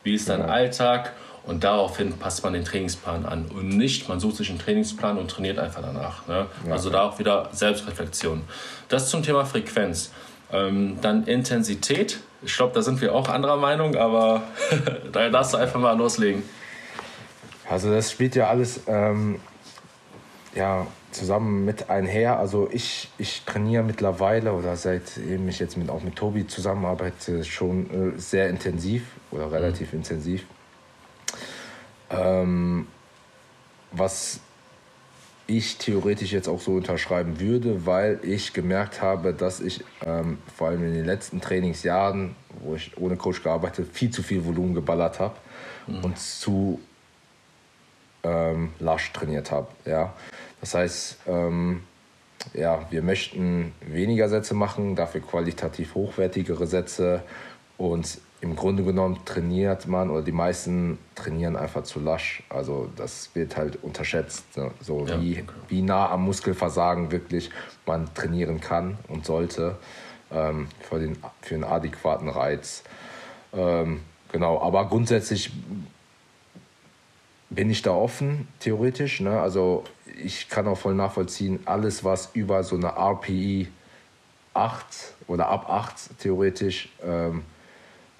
wie 0.04 0.14
ist 0.14 0.30
dein 0.30 0.42
ja. 0.42 0.48
Alltag 0.48 1.14
und 1.44 1.64
daraufhin 1.64 2.14
passt 2.18 2.44
man 2.44 2.54
den 2.54 2.66
Trainingsplan 2.66 3.26
an 3.26 3.46
und 3.46 3.70
nicht, 3.70 4.08
man 4.10 4.20
sucht 4.20 4.38
sich 4.38 4.50
einen 4.50 4.60
Trainingsplan 4.60 5.18
und 5.18 5.30
trainiert 5.30 5.60
einfach 5.60 5.82
danach. 5.82 6.28
Ne? 6.28 6.48
Ja, 6.66 6.74
also 6.74 6.90
da 6.90 7.04
auch 7.04 7.20
wieder 7.20 7.50
Selbstreflexion. 7.52 8.44
Das 8.88 9.10
zum 9.10 9.24
Thema 9.24 9.46
Frequenz. 9.46 10.12
Ähm, 10.52 10.98
dann 11.02 11.26
Intensität. 11.26 12.20
Ich 12.42 12.56
glaube, 12.56 12.74
da 12.74 12.82
sind 12.82 13.02
wir 13.02 13.14
auch 13.14 13.30
anderer 13.30 13.58
Meinung, 13.58 13.96
aber 13.96 14.44
da 15.12 15.30
darfst 15.30 15.54
du 15.54 15.58
einfach 15.58 15.80
mal 15.80 15.98
loslegen. 15.98 16.44
Also 17.70 17.92
das 17.92 18.12
spielt 18.12 18.36
ja 18.36 18.50
alles 18.50 18.82
ähm, 18.88 19.40
ja, 20.56 20.88
zusammen 21.12 21.66
mit 21.66 21.90
einher. 21.90 22.40
Also 22.40 22.68
ich, 22.72 23.10
ich 23.18 23.44
trainiere 23.46 23.84
mittlerweile 23.84 24.54
oder 24.54 24.76
seitdem 24.76 25.48
ich 25.48 25.60
jetzt 25.60 25.78
mit, 25.78 25.90
auch 25.90 26.02
mit 26.02 26.16
Tobi 26.16 26.48
zusammenarbeite, 26.48 27.44
schon 27.44 28.16
äh, 28.16 28.20
sehr 28.20 28.50
intensiv 28.50 29.04
oder 29.32 29.52
relativ 29.52 29.94
mhm. 29.94 30.00
intensiv. 30.00 30.46
Ähm, 32.10 32.88
was 33.92 34.40
ich 35.50 35.78
theoretisch 35.78 36.32
jetzt 36.32 36.48
auch 36.48 36.60
so 36.60 36.74
unterschreiben 36.74 37.40
würde, 37.40 37.86
weil 37.86 38.20
ich 38.22 38.54
gemerkt 38.54 39.02
habe, 39.02 39.34
dass 39.34 39.60
ich 39.60 39.84
ähm, 40.06 40.38
vor 40.56 40.68
allem 40.68 40.84
in 40.84 40.94
den 40.94 41.06
letzten 41.06 41.42
Trainingsjahren, 41.42 42.36
wo 42.62 42.76
ich 42.76 42.96
ohne 42.98 43.16
Coach 43.16 43.42
gearbeitet 43.42 43.90
viel 43.92 44.12
zu 44.12 44.22
viel 44.22 44.46
Volumen 44.46 44.76
geballert 44.76 45.20
habe 45.20 45.36
mhm. 45.88 46.04
und 46.04 46.20
zu 46.20 46.80
ähm, 48.24 48.74
lasch 48.80 49.12
trainiert 49.12 49.52
habe. 49.52 49.68
Ja? 49.86 50.14
Das 50.62 50.76
heißt, 50.76 51.18
ähm, 51.28 51.82
ja, 52.54 52.86
wir 52.92 53.02
möchten 53.02 53.74
weniger 53.82 54.30
Sätze 54.30 54.54
machen, 54.54 54.96
dafür 54.96 55.22
qualitativ 55.22 55.96
hochwertigere 55.96 56.68
Sätze 56.68 57.24
und 57.78 58.20
im 58.42 58.56
Grunde 58.56 58.84
genommen 58.84 59.20
trainiert 59.26 59.88
man 59.88 60.10
oder 60.10 60.22
die 60.22 60.32
meisten 60.32 60.98
trainieren 61.16 61.56
einfach 61.56 61.84
zu 61.84 62.00
lasch. 62.00 62.44
Also 62.50 62.90
das 62.96 63.32
wird 63.34 63.58
halt 63.58 63.84
unterschätzt, 63.84 64.58
ne? 64.58 64.72
so 64.80 65.06
ja, 65.06 65.22
wie, 65.22 65.42
okay. 65.42 65.46
wie 65.68 65.82
nah 65.82 66.10
am 66.10 66.24
Muskelversagen 66.24 67.12
wirklich 67.12 67.50
man 67.86 68.14
trainieren 68.14 68.62
kann 68.62 68.98
und 69.10 69.26
sollte 69.26 69.76
ähm, 70.32 70.68
für, 70.82 71.00
den, 71.00 71.18
für 71.42 71.56
einen 71.56 71.66
adäquaten 71.66 72.30
Reiz. 72.30 72.84
Ähm, 73.54 74.02
genau, 74.32 74.62
aber 74.62 74.88
grundsätzlich 74.88 75.52
bin 77.50 77.70
ich 77.70 77.82
da 77.82 77.92
offen, 77.92 78.48
theoretisch. 78.60 79.20
Ne? 79.20 79.40
Also 79.40 79.84
ich 80.24 80.48
kann 80.48 80.68
auch 80.68 80.78
voll 80.78 80.94
nachvollziehen, 80.94 81.60
alles 81.66 82.04
was 82.06 82.30
über 82.34 82.64
so 82.64 82.76
eine 82.76 82.94
RPI 82.96 83.68
8 84.54 84.86
oder 85.28 85.48
ab 85.48 85.70
8 85.70 86.20
theoretisch 86.20 86.90
ähm, 87.04 87.44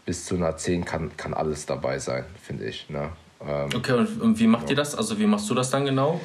bis 0.10 0.26
zu 0.26 0.34
einer 0.34 0.58
10 0.58 0.86
kann, 0.86 1.12
kann 1.18 1.36
alles 1.36 1.68
dabei 1.68 2.00
sein, 2.00 2.26
finde 2.42 2.66
ich. 2.66 2.90
Ne? 2.90 3.12
Ähm, 3.48 3.70
okay, 3.76 3.94
und, 3.94 4.40
wie 4.40 4.48
macht 4.48 4.64
ja. 4.64 4.70
ihr 4.72 4.76
das? 4.76 4.96
Also 4.96 5.20
wie 5.20 5.28
machst 5.28 5.48
du 5.52 5.54
das 5.54 5.70
dann 5.70 5.86
genau? 5.86 6.20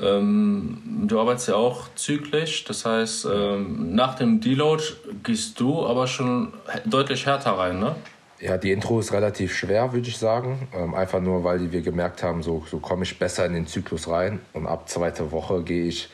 Ähm, 0.00 1.04
du 1.06 1.20
arbeitest 1.20 1.46
ja 1.46 1.54
auch 1.54 1.94
zyklisch, 1.94 2.64
das 2.64 2.84
heißt, 2.84 3.28
ähm, 3.32 3.94
nach 3.94 4.16
dem 4.16 4.40
Deload 4.40 4.82
gehst 5.22 5.60
du 5.60 5.86
aber 5.86 6.08
schon 6.08 6.52
deutlich 6.86 7.24
härter 7.24 7.52
rein, 7.52 7.78
ne? 7.78 7.94
Ja, 8.40 8.58
die 8.58 8.72
Intro 8.72 8.98
ist 8.98 9.12
relativ 9.12 9.54
schwer, 9.54 9.92
würde 9.92 10.08
ich 10.08 10.18
sagen. 10.18 10.66
Ähm, 10.74 10.96
einfach 10.96 11.20
nur, 11.20 11.44
weil 11.44 11.70
wir 11.70 11.82
gemerkt 11.82 12.24
haben, 12.24 12.42
so, 12.42 12.64
so 12.68 12.80
komme 12.80 13.04
ich 13.04 13.16
besser 13.16 13.46
in 13.46 13.52
den 13.52 13.68
Zyklus 13.68 14.08
rein. 14.08 14.40
Und 14.54 14.66
ab 14.66 14.88
zweiter 14.88 15.30
Woche 15.30 15.62
gehe 15.62 15.84
ich, 15.84 16.08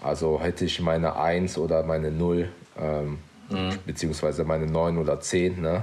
also 0.00 0.40
hätte 0.40 0.64
ich 0.64 0.80
meine 0.80 1.16
1 1.16 1.58
oder 1.58 1.82
meine 1.82 2.12
0, 2.12 2.48
ähm, 2.80 3.18
mhm. 3.48 3.70
beziehungsweise 3.84 4.44
meine 4.44 4.66
9 4.66 4.96
oder 4.98 5.18
10. 5.18 5.60
Ne? 5.60 5.82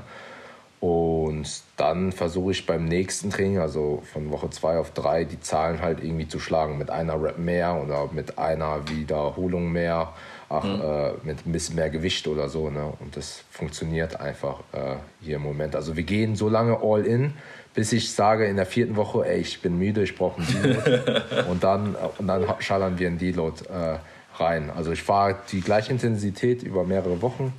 Und 0.83 1.47
dann 1.77 2.11
versuche 2.11 2.51
ich 2.51 2.65
beim 2.65 2.83
nächsten 2.83 3.29
Training, 3.29 3.59
also 3.59 4.03
von 4.11 4.29
Woche 4.31 4.49
2 4.49 4.79
auf 4.79 4.91
3, 4.91 5.23
die 5.23 5.39
Zahlen 5.39 5.81
halt 5.81 6.03
irgendwie 6.03 6.27
zu 6.27 6.39
schlagen. 6.39 6.77
Mit 6.77 6.89
einer 6.89 7.23
Rep 7.23 7.37
mehr 7.37 7.81
oder 7.81 8.09
mit 8.11 8.37
einer 8.37 8.81
Wiederholung 8.89 9.71
mehr 9.71 10.11
ach, 10.49 10.65
mhm. 10.65 10.81
äh, 10.81 11.11
mit 11.23 11.45
ein 11.45 11.53
bisschen 11.53 11.75
mehr 11.75 11.89
Gewicht 11.89 12.27
oder 12.27 12.49
so. 12.49 12.69
Ne? 12.69 12.91
Und 12.99 13.15
das 13.15 13.45
funktioniert 13.49 14.19
einfach 14.19 14.59
äh, 14.73 14.95
hier 15.21 15.37
im 15.37 15.43
Moment. 15.43 15.77
Also 15.77 15.95
wir 15.95 16.03
gehen 16.03 16.35
so 16.35 16.49
lange 16.49 16.77
all 16.83 17.05
in, 17.05 17.33
bis 17.73 17.93
ich 17.93 18.11
sage 18.11 18.45
in 18.47 18.57
der 18.57 18.65
vierten 18.65 18.97
Woche, 18.97 19.25
ey, 19.25 19.39
ich 19.39 19.61
bin 19.61 19.79
müde, 19.79 20.03
ich 20.03 20.17
brauche 20.17 20.41
einen 20.41 20.51
Deload. 20.51 21.21
und, 21.49 21.63
dann, 21.63 21.95
und 22.17 22.27
dann 22.27 22.43
schallern 22.59 22.99
wir 22.99 23.07
einen 23.07 23.19
Deload 23.19 23.63
äh, 23.69 23.99
rein. 24.37 24.69
Also 24.69 24.91
ich 24.91 25.01
fahre 25.01 25.37
die 25.49 25.61
gleiche 25.61 25.93
Intensität 25.93 26.61
über 26.61 26.83
mehrere 26.83 27.21
Wochen, 27.21 27.53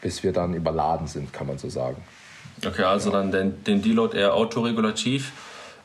bis 0.00 0.22
wir 0.22 0.32
dann 0.32 0.54
überladen 0.54 1.08
sind, 1.08 1.32
kann 1.32 1.48
man 1.48 1.58
so 1.58 1.68
sagen. 1.68 1.96
Okay, 2.66 2.82
also 2.82 3.10
ja. 3.10 3.16
dann 3.16 3.30
den, 3.30 3.64
den 3.64 3.82
Deload 3.82 4.16
eher 4.16 4.34
autoregulativ 4.34 5.32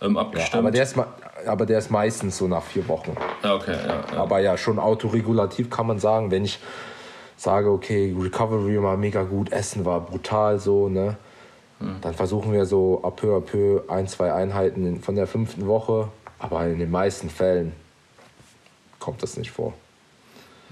ähm, 0.02 0.18
abgestimmt. 0.18 0.54
Ja, 0.54 0.60
aber, 0.60 0.72
der 0.72 0.84
ist, 0.84 0.96
aber 1.46 1.66
der 1.66 1.80
ist 1.80 1.92
meistens 1.92 2.38
so 2.38 2.48
nach 2.48 2.64
vier 2.64 2.88
Wochen. 2.88 3.16
Ja, 3.44 3.56
okay, 3.56 3.76
ja. 3.88 4.18
Aber 4.18 4.40
ja, 4.40 4.58
schon 4.58 4.80
autoregulativ 4.80 5.70
kann 5.70 5.88
man 5.88 6.00
sagen, 6.00 6.32
wenn 6.32 6.46
ich 6.46 6.60
sage, 7.38 7.70
okay, 7.70 8.16
Recovery 8.18 8.82
war 8.82 8.98
mega 8.98 9.24
gut, 9.24 9.52
Essen 9.52 9.86
war 9.86 10.02
brutal 10.02 10.60
so, 10.60 10.90
ne? 10.90 11.18
Hm. 11.80 11.96
Dann 12.02 12.14
versuchen 12.14 12.54
wir 12.54 12.66
so 12.66 13.02
à 13.04 13.12
peu 13.12 13.36
à 13.36 13.42
peu 13.42 13.82
ein, 13.88 14.08
zwei 14.08 14.34
Einheiten 14.34 15.02
von 15.02 15.16
der 15.16 15.28
fünften 15.28 15.68
Woche, 15.68 16.08
aber 16.40 16.66
in 16.68 16.80
den 16.80 16.92
meisten 16.92 17.30
Fällen 17.30 17.74
kommt 19.00 19.22
das 19.22 19.38
nicht 19.38 19.52
vor. 19.52 19.74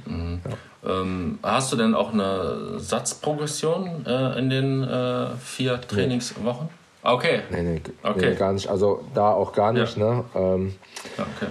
Mhm. 0.06 0.41
Ja. 0.84 1.02
Ähm, 1.02 1.39
hast 1.43 1.72
du 1.72 1.78
denn 1.78 1.93
auch 1.93 2.14
eine 2.14 2.80
Satzprogression 2.80 4.06
äh, 4.06 4.39
in 4.39 4.49
den 4.49 4.84
äh, 4.84 5.28
vier 5.39 5.80
Trainingswochen? 5.82 6.70
Nee. 7.04 7.10
Okay. 7.10 7.41
Nee, 7.49 7.62
nee, 7.62 7.82
okay. 8.04 8.30
nee, 8.30 8.36
gar 8.36 8.54
nicht. 8.54 8.68
Also 8.68 9.04
da 9.14 9.32
auch 9.32 9.54
gar 9.54 9.74
nicht, 9.74 9.97
ja. 9.97 10.06
ne? 10.06 10.24
Ähm, 10.36 10.76
okay. 11.18 11.47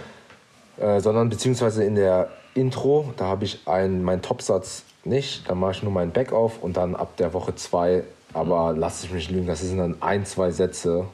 Äh, 0.85 1.01
sondern 1.01 1.29
beziehungsweise 1.29 1.85
in 1.85 1.95
der 1.95 2.31
Intro, 2.55 3.13
da 3.17 3.27
habe 3.27 3.45
ich 3.45 3.67
einen, 3.67 4.03
meinen 4.03 4.23
Topsatz 4.23 4.85
nicht, 5.05 5.49
da 5.49 5.55
mache 5.55 5.73
ich 5.73 5.83
nur 5.83 5.93
meinen 5.93 6.13
Back 6.13 6.33
auf 6.33 6.63
und 6.63 6.77
dann 6.77 6.95
ab 6.95 7.17
der 7.17 7.33
Woche 7.33 7.55
zwei, 7.55 8.05
aber 8.33 8.73
mhm. 8.73 8.79
lasse 8.79 9.07
ich 9.07 9.13
mich 9.13 9.31
lügen, 9.31 9.47
das 9.47 9.61
sind 9.61 9.79
dann 9.79 10.01
ein, 10.01 10.25
zwei 10.25 10.51
Sätze 10.51 11.07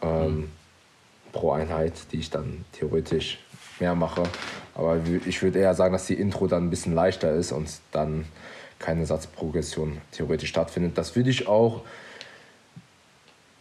ähm, 0.00 0.36
mhm. 0.36 0.52
pro 1.32 1.52
Einheit, 1.52 1.94
die 2.12 2.18
ich 2.18 2.30
dann 2.30 2.64
theoretisch 2.72 3.38
mehr 3.78 3.94
mache. 3.94 4.22
Aber 4.74 4.98
ich 5.26 5.42
würde 5.42 5.58
eher 5.58 5.74
sagen, 5.74 5.92
dass 5.92 6.06
die 6.06 6.14
Intro 6.14 6.46
dann 6.46 6.66
ein 6.66 6.70
bisschen 6.70 6.94
leichter 6.94 7.32
ist 7.32 7.52
und 7.52 7.68
dann 7.92 8.24
keine 8.78 9.06
Satzprogression 9.06 9.98
theoretisch 10.10 10.50
stattfindet. 10.50 10.98
Das 10.98 11.14
würde 11.14 11.30
ich 11.30 11.46
auch 11.46 11.82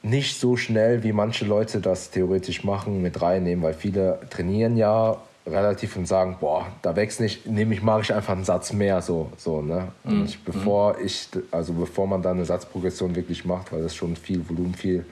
nicht 0.04 0.40
so 0.40 0.58
schnell, 0.58 1.04
wie 1.04 1.12
manche 1.12 1.46
Leute 1.46 1.80
das 1.80 2.10
theoretisch 2.10 2.64
machen, 2.64 3.02
mit 3.02 3.22
reinnehmen, 3.22 3.64
weil 3.64 3.74
viele 3.74 4.20
trainieren 4.30 4.78
ja 4.78 5.18
relativ 5.46 5.96
und 5.96 6.08
sagen, 6.08 6.38
boah, 6.40 6.68
da 6.82 6.96
wächst 6.96 7.20
nicht, 7.20 7.48
nehme 7.48 7.74
ich, 7.74 7.82
mache 7.82 8.02
ich 8.02 8.14
einfach 8.14 8.34
einen 8.34 8.44
Satz 8.44 8.74
mehr, 8.74 9.02
so, 9.02 9.32
so, 9.38 9.62
ne? 9.62 9.88
Und 10.04 10.26
ich, 10.26 10.38
mhm. 10.38 10.44
bevor 10.46 11.00
ich, 11.00 11.28
also 11.50 11.74
bevor 11.74 12.08
man 12.08 12.22
dann 12.22 12.38
eine 12.38 12.46
Satzprogression 12.46 13.16
wirklich 13.16 13.46
macht, 13.46 13.72
weil 13.72 13.82
das 13.82 13.96
schon 13.96 14.16
viel 14.16 14.48
Volumen, 14.48 14.76
viel, 14.76 15.06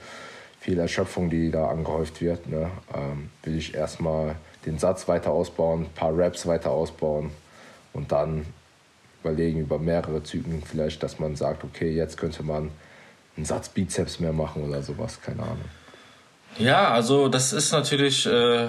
viel 0.60 0.78
Erschöpfung, 0.78 1.30
die 1.30 1.50
da 1.50 1.68
angehäuft 1.68 2.20
wird, 2.20 2.48
ne? 2.48 2.70
Ähm, 2.94 3.30
will 3.42 3.58
ich 3.58 3.74
erstmal 3.74 4.36
den 4.66 4.78
Satz 4.78 5.08
weiter 5.08 5.30
ausbauen, 5.30 5.82
ein 5.82 5.94
paar 5.94 6.16
Raps 6.16 6.46
weiter 6.46 6.70
ausbauen 6.70 7.30
und 7.92 8.12
dann 8.12 8.46
überlegen 9.22 9.60
über 9.60 9.78
mehrere 9.78 10.22
Zyklen 10.22 10.62
vielleicht, 10.64 11.02
dass 11.02 11.18
man 11.18 11.36
sagt, 11.36 11.64
okay, 11.64 11.94
jetzt 11.94 12.16
könnte 12.16 12.42
man 12.42 12.70
einen 13.36 13.46
Satz 13.46 13.68
Bizeps 13.68 14.20
mehr 14.20 14.32
machen 14.32 14.68
oder 14.68 14.82
sowas, 14.82 15.20
keine 15.20 15.42
Ahnung. 15.42 15.64
Ja, 16.58 16.90
also 16.90 17.28
das 17.28 17.52
ist 17.52 17.72
natürlich 17.72 18.26
äh, 18.26 18.68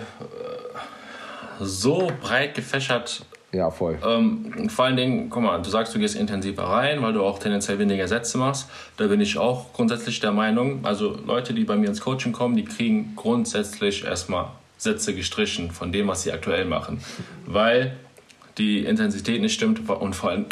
so 1.59 2.11
breit 2.21 2.53
gefächert. 2.53 3.25
Ja, 3.53 3.69
voll. 3.69 3.97
Ähm, 4.05 4.69
vor 4.69 4.85
allen 4.85 4.95
Dingen, 4.95 5.29
guck 5.29 5.43
mal, 5.43 5.61
du 5.61 5.69
sagst, 5.69 5.93
du 5.93 5.99
gehst 5.99 6.15
intensiver 6.15 6.63
rein, 6.63 7.01
weil 7.01 7.11
du 7.11 7.23
auch 7.23 7.37
tendenziell 7.37 7.79
weniger 7.79 8.07
Sätze 8.07 8.37
machst. 8.37 8.69
Da 8.95 9.07
bin 9.07 9.19
ich 9.19 9.37
auch 9.37 9.73
grundsätzlich 9.73 10.21
der 10.21 10.31
Meinung, 10.31 10.85
also 10.85 11.17
Leute, 11.25 11.53
die 11.53 11.65
bei 11.65 11.75
mir 11.75 11.87
ins 11.87 11.99
Coaching 11.99 12.31
kommen, 12.31 12.55
die 12.55 12.63
kriegen 12.63 13.13
grundsätzlich 13.17 14.05
erstmal 14.05 14.51
Sätze 14.81 15.13
gestrichen 15.13 15.69
von 15.69 15.91
dem, 15.91 16.07
was 16.07 16.23
sie 16.23 16.31
aktuell 16.31 16.65
machen. 16.65 17.03
Weil 17.45 17.95
die 18.57 18.79
Intensität 18.79 19.39
nicht 19.39 19.53
stimmt 19.53 19.87
und 19.87 20.15
vor 20.15 20.31
allem, 20.31 20.47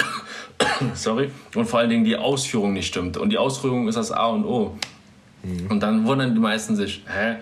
sorry, 0.94 1.32
und 1.56 1.66
vor 1.66 1.80
allen 1.80 1.90
Dingen 1.90 2.04
die 2.04 2.16
Ausführung 2.16 2.74
nicht 2.74 2.86
stimmt. 2.86 3.18
Und 3.18 3.32
die 3.32 3.40
Ausführung 3.40 3.88
ist 3.88 3.96
das 3.96 4.12
A 4.12 4.28
und 4.28 4.46
O. 4.46 4.78
Mhm. 5.42 5.72
Und 5.72 5.80
dann 5.80 6.06
wundern 6.06 6.36
die 6.36 6.40
meisten 6.40 6.76
sich, 6.76 7.04
hä, 7.08 7.38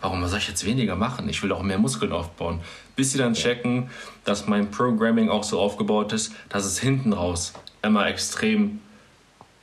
warum 0.00 0.24
soll 0.28 0.38
ich 0.38 0.46
jetzt 0.46 0.64
weniger 0.64 0.94
machen? 0.94 1.28
Ich 1.28 1.42
will 1.42 1.50
auch 1.50 1.64
mehr 1.64 1.78
Muskeln 1.78 2.12
aufbauen. 2.12 2.60
Bis 2.94 3.10
sie 3.10 3.18
dann 3.18 3.34
checken, 3.34 3.90
dass 4.22 4.46
mein 4.46 4.70
Programming 4.70 5.28
auch 5.28 5.42
so 5.42 5.58
aufgebaut 5.58 6.12
ist, 6.12 6.32
dass 6.48 6.66
es 6.66 6.78
hinten 6.78 7.14
raus 7.14 7.52
immer 7.82 8.06
extrem 8.06 8.78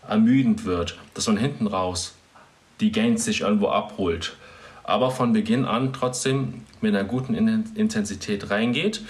ermüdend 0.10 0.66
wird, 0.66 1.00
dass 1.14 1.28
man 1.28 1.38
hinten 1.38 1.68
raus 1.68 2.16
die 2.82 2.92
Gains 2.92 3.24
sich 3.24 3.42
irgendwo 3.42 3.70
abholt. 3.70 4.36
Aber 4.84 5.12
von 5.12 5.34
Beginn 5.34 5.66
an 5.66 5.94
trotzdem 5.94 6.66
mit 6.82 6.94
einer 6.94 7.06
guten 7.06 7.36
Intensität 7.76 8.50
reingeht 8.50 9.02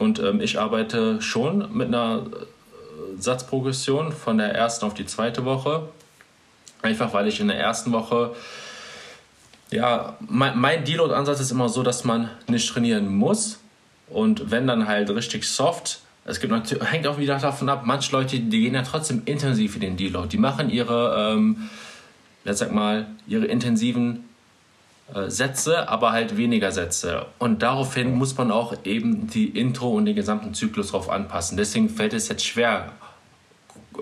und 0.00 0.18
ähm, 0.18 0.40
ich 0.40 0.58
arbeite 0.58 1.20
schon 1.20 1.76
mit 1.76 1.88
einer 1.88 2.22
äh, 2.24 3.20
Satzprogression 3.20 4.12
von 4.12 4.38
der 4.38 4.54
ersten 4.54 4.86
auf 4.86 4.94
die 4.94 5.04
zweite 5.04 5.44
Woche. 5.44 5.88
Einfach 6.80 7.12
weil 7.12 7.28
ich 7.28 7.38
in 7.38 7.48
der 7.48 7.58
ersten 7.58 7.92
Woche, 7.92 8.34
ja, 9.70 10.16
mein, 10.20 10.58
mein 10.58 10.84
Deload-Ansatz 10.84 11.40
ist 11.40 11.50
immer 11.50 11.68
so, 11.68 11.82
dass 11.82 12.04
man 12.04 12.30
nicht 12.48 12.66
trainieren 12.72 13.14
muss. 13.14 13.60
Und 14.08 14.50
wenn 14.50 14.66
dann 14.66 14.88
halt 14.88 15.10
richtig 15.10 15.44
soft, 15.46 16.00
es 16.24 16.40
gibt 16.40 16.50
natürlich, 16.50 16.90
hängt 16.90 17.06
auch 17.06 17.18
wieder 17.18 17.38
davon 17.38 17.68
ab, 17.68 17.82
manche 17.84 18.10
Leute, 18.12 18.40
die 18.40 18.60
gehen 18.62 18.74
ja 18.74 18.82
trotzdem 18.82 19.20
intensiv 19.26 19.74
in 19.74 19.82
den 19.82 19.96
Deload. 19.98 20.28
Die 20.28 20.38
machen 20.38 20.70
ihre, 20.70 21.34
ähm, 21.34 21.68
sag 22.46 22.72
mal, 22.72 23.06
ihre 23.26 23.44
intensiven 23.44 24.24
Sätze, 25.28 25.88
aber 25.88 26.12
halt 26.12 26.36
weniger 26.36 26.72
Sätze. 26.72 27.26
Und 27.38 27.62
daraufhin 27.62 28.14
muss 28.14 28.36
man 28.36 28.50
auch 28.50 28.74
eben 28.84 29.26
die 29.28 29.48
Intro 29.48 29.90
und 29.90 30.04
den 30.04 30.14
gesamten 30.14 30.54
Zyklus 30.54 30.88
darauf 30.88 31.10
anpassen. 31.10 31.56
Deswegen 31.56 31.88
fällt 31.88 32.12
es 32.12 32.28
jetzt 32.28 32.44
schwer, 32.44 32.92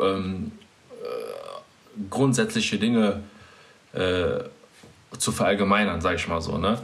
ähm, 0.00 0.52
äh, 0.90 2.04
grundsätzliche 2.10 2.78
Dinge 2.78 3.20
äh, 3.92 4.40
zu 5.16 5.32
verallgemeinern, 5.32 6.00
sage 6.00 6.16
ich 6.16 6.28
mal 6.28 6.40
so. 6.40 6.58
Ne? 6.58 6.78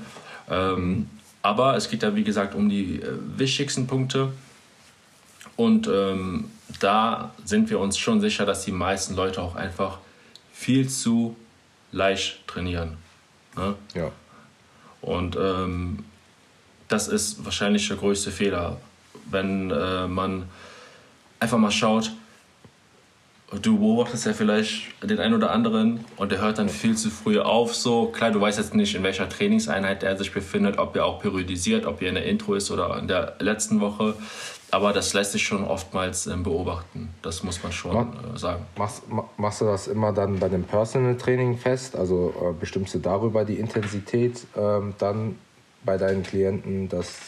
Ähm, 0.51 1.09
aber 1.43 1.77
es 1.77 1.91
geht 1.91 2.03
da, 2.03 2.17
wie 2.17 2.25
gesagt, 2.25 2.55
um 2.55 2.69
die 2.69 3.03
äh, 3.03 3.13
wichtigsten 3.37 3.87
Punkte. 3.87 4.33
Und 5.57 5.87
ähm, 5.87 6.51
da 6.81 7.33
sind 7.45 7.71
wir 7.71 7.79
uns 7.79 7.99
schon 7.99 8.21
sicher, 8.21 8.47
dass 8.47 8.65
die 8.65 8.73
meisten 8.73 9.15
Leute 9.15 9.43
auch 9.43 9.55
einfach 9.55 9.99
viel 10.53 10.89
zu 10.89 11.37
leicht 11.93 12.47
trainieren. 12.47 12.97
Ne? 13.57 13.75
Ja. 13.95 14.11
Und 15.01 15.37
ähm, 15.37 16.05
das 16.89 17.09
ist 17.09 17.45
wahrscheinlich 17.45 17.89
der 17.89 17.97
größte 17.97 18.31
Fehler, 18.31 18.79
wenn 19.31 19.71
äh, 19.71 20.07
man 20.07 20.49
einfach 21.41 21.59
mal 21.59 21.71
schaut, 21.71 22.13
du 23.63 23.79
beobachtest 23.79 24.27
ja 24.27 24.33
vielleicht 24.33 24.87
den 25.03 25.19
einen 25.19 25.35
oder 25.35 25.51
anderen 25.51 26.05
und 26.17 26.33
der 26.33 26.41
hört 26.41 26.59
dann 26.59 26.69
viel 26.69 26.97
zu 26.97 27.11
früh 27.11 27.39
auf. 27.39 27.75
So 27.75 28.07
klar, 28.07 28.31
du 28.31 28.41
weißt 28.41 28.59
jetzt 28.59 28.75
nicht, 28.75 28.95
in 28.95 29.03
welcher 29.03 29.29
Trainingseinheit 29.29 30.03
er 30.03 30.17
sich 30.17 30.33
befindet, 30.33 30.79
ob 30.79 30.97
er 30.97 31.05
auch 31.05 31.21
periodisiert, 31.21 31.87
ob 31.87 32.03
er 32.03 32.09
in 32.09 32.15
der 32.15 32.25
Intro 32.25 32.55
ist 32.55 32.71
oder 32.71 32.99
in 32.99 33.09
der 33.09 33.37
letzten 33.39 33.81
Woche. 33.81 34.15
Aber 34.75 34.93
das 34.93 35.13
lässt 35.15 35.31
sich 35.31 35.45
schon 35.45 35.63
oftmals 35.63 36.27
ähm, 36.27 36.43
beobachten. 36.43 37.09
Das 37.23 37.45
muss 37.45 37.63
man 37.63 37.71
schon 37.71 37.95
äh, 38.35 38.37
sagen. 38.37 38.67
Machst, 38.77 39.05
machst, 39.37 39.61
du 39.61 39.67
das 39.67 39.87
immer 39.87 40.13
dann 40.13 40.41
bei 40.41 40.49
dem 40.49 40.65
Personal 40.65 41.17
Training 41.17 41.57
fest? 41.57 41.95
Also 41.95 42.35
äh, 42.43 42.53
bestimmst 42.59 42.93
du 42.93 42.99
darüber 42.99 43.45
die 43.45 43.55
Intensität 43.55 44.45
ähm, 44.57 44.95
dann 44.99 45.39
bei 45.85 45.97
deinen 45.97 46.25
Klienten, 46.25 46.89
dass 46.89 47.21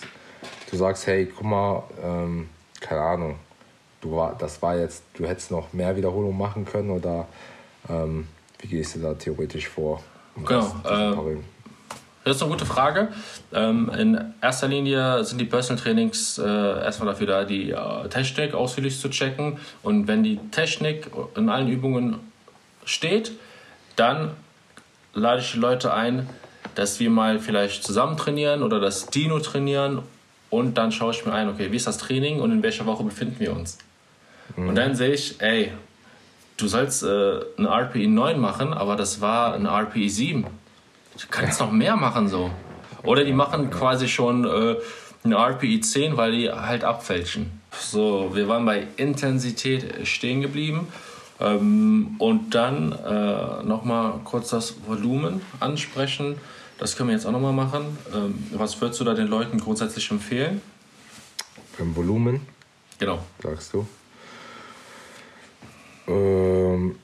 du 0.69 0.77
sagst, 0.77 1.07
hey, 1.07 1.27
guck 1.27 1.45
mal, 1.45 1.85
ähm, 2.03 2.49
keine 2.81 3.03
Ahnung, 3.03 3.37
du 4.01 4.17
war, 4.17 4.35
das 4.37 4.61
war 4.61 4.77
jetzt, 4.77 5.05
du 5.15 5.25
hättest 5.25 5.53
noch 5.53 5.73
mehr 5.73 5.97
Wiederholungen 5.97 6.37
machen 6.37 6.65
können 6.65 6.91
oder 6.91 7.29
ähm, 7.89 8.27
wie 8.59 8.67
gehst 8.67 8.97
du 8.97 8.99
da 8.99 9.15
theoretisch 9.15 9.69
vor? 9.69 10.03
Um 10.35 10.45
genau. 10.45 10.75
Das 12.27 12.39
ist 12.39 12.43
eine 12.43 12.51
gute 12.51 12.67
Frage. 12.67 13.11
Ähm, 13.53 13.89
in 13.97 14.35
erster 14.43 14.67
Linie 14.67 15.23
sind 15.23 15.41
die 15.41 15.45
Personal 15.45 15.81
Trainings 15.81 16.39
äh, 16.39 16.43
erstmal 16.43 17.11
dafür 17.11 17.29
da, 17.29 17.45
die 17.45 17.71
äh, 17.71 18.09
Technik 18.09 18.53
ausführlich 18.53 18.99
zu 18.99 19.09
checken. 19.11 19.61
Und 19.85 20.09
wenn 20.09 20.25
die 20.25 20.41
Technik 20.51 21.09
in 21.37 21.49
allen 21.49 21.69
Übungen 21.69 22.19
steht, 22.85 23.31
dann 23.95 24.33
lade 25.15 25.41
ich 25.41 25.53
die 25.53 25.61
Leute 25.61 25.95
ein, 25.95 26.29
dass 26.75 26.99
wir 26.99 27.11
mal 27.11 27.39
vielleicht 27.39 27.85
zusammen 27.85 28.17
trainieren 28.17 28.65
oder 28.65 28.81
das 28.81 29.07
Dino 29.07 29.39
trainieren 29.39 30.01
und 30.51 30.77
dann 30.79 30.91
schaue 30.91 31.13
ich 31.13 31.25
mir 31.25 31.33
ein, 31.33 31.49
okay, 31.49 31.71
wie 31.71 31.77
ist 31.77 31.87
das 31.87 31.99
Training 31.99 32.41
und 32.41 32.51
in 32.51 32.61
welcher 32.61 32.87
Woche 32.87 33.05
befinden 33.05 33.37
wir 33.39 33.53
uns. 33.53 33.79
Mhm. 34.57 34.71
Und 34.71 34.75
dann 34.75 34.97
sehe 34.97 35.13
ich, 35.13 35.41
ey, 35.41 35.71
du 36.57 36.67
sollst 36.67 37.05
äh, 37.05 37.39
eine 37.57 37.69
RPI 37.69 38.09
9 38.09 38.41
machen, 38.41 38.75
aber 38.75 38.97
das 38.97 39.21
war 39.21 39.55
eine 39.55 39.69
RPI 39.69 40.09
7. 40.09 40.66
Du 41.21 41.27
kannst 41.31 41.61
noch 41.61 41.73
mehr 41.73 41.97
machen 41.97 42.29
so. 42.29 42.51
Oder 43.03 43.25
die 43.25 43.33
machen 43.33 43.71
quasi 43.71 44.09
schon 44.09 44.45
äh, 44.45 44.77
eine 45.25 45.37
RPI 45.37 45.81
10, 45.81 46.17
weil 46.17 46.33
die 46.33 46.51
halt 46.51 46.85
abfälschen. 46.85 47.61
So, 47.79 48.31
wir 48.35 48.49
waren 48.49 48.65
bei 48.65 48.87
Intensität 48.97 50.07
stehen 50.07 50.41
geblieben. 50.41 50.89
Ähm, 51.39 52.17
und 52.19 52.55
dann 52.55 52.93
äh, 52.93 53.63
nochmal 53.63 54.21
kurz 54.25 54.51
das 54.51 54.87
Volumen 54.87 55.43
ansprechen. 55.61 56.37
Das 56.79 56.97
können 56.97 57.11
wir 57.11 57.15
jetzt 57.15 57.27
auch 57.27 57.33
nochmal 57.33 57.53
machen. 57.53 57.99
Ähm, 58.15 58.47
was 58.53 58.81
würdest 58.81 59.01
du 59.01 59.05
da 59.05 59.15
den 59.15 59.29
Leuten 59.29 59.59
grundsätzlich 59.59 60.11
empfehlen? 60.11 60.61
Beim 61.79 61.95
Volumen? 61.95 62.41
Genau. 62.99 63.19
Sagst 63.43 63.75
du? 63.75 63.87
Ähm, 66.09 66.97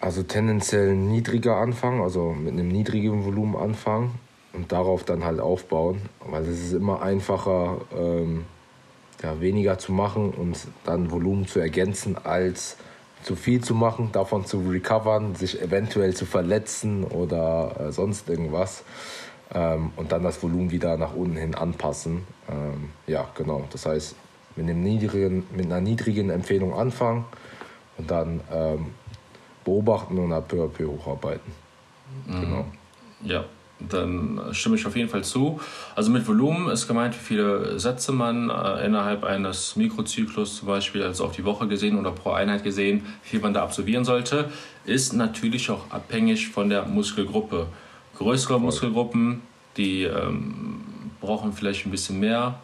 also 0.00 0.22
tendenziell 0.22 0.94
niedriger 0.94 1.56
anfangen, 1.56 2.02
also 2.02 2.32
mit 2.32 2.52
einem 2.52 2.68
niedrigen 2.68 3.24
Volumen 3.24 3.56
anfangen 3.56 4.14
und 4.52 4.72
darauf 4.72 5.04
dann 5.04 5.24
halt 5.24 5.40
aufbauen, 5.40 6.02
weil 6.24 6.42
es 6.44 6.66
ist 6.66 6.72
immer 6.72 7.02
einfacher, 7.02 7.80
ähm, 7.96 8.44
ja, 9.22 9.40
weniger 9.40 9.78
zu 9.78 9.92
machen 9.92 10.30
und 10.30 10.56
dann 10.84 11.10
Volumen 11.10 11.46
zu 11.46 11.58
ergänzen, 11.58 12.16
als 12.22 12.76
zu 13.24 13.34
viel 13.34 13.62
zu 13.62 13.74
machen, 13.74 14.10
davon 14.12 14.46
zu 14.46 14.60
recovern, 14.60 15.34
sich 15.34 15.60
eventuell 15.60 16.14
zu 16.14 16.24
verletzen 16.24 17.02
oder 17.04 17.74
äh, 17.80 17.92
sonst 17.92 18.28
irgendwas 18.28 18.84
ähm, 19.52 19.90
und 19.96 20.12
dann 20.12 20.22
das 20.22 20.40
Volumen 20.42 20.70
wieder 20.70 20.96
nach 20.96 21.14
unten 21.14 21.36
hin 21.36 21.54
anpassen. 21.54 22.24
Ähm, 22.48 22.90
ja, 23.08 23.28
genau. 23.34 23.64
Das 23.72 23.86
heißt, 23.86 24.14
mit, 24.56 24.68
einem 24.68 24.82
niedrigen, 24.82 25.46
mit 25.54 25.66
einer 25.66 25.80
niedrigen 25.80 26.30
Empfehlung 26.30 26.74
anfangen 26.74 27.24
und 27.96 28.10
dann 28.10 28.40
ähm, 28.52 28.86
beobachten 29.68 30.18
und 30.18 30.48
peu 30.48 30.64
à 30.64 30.68
peu 30.68 30.86
hocharbeiten. 30.86 31.52
Mhm. 32.26 32.40
Genau. 32.40 32.64
Ja, 33.22 33.44
dann 33.80 34.40
stimme 34.52 34.76
ich 34.76 34.86
auf 34.86 34.96
jeden 34.96 35.08
Fall 35.08 35.24
zu. 35.24 35.60
Also 35.94 36.10
mit 36.10 36.26
Volumen 36.26 36.68
ist 36.70 36.88
gemeint, 36.88 37.14
wie 37.14 37.24
viele 37.24 37.78
Sätze 37.78 38.12
man 38.12 38.50
äh, 38.50 38.86
innerhalb 38.86 39.24
eines 39.24 39.76
Mikrozyklus 39.76 40.56
zum 40.56 40.68
Beispiel, 40.68 41.02
also 41.02 41.24
auf 41.24 41.32
die 41.32 41.44
Woche 41.44 41.68
gesehen 41.68 41.98
oder 41.98 42.10
pro 42.10 42.30
Einheit 42.30 42.64
gesehen, 42.64 43.06
wie 43.22 43.30
viel 43.30 43.40
man 43.40 43.54
da 43.54 43.62
absolvieren 43.62 44.04
sollte, 44.04 44.50
ist 44.84 45.12
natürlich 45.12 45.70
auch 45.70 45.90
abhängig 45.90 46.48
von 46.48 46.68
der 46.70 46.86
Muskelgruppe. 46.86 47.66
Größere 48.16 48.54
Voll. 48.54 48.62
Muskelgruppen, 48.62 49.42
die 49.76 50.04
ähm, 50.04 50.80
brauchen 51.20 51.52
vielleicht 51.52 51.86
ein 51.86 51.90
bisschen 51.90 52.18
mehr 52.18 52.58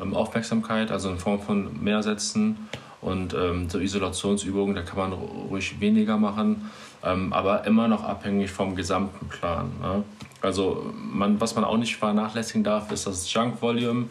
ähm, 0.00 0.14
Aufmerksamkeit, 0.14 0.90
also 0.90 1.10
in 1.10 1.18
Form 1.18 1.40
von 1.40 1.82
mehr 1.82 2.02
Sätzen 2.02 2.68
und 3.04 3.34
ähm, 3.34 3.68
so 3.68 3.78
Isolationsübungen, 3.78 4.74
da 4.74 4.82
kann 4.82 4.98
man 4.98 5.12
ruhig 5.12 5.78
weniger 5.80 6.16
machen, 6.16 6.70
ähm, 7.02 7.32
aber 7.32 7.66
immer 7.66 7.86
noch 7.86 8.02
abhängig 8.02 8.50
vom 8.50 8.74
gesamten 8.74 9.28
Plan. 9.28 9.70
Ne? 9.80 10.04
Also 10.40 10.92
man, 10.96 11.40
was 11.40 11.54
man 11.54 11.64
auch 11.64 11.76
nicht 11.76 11.96
vernachlässigen 11.96 12.64
darf, 12.64 12.90
ist 12.90 13.06
das 13.06 13.32
Junk 13.32 13.60
Volume, 13.60 14.06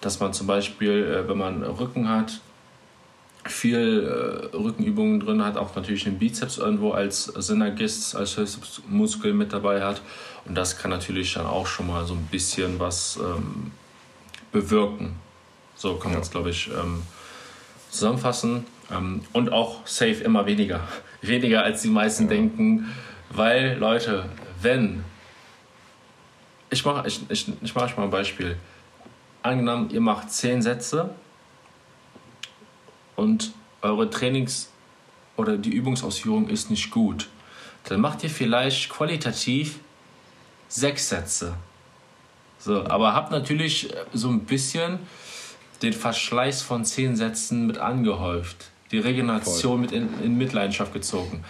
dass 0.00 0.20
man 0.20 0.32
zum 0.32 0.46
Beispiel, 0.46 1.04
äh, 1.04 1.28
wenn 1.28 1.38
man 1.38 1.62
Rücken 1.62 2.08
hat, 2.08 2.40
viel 3.46 4.50
äh, 4.52 4.56
Rückenübungen 4.56 5.20
drin 5.20 5.44
hat, 5.44 5.56
auch 5.56 5.74
natürlich 5.76 6.04
den 6.04 6.18
Bizeps 6.18 6.58
irgendwo 6.58 6.92
als 6.92 7.24
Synergist, 7.24 8.16
als 8.16 8.38
Muskel 8.88 9.32
mit 9.32 9.52
dabei 9.52 9.82
hat. 9.82 10.00
Und 10.46 10.54
das 10.54 10.78
kann 10.78 10.90
natürlich 10.90 11.34
dann 11.34 11.46
auch 11.46 11.66
schon 11.66 11.86
mal 11.86 12.04
so 12.04 12.14
ein 12.14 12.26
bisschen 12.30 12.80
was 12.80 13.18
ähm, 13.22 13.70
bewirken. 14.50 15.16
So 15.76 15.96
kann 15.96 16.12
man 16.12 16.22
es, 16.22 16.30
glaube 16.30 16.50
ich, 16.50 16.68
ähm, 16.68 17.02
zusammenfassen. 17.94 18.66
Ähm, 18.90 19.22
und 19.32 19.52
auch 19.52 19.86
safe 19.86 20.22
immer 20.22 20.46
weniger. 20.46 20.80
weniger 21.22 21.62
als 21.62 21.82
die 21.82 21.88
meisten 21.88 22.24
ja. 22.24 22.30
denken. 22.30 22.92
Weil, 23.30 23.78
Leute, 23.78 24.28
wenn 24.60 25.04
ich 26.74 26.84
mache 26.84 27.06
ich, 27.06 27.20
ich, 27.28 27.52
ich 27.62 27.74
mach 27.74 27.82
euch 27.82 27.96
mal 27.96 28.04
ein 28.04 28.10
Beispiel. 28.10 28.56
Angenommen, 29.42 29.90
ihr 29.90 30.00
macht 30.00 30.30
10 30.30 30.62
Sätze 30.62 31.14
und 33.16 33.52
eure 33.82 34.10
Trainings- 34.10 34.70
oder 35.36 35.56
die 35.56 35.70
Übungsausführung 35.70 36.48
ist 36.48 36.70
nicht 36.70 36.90
gut. 36.90 37.28
Dann 37.84 38.00
macht 38.00 38.24
ihr 38.24 38.30
vielleicht 38.30 38.88
qualitativ 38.88 39.78
6 40.68 41.08
Sätze. 41.08 41.54
So, 42.58 42.84
aber 42.86 43.14
habt 43.14 43.30
natürlich 43.30 43.94
so 44.12 44.28
ein 44.28 44.40
bisschen 44.40 44.98
den 45.84 45.92
Verschleiß 45.92 46.62
von 46.62 46.84
10 46.84 47.16
Sätzen 47.16 47.66
mit 47.66 47.78
angehäuft. 47.78 48.70
Die 48.90 48.98
Regeneration 48.98 49.80
mit 49.80 49.92
in, 49.92 50.08
in 50.22 50.36
Mitleidenschaft 50.36 50.92
gezogen. 50.92 51.44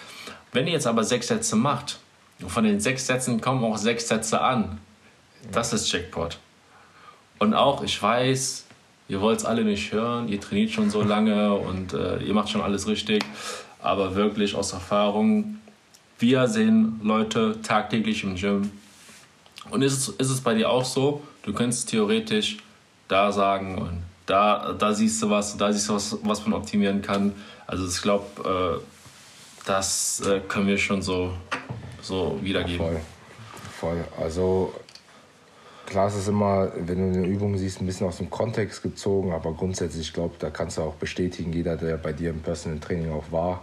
Wenn 0.53 0.66
ihr 0.66 0.72
jetzt 0.72 0.87
aber 0.87 1.05
6 1.05 1.26
Sätze 1.26 1.57
macht, 1.57 1.99
von 2.47 2.64
den 2.64 2.80
6 2.80 3.07
Sätzen 3.07 3.41
kommen 3.41 3.64
auch 3.64 3.76
6 3.76 4.09
Sätze 4.09 4.41
an, 4.41 4.78
das 5.53 5.72
ist 5.72 5.91
Jackpot. 5.93 6.39
Und 7.39 7.55
auch, 7.55 7.82
ich 7.82 8.01
weiß, 8.01 8.66
ihr 9.09 9.20
wollt 9.20 9.41
es 9.41 9.45
alle 9.45 9.64
nicht 9.64 9.93
hören, 9.93 10.28
ihr 10.28 10.41
trainiert 10.41 10.70
schon 10.70 10.91
so 10.91 11.03
lange 11.03 11.55
und 11.55 11.93
äh, 11.93 12.18
ihr 12.18 12.35
macht 12.35 12.49
schon 12.49 12.62
alles 12.62 12.87
richtig, 12.87 13.24
aber 13.82 14.14
wirklich 14.14 14.55
aus 14.55 14.72
Erfahrung, 14.72 15.59
wir 16.18 16.49
sehen 16.49 17.01
Leute 17.03 17.61
tagtäglich 17.62 18.22
im 18.22 18.37
Gym. 18.37 18.70
Und 19.70 19.82
ist 19.82 19.93
es, 19.93 20.09
ist 20.09 20.30
es 20.30 20.41
bei 20.41 20.55
dir 20.55 20.70
auch 20.70 20.85
so, 20.85 21.22
du 21.43 21.53
könntest 21.53 21.91
theoretisch 21.91 22.59
da 23.09 23.32
sagen 23.32 23.78
und 23.78 24.03
da, 24.27 24.72
da 24.72 24.93
siehst 24.95 25.22
du 25.22 25.31
was, 25.31 25.57
da 25.57 25.72
siehst 25.72 25.89
du 25.89 25.95
was, 25.95 26.18
was 26.22 26.47
man 26.47 26.55
optimieren 26.55 27.03
kann. 27.03 27.35
Also 27.66 27.87
ich 27.87 28.01
glaube, 28.03 28.81
äh, 28.81 29.66
das 29.66 30.20
äh, 30.20 30.41
können 30.41 30.66
wir 30.66 30.79
schon 30.79 31.03
so, 31.03 31.33
so 32.03 32.39
wiedergeben. 32.43 32.87
Voll. 32.87 33.01
Voll. 33.81 34.05
Also 34.20 34.72
Klar 35.87 36.09
ist 36.09 36.14
es 36.14 36.29
immer, 36.29 36.72
wenn 36.75 37.12
du 37.12 37.18
eine 37.18 37.27
Übung 37.27 37.59
siehst, 37.59 37.81
ein 37.81 37.87
bisschen 37.87 38.07
aus 38.07 38.18
dem 38.18 38.31
Kontext 38.31 38.83
gezogen, 38.83 39.33
aber 39.33 39.53
grundsätzlich, 39.53 40.09
ich 40.09 40.12
glaube, 40.12 40.35
da 40.39 40.51
kannst 40.51 40.79
du 40.79 40.83
auch 40.83 40.95
bestätigen, 40.95 41.53
jeder, 41.53 41.77
der 41.77 41.97
bei 41.99 42.12
dir 42.12 42.31
im 42.31 42.41
Personal 42.41 42.79
Training 42.81 43.12
auch 43.12 43.31
war, 43.31 43.62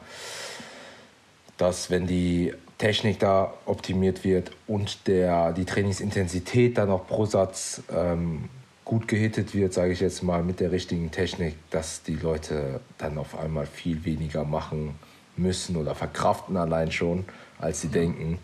dass 1.58 1.90
wenn 1.90 2.06
die 2.06 2.54
Technik 2.78 3.20
da 3.20 3.54
optimiert 3.66 4.24
wird 4.24 4.52
und 4.68 5.08
der, 5.08 5.52
die 5.54 5.66
Trainingsintensität 5.66 6.78
dann 6.78 6.90
auch 6.90 7.08
pro 7.08 7.26
Satz 7.26 7.82
ähm, 7.94 8.50
gut 8.92 9.08
gehittet 9.08 9.56
wird, 9.56 9.72
sage 9.72 9.94
ich 9.94 10.02
jetzt 10.02 10.22
mal, 10.22 10.44
mit 10.44 10.60
der 10.60 10.74
richtigen 10.74 11.12
Technik, 11.12 11.56
dass 11.70 12.04
die 12.04 12.16
Leute 12.16 12.82
dann 12.98 13.18
auf 13.18 13.40
einmal 13.40 13.66
viel 13.66 14.04
weniger 14.04 14.44
machen 14.44 14.96
müssen 15.38 15.78
oder 15.78 15.96
verkraften 15.96 16.58
allein 16.58 16.92
schon, 16.92 17.24
als 17.58 17.80
sie 17.80 17.88
mhm. 17.88 17.92
denken. 17.94 18.40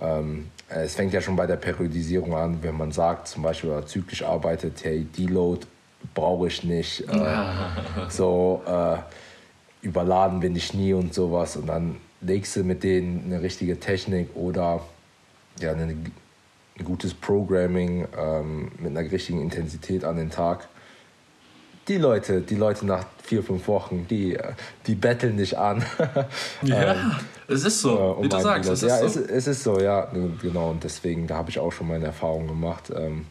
Ähm, 0.00 0.50
es 0.70 0.94
fängt 0.94 1.12
ja 1.12 1.20
schon 1.20 1.36
bei 1.36 1.46
der 1.46 1.56
Periodisierung 1.56 2.34
an, 2.34 2.62
wenn 2.62 2.74
man 2.74 2.90
sagt, 2.90 3.28
zum 3.28 3.42
Beispiel 3.42 3.68
oder 3.68 3.84
zyklisch 3.84 4.22
arbeitet, 4.22 4.82
hey, 4.82 5.04
Deload 5.04 5.66
brauche 6.14 6.46
ich 6.46 6.64
nicht, 6.64 7.06
äh, 7.10 7.36
so 8.08 8.62
äh, 8.66 8.96
überladen 9.82 10.40
bin 10.40 10.56
ich 10.56 10.72
nie 10.72 10.94
und 10.94 11.12
sowas. 11.12 11.54
Und 11.54 11.66
dann 11.66 11.96
legst 12.22 12.56
du 12.56 12.64
mit 12.64 12.82
denen 12.82 13.24
eine 13.26 13.42
richtige 13.42 13.78
Technik 13.78 14.34
oder 14.36 14.80
ja, 15.60 15.72
eine, 15.72 15.82
ein 15.82 16.12
gutes 16.84 17.14
Programming 17.14 18.06
ähm, 18.16 18.70
mit 18.78 18.96
einer 18.96 19.10
richtigen 19.10 19.40
Intensität 19.40 20.04
an 20.04 20.16
den 20.16 20.30
Tag 20.30 20.68
die 21.88 21.98
Leute, 21.98 22.40
die 22.40 22.56
Leute 22.56 22.84
nach 22.84 23.04
vier, 23.22 23.42
fünf 23.42 23.68
Wochen, 23.68 24.06
die, 24.08 24.36
die 24.86 24.94
betteln 24.94 25.36
dich 25.36 25.56
an. 25.56 25.84
ja, 26.62 26.94
ähm, 26.94 27.12
es 27.48 27.64
ist 27.64 27.80
so, 27.80 27.96
äh, 27.96 28.02
um 28.02 28.24
wie 28.24 28.28
du 28.28 28.40
sagst. 28.40 28.70
Es 28.70 28.82
ja, 28.82 28.96
ist 28.98 29.14
so. 29.14 29.20
Es, 29.20 29.30
es, 29.30 29.46
ist 29.46 29.62
so, 29.62 29.80
ja, 29.80 30.08
genau. 30.42 30.70
Und 30.70 30.82
deswegen, 30.82 31.26
da 31.26 31.36
habe 31.36 31.50
ich 31.50 31.58
auch 31.58 31.72
schon 31.72 31.88
meine 31.88 32.06
Erfahrungen 32.06 32.48
gemacht. 32.48 32.92
Ähm, 32.94 33.26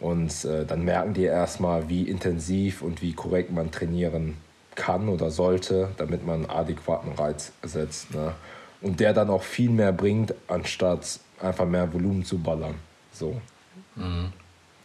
und 0.00 0.44
äh, 0.44 0.66
dann 0.66 0.84
merken 0.84 1.14
die 1.14 1.24
erstmal, 1.24 1.88
wie 1.88 2.02
intensiv 2.02 2.82
und 2.82 3.00
wie 3.02 3.12
korrekt 3.12 3.52
man 3.52 3.70
trainieren 3.70 4.36
kann 4.74 5.08
oder 5.08 5.30
sollte, 5.30 5.90
damit 5.96 6.26
man 6.26 6.42
einen 6.42 6.50
adäquaten 6.50 7.12
Reiz 7.12 7.52
setzt. 7.62 8.12
Ne? 8.12 8.34
Und 8.80 9.00
der 9.00 9.14
dann 9.14 9.30
auch 9.30 9.44
viel 9.44 9.70
mehr 9.70 9.92
bringt, 9.92 10.34
anstatt 10.48 11.20
einfach 11.42 11.66
mehr 11.66 11.92
Volumen 11.92 12.24
zu 12.24 12.38
ballern. 12.38 12.74
So. 13.12 13.40
Mhm. 13.96 14.32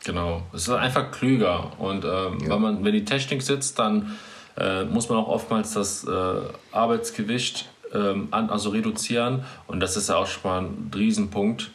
Genau, 0.04 0.44
es 0.54 0.64
ist 0.64 0.70
einfach 0.70 1.12
klüger. 1.12 1.72
Und 1.80 2.06
ähm, 2.06 2.40
ja. 2.42 2.50
wenn, 2.50 2.62
man, 2.62 2.86
wenn 2.86 2.94
die 2.94 3.06
Technik 3.06 3.42
sitzt, 3.42 3.78
dann 3.80 4.18
äh, 4.58 4.84
muss 4.86 5.10
man 5.10 5.18
auch 5.18 5.28
oftmals 5.28 5.74
das 5.74 6.04
äh, 6.06 6.40
Arbeitsgewicht 6.72 7.70
ähm, 7.94 8.28
an, 8.32 8.50
also 8.50 8.70
reduzieren. 8.70 9.44
Und 9.68 9.80
das 9.80 9.98
ist 9.98 10.10
ja 10.10 10.16
auch 10.16 10.28
schon 10.28 10.50
mal 10.50 10.62
ein 10.62 10.92
Riesenpunkt, 10.94 11.72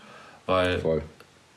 weil 0.47 0.79
Voll. 0.79 1.03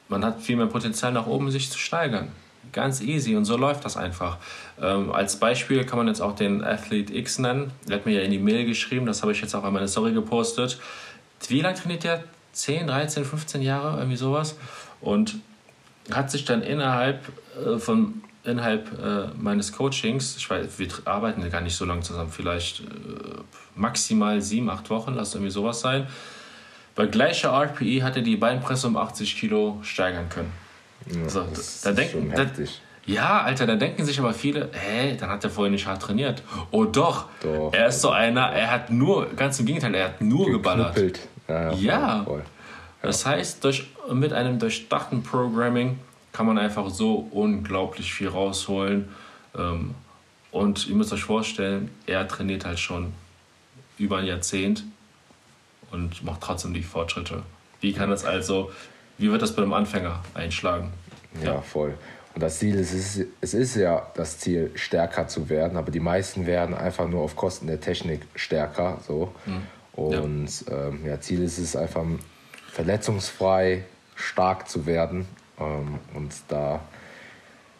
man 0.09 0.25
hat 0.25 0.41
viel 0.41 0.55
mehr 0.57 0.67
Potenzial 0.67 1.11
nach 1.13 1.27
oben, 1.27 1.49
sich 1.51 1.69
zu 1.69 1.77
steigern. 1.77 2.29
ganz 2.73 3.01
easy 3.01 3.35
und 3.35 3.45
so 3.45 3.57
läuft 3.57 3.85
das 3.85 3.95
einfach. 3.95 4.37
Ähm, 4.81 5.11
als 5.11 5.37
Beispiel 5.39 5.85
kann 5.85 5.97
man 5.97 6.07
jetzt 6.07 6.21
auch 6.21 6.35
den 6.35 6.63
Athlete 6.63 7.15
X 7.15 7.39
nennen. 7.39 7.71
Der 7.87 7.97
hat 7.97 8.05
mir 8.05 8.13
ja 8.13 8.21
in 8.21 8.31
die 8.31 8.39
Mail 8.39 8.65
geschrieben, 8.65 9.05
das 9.05 9.21
habe 9.21 9.31
ich 9.31 9.41
jetzt 9.41 9.55
auch 9.55 9.63
an 9.63 9.73
meine 9.73 9.87
Story 9.87 10.11
gepostet. 10.11 10.77
Wie 11.47 11.61
lange 11.61 11.77
trainiert 11.77 12.03
der? 12.03 12.23
10, 12.55 12.87
13, 12.87 13.25
15 13.25 13.61
Jahre, 13.61 13.97
irgendwie 13.97 14.17
sowas. 14.17 14.55
Und 15.01 15.35
hat 16.11 16.31
sich 16.31 16.45
dann 16.45 16.61
innerhalb 16.61 17.21
äh, 17.63 17.77
von 17.77 18.21
innerhalb 18.43 18.91
äh, 18.99 19.27
meines 19.37 19.71
Coachings, 19.71 20.37
ich 20.37 20.49
weiß, 20.49 20.77
wir 20.77 20.87
arbeiten 21.05 21.41
ja 21.41 21.49
gar 21.49 21.61
nicht 21.61 21.75
so 21.75 21.83
lange 21.83 22.01
zusammen, 22.01 22.31
vielleicht 22.31 22.81
äh, 22.81 22.83
maximal 23.75 24.41
sieben, 24.41 24.69
acht 24.69 24.89
Wochen, 24.89 25.15
lass 25.15 25.33
irgendwie 25.33 25.51
sowas 25.51 25.81
sein. 25.81 26.07
Bei 26.95 27.07
gleicher 27.07 27.49
RPE 27.49 28.03
hat 28.03 28.15
er 28.15 28.21
die 28.21 28.37
Beinpresse 28.37 28.87
um 28.87 28.97
80 28.97 29.35
Kilo 29.37 29.79
steigern 29.81 30.29
können. 30.29 30.51
Ja, 31.07 31.27
so, 31.27 31.45
da, 31.83 31.91
denken, 31.91 32.31
da, 32.35 32.45
ja, 33.05 33.41
Alter, 33.41 33.67
da 33.67 33.75
denken 33.75 34.05
sich 34.05 34.19
aber 34.19 34.33
viele, 34.33 34.69
hä, 34.71 35.15
dann 35.19 35.29
hat 35.29 35.43
er 35.43 35.49
vorher 35.49 35.71
nicht 35.71 35.85
hart 35.85 36.01
trainiert. 36.01 36.41
Oh 36.71 36.85
doch, 36.85 37.25
doch 37.41 37.73
er 37.73 37.87
ist 37.87 38.01
so 38.01 38.11
einer, 38.11 38.47
er 38.47 38.71
hat 38.71 38.91
nur, 38.91 39.27
ganz 39.35 39.59
im 39.59 39.65
Gegenteil, 39.65 39.93
er 39.93 40.05
hat 40.05 40.21
nur 40.21 40.49
geballert. 40.49 40.95
Ja, 41.47 41.71
ja. 41.73 42.23
Voll, 42.23 42.25
voll. 42.25 42.43
das 43.01 43.25
heißt, 43.25 43.63
durch, 43.63 43.87
mit 44.11 44.33
einem 44.33 44.59
durchdachten 44.59 45.23
Programming 45.23 45.99
kann 46.31 46.45
man 46.45 46.57
einfach 46.57 46.89
so 46.89 47.27
unglaublich 47.31 48.13
viel 48.13 48.27
rausholen. 48.27 49.09
Ähm, 49.57 49.95
und 50.51 50.87
ihr 50.87 50.95
müsst 50.95 51.13
euch 51.13 51.23
vorstellen, 51.23 51.89
er 52.05 52.27
trainiert 52.27 52.65
halt 52.65 52.79
schon 52.79 53.13
über 53.97 54.17
ein 54.17 54.25
Jahrzehnt 54.25 54.83
und 55.91 56.23
macht 56.23 56.41
trotzdem 56.41 56.73
die 56.73 56.83
Fortschritte. 56.83 57.43
Wie 57.81 57.93
kann 57.93 58.09
das 58.09 58.25
also, 58.25 58.71
wie 59.17 59.31
wird 59.31 59.41
das 59.41 59.55
bei 59.55 59.61
einem 59.61 59.73
Anfänger 59.73 60.23
einschlagen? 60.33 60.91
Ja, 61.41 61.55
ja. 61.55 61.61
voll. 61.61 61.93
Und 62.33 62.41
das 62.41 62.59
Ziel 62.59 62.75
ist, 62.75 62.93
es 62.93 63.15
ist, 63.15 63.27
es 63.39 63.53
ist 63.53 63.75
ja 63.75 64.05
das 64.15 64.39
Ziel, 64.39 64.71
stärker 64.75 65.27
zu 65.27 65.47
werden, 65.47 65.77
aber 65.77 65.89
die 65.89 66.01
meisten 66.01 66.45
werden 66.45 66.75
einfach 66.75 67.07
nur 67.07 67.21
auf 67.21 67.37
Kosten 67.37 67.67
der 67.67 67.79
Technik 67.79 68.23
stärker. 68.35 68.99
So. 69.07 69.33
Mhm. 69.45 69.63
Und 69.95 70.67
ja. 70.67 70.87
Ähm, 70.87 71.05
ja, 71.05 71.19
Ziel 71.19 71.41
ist 71.41 71.57
es 71.57 71.75
einfach, 71.75 72.03
verletzungsfrei 72.71 73.85
stark 74.15 74.69
zu 74.69 74.85
werden. 74.85 75.25
Ähm, 75.59 75.99
und 76.13 76.33
da 76.49 76.81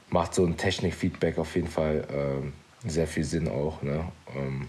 macht 0.09 0.33
so 0.33 0.45
ein 0.45 0.55
Technikfeedback 0.55 1.37
auf 1.37 1.55
jeden 1.55 1.67
Fall 1.67 2.07
ähm, 2.11 2.53
sehr 2.85 3.07
viel 3.07 3.23
Sinn 3.23 3.47
auch. 3.47 3.81
Ne? 3.81 4.05
Ähm, 4.35 4.67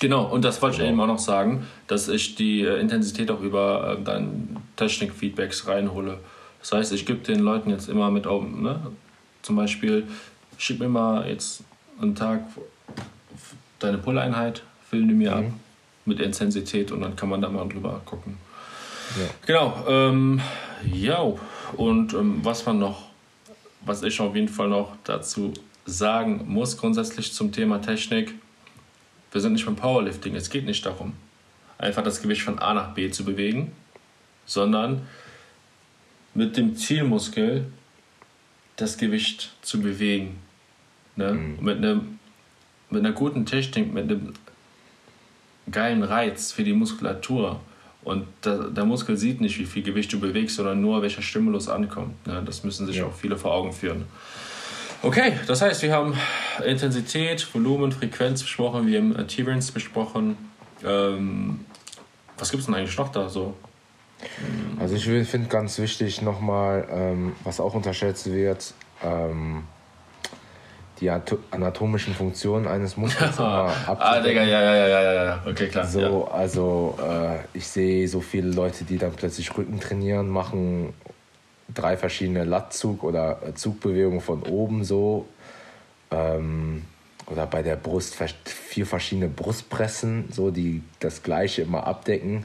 Genau, 0.00 0.24
und 0.24 0.46
das 0.46 0.62
wollte 0.62 0.78
genau. 0.78 0.86
ich 0.86 0.92
eben 0.92 1.00
auch 1.02 1.06
noch 1.06 1.18
sagen, 1.18 1.66
dass 1.86 2.08
ich 2.08 2.34
die 2.34 2.62
äh, 2.62 2.80
Intensität 2.80 3.30
auch 3.30 3.42
über 3.42 3.98
äh, 3.98 4.02
dann 4.02 4.56
Technik-Feedbacks 4.76 5.66
reinhole. 5.66 6.18
Das 6.60 6.72
heißt, 6.72 6.92
ich 6.94 7.04
gebe 7.04 7.18
den 7.18 7.40
Leuten 7.40 7.68
jetzt 7.68 7.86
immer 7.86 8.10
mit, 8.10 8.24
ne? 8.24 8.80
zum 9.42 9.56
Beispiel, 9.56 10.06
schick 10.56 10.80
mir 10.80 10.88
mal 10.88 11.28
jetzt 11.28 11.64
einen 12.00 12.14
Tag 12.14 12.44
deine 13.78 13.98
Pull-Einheit, 13.98 14.62
filme 14.88 15.08
die 15.08 15.14
mir 15.14 15.32
mhm. 15.32 15.36
ab 15.36 15.52
mit 16.04 16.20
Intensität 16.20 16.92
und 16.92 17.00
dann 17.00 17.16
kann 17.16 17.28
man 17.28 17.40
da 17.40 17.48
mal 17.48 17.68
drüber 17.68 18.00
gucken. 18.04 18.36
Ja. 19.18 19.26
Genau, 19.46 19.84
ähm, 19.88 20.40
ja, 20.92 21.24
und 21.76 22.14
ähm, 22.14 22.40
was 22.42 22.64
man 22.66 22.78
noch, 22.78 23.08
was 23.84 24.02
ich 24.02 24.20
auf 24.20 24.34
jeden 24.34 24.48
Fall 24.48 24.68
noch 24.68 24.96
dazu 25.04 25.52
sagen 25.84 26.44
muss, 26.46 26.76
grundsätzlich 26.76 27.32
zum 27.32 27.52
Thema 27.52 27.80
Technik, 27.80 28.34
wir 29.32 29.40
sind 29.40 29.52
nicht 29.52 29.64
beim 29.64 29.76
Powerlifting. 29.76 30.34
Es 30.34 30.50
geht 30.50 30.66
nicht 30.66 30.84
darum, 30.86 31.14
einfach 31.78 32.02
das 32.02 32.22
Gewicht 32.22 32.42
von 32.42 32.58
A 32.58 32.74
nach 32.74 32.94
B 32.94 33.10
zu 33.10 33.24
bewegen, 33.24 33.72
sondern 34.46 35.06
mit 36.34 36.56
dem 36.56 36.76
Zielmuskel 36.76 37.66
das 38.76 38.96
Gewicht 38.96 39.52
zu 39.62 39.80
bewegen. 39.80 40.38
Ne? 41.16 41.32
Mhm. 41.32 41.58
Mit, 41.60 41.76
einem, 41.78 42.18
mit 42.90 43.00
einer 43.04 43.12
guten 43.12 43.46
Technik, 43.46 43.92
mit 43.92 44.10
einem 44.10 44.34
geilen 45.70 46.02
Reiz 46.02 46.52
für 46.52 46.64
die 46.64 46.72
Muskulatur. 46.72 47.60
Und 48.02 48.26
der, 48.44 48.70
der 48.70 48.84
Muskel 48.84 49.16
sieht 49.16 49.40
nicht, 49.40 49.58
wie 49.58 49.66
viel 49.66 49.82
Gewicht 49.82 50.12
du 50.12 50.20
bewegst, 50.20 50.56
sondern 50.56 50.80
nur, 50.80 51.02
welcher 51.02 51.22
Stimulus 51.22 51.68
ankommt. 51.68 52.26
Ne? 52.26 52.42
Das 52.44 52.64
müssen 52.64 52.86
sich 52.86 52.96
ja. 52.96 53.06
auch 53.06 53.14
viele 53.14 53.36
vor 53.36 53.52
Augen 53.52 53.72
führen. 53.72 54.06
Okay, 55.02 55.32
das 55.46 55.62
heißt, 55.62 55.82
wir 55.82 55.92
haben 55.92 56.14
Intensität, 56.64 57.46
Volumen, 57.54 57.90
Frequenz 57.90 58.42
besprochen, 58.42 58.86
wir 58.86 58.98
haben 58.98 59.16
Adherence 59.16 59.70
besprochen. 59.70 60.36
Ähm, 60.84 61.60
was 62.36 62.50
gibt 62.50 62.60
es 62.60 62.66
denn 62.66 62.74
eigentlich 62.74 62.96
noch 62.98 63.10
da 63.10 63.28
so? 63.28 63.54
Also 64.78 64.96
ich 64.96 65.04
finde 65.04 65.48
ganz 65.48 65.78
wichtig 65.78 66.20
nochmal, 66.20 66.86
ähm, 66.90 67.32
was 67.44 67.60
auch 67.60 67.74
unterschätzt 67.74 68.30
wird, 68.30 68.74
ähm, 69.02 69.64
die 71.00 71.10
anatomischen 71.10 72.14
Funktionen 72.14 72.66
eines 72.66 72.96
Muskels 72.96 73.38
Ah, 73.40 74.20
Digga, 74.20 74.44
ja, 74.44 74.62
ja, 74.62 74.76
ja, 74.76 75.02
ja, 75.02 75.24
ja, 75.24 75.42
okay, 75.46 75.68
klar. 75.68 75.86
So, 75.86 76.00
ja. 76.00 76.34
also 76.34 76.98
äh, 77.02 77.38
ich 77.56 77.66
sehe 77.66 78.06
so 78.06 78.20
viele 78.20 78.50
Leute, 78.50 78.84
die 78.84 78.98
dann 78.98 79.12
plötzlich 79.12 79.56
Rücken 79.56 79.80
trainieren, 79.80 80.28
machen 80.28 80.92
drei 81.74 81.96
verschiedene 81.96 82.44
Lattzug- 82.44 83.02
oder 83.02 83.40
äh, 83.46 83.54
Zugbewegungen 83.54 84.20
von 84.20 84.42
oben 84.42 84.84
so. 84.84 85.26
Ähm, 86.10 86.84
oder 87.26 87.46
bei 87.46 87.62
der 87.62 87.76
Brust 87.76 88.16
vier 88.44 88.86
verschiedene 88.86 89.28
Brustpressen, 89.28 90.28
so 90.32 90.50
die 90.50 90.82
das 90.98 91.22
gleiche 91.22 91.62
immer 91.62 91.86
abdecken. 91.86 92.44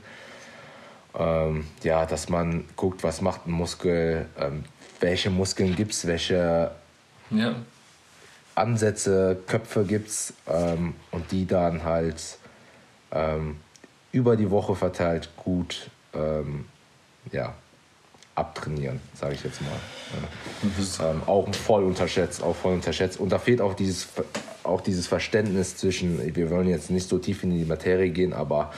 Ähm, 1.18 1.66
ja, 1.84 2.06
dass 2.06 2.30
man 2.30 2.66
guckt, 2.76 3.04
was 3.04 3.22
macht 3.22 3.48
ein 3.48 3.52
Muskel, 3.52 4.28
ähm, 4.40 4.64
welche 5.00 5.30
Muskeln 5.30 5.76
gibt 5.76 5.94
es, 5.94 6.06
welche 6.06 6.72
ja. 7.32 7.56
Ansätze, 8.56 9.38
Köpfe 9.48 9.84
gibt 9.84 10.10
es 10.10 10.34
ähm, 10.48 10.96
und 11.12 11.32
die 11.32 11.46
dann 11.46 11.84
halt 11.84 12.38
ähm, 13.12 13.58
über 14.12 14.38
die 14.38 14.50
Woche 14.50 14.76
verteilt 14.76 15.30
gut 15.36 15.90
ähm, 16.14 16.66
ja, 17.32 17.54
abtrainieren, 18.36 19.02
sage 19.14 19.36
ich 19.36 19.44
jetzt 19.44 19.62
mal. 19.62 19.72
Ja. 21.00 21.12
Ähm, 21.12 21.22
auch 21.26 21.54
voll 21.54 21.84
unterschätzt, 21.84 22.42
auch 22.42 22.56
voll 22.56 22.74
unterschätzt. 22.74 23.20
Und 23.20 23.32
da 23.32 23.40
fehlt 23.40 23.62
auch 23.62 23.74
dieses, 23.74 24.08
auch 24.64 24.82
dieses 24.82 25.08
Verständnis 25.08 25.76
zwischen, 25.78 26.36
wir 26.36 26.50
wollen 26.50 26.70
jetzt 26.70 26.90
nicht 26.90 27.10
so 27.10 27.18
tief 27.18 27.44
in 27.44 27.52
die 27.52 27.66
Materie 27.66 28.10
gehen, 28.10 28.34
aber 28.34 28.72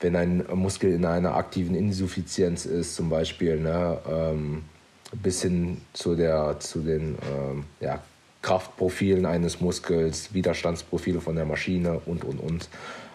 wenn 0.00 0.16
ein 0.16 0.44
Muskel 0.54 0.92
in 0.92 1.04
einer 1.04 1.36
aktiven 1.36 1.74
Insuffizienz 1.74 2.66
ist, 2.66 2.96
zum 2.96 3.08
Beispiel, 3.08 3.60
ne, 3.60 3.98
ähm, 4.10 4.64
bis 5.12 5.42
hin 5.42 5.80
zu, 5.92 6.16
der, 6.16 6.58
zu 6.60 6.80
den 6.80 7.16
ähm, 7.30 7.64
ja, 7.80 8.02
Kraftprofilen 8.42 9.24
eines 9.24 9.60
Muskels, 9.60 10.34
Widerstandsprofile 10.34 11.20
von 11.20 11.36
der 11.36 11.44
Maschine 11.44 12.00
und, 12.06 12.24
und, 12.24 12.38
und. 12.38 12.68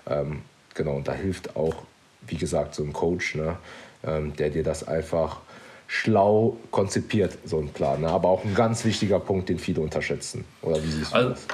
Ähm, 0.10 0.42
genau, 0.74 0.96
und 0.96 1.08
da 1.08 1.14
hilft 1.14 1.56
auch, 1.56 1.84
wie 2.26 2.38
gesagt, 2.38 2.76
so 2.76 2.84
ein 2.84 2.94
Coach, 2.94 3.36
ne, 3.36 3.58
ähm, 4.06 4.36
der 4.38 4.50
dir 4.50 4.64
das 4.64 4.88
einfach 4.88 5.42
schlau 5.88 6.58
konzipiert, 6.72 7.38
so 7.46 7.60
ein 7.60 7.70
Plan. 7.70 8.02
Ne? 8.02 8.10
Aber 8.10 8.30
auch 8.30 8.44
ein 8.44 8.56
ganz 8.56 8.84
wichtiger 8.84 9.20
Punkt, 9.20 9.50
den 9.50 9.60
viele 9.60 9.82
unterschätzen. 9.82 10.44
Oder 10.62 10.84
wie 10.84 10.92
siehst 10.92 11.12
du 11.12 11.16
also, 11.16 11.30
das? 11.30 11.48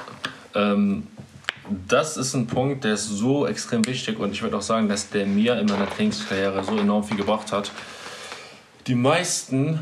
Ähm, 0.54 1.06
das 1.88 2.16
ist 2.16 2.34
ein 2.34 2.46
Punkt, 2.46 2.84
der 2.84 2.94
ist 2.94 3.06
so 3.06 3.46
extrem 3.46 3.86
wichtig 3.86 4.18
und 4.18 4.32
ich 4.32 4.42
würde 4.42 4.56
auch 4.58 4.62
sagen, 4.62 4.88
dass 4.88 5.10
der 5.10 5.26
mir 5.26 5.58
in 5.58 5.66
meiner 5.66 5.88
Trainingskarriere 5.88 6.62
so 6.62 6.76
enorm 6.76 7.04
viel 7.04 7.16
gebracht 7.16 7.52
hat. 7.52 7.70
Die 8.86 8.94
meisten 8.94 9.80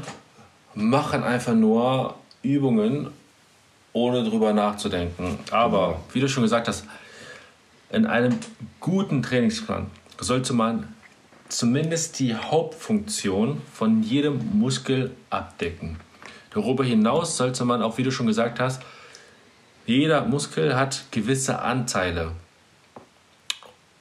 machen 0.75 1.25
einfach 1.25 1.55
nur 1.55 2.15
Übungen, 2.43 3.09
ohne 3.93 4.25
drüber 4.25 4.53
nachzudenken. 4.53 5.39
Aber, 5.51 5.89
genau. 5.89 6.05
wie 6.13 6.21
du 6.21 6.29
schon 6.29 6.43
gesagt 6.43 6.69
hast, 6.69 6.87
in 7.91 8.07
einem 8.07 8.39
guten 8.81 9.23
Trainingsplan 9.23 9.91
sollte 10.19 10.55
man 10.55 10.95
zumindest 11.49 12.19
die 12.19 12.35
Hauptfunktion 12.35 13.61
von 13.73 14.03
jedem 14.03 14.59
Muskel 14.59 15.15
abdecken. 15.29 15.99
Darüber 16.51 16.85
hinaus 16.85 17.37
sollte 17.37 17.65
man 17.65 17.83
auch, 17.83 17.99
wie 17.99 18.03
du 18.03 18.11
schon 18.11 18.27
gesagt 18.27 18.61
hast, 18.61 18.83
jeder 19.85 20.25
Muskel 20.25 20.77
hat 20.77 21.05
gewisse 21.11 21.61
Anteile. 21.61 22.33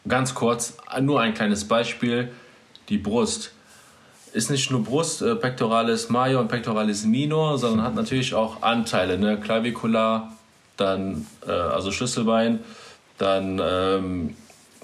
Ganz 0.08 0.34
kurz, 0.34 0.78
nur 1.02 1.22
ein 1.22 1.34
kleines 1.34 1.68
Beispiel, 1.68 2.32
die 2.90 2.98
Brust. 2.98 3.54
Ist 4.34 4.50
nicht 4.50 4.72
nur 4.72 4.84
Brust, 4.84 5.22
äh, 5.22 5.36
Pectoralis 5.36 6.10
Major 6.10 6.42
und 6.42 6.48
Pectoralis 6.48 7.06
Minor, 7.06 7.58
sondern 7.58 7.86
hat 7.86 7.96
natürlich 7.96 8.34
auch 8.34 8.62
Anteile, 8.62 9.18
ne? 9.18 9.38
Clavicula, 9.38 10.32
dann 10.78 11.28
äh, 11.46 11.52
also 11.52 11.92
Schlüsselbein, 11.92 12.60
dann 13.18 13.62
ähm, 13.64 14.36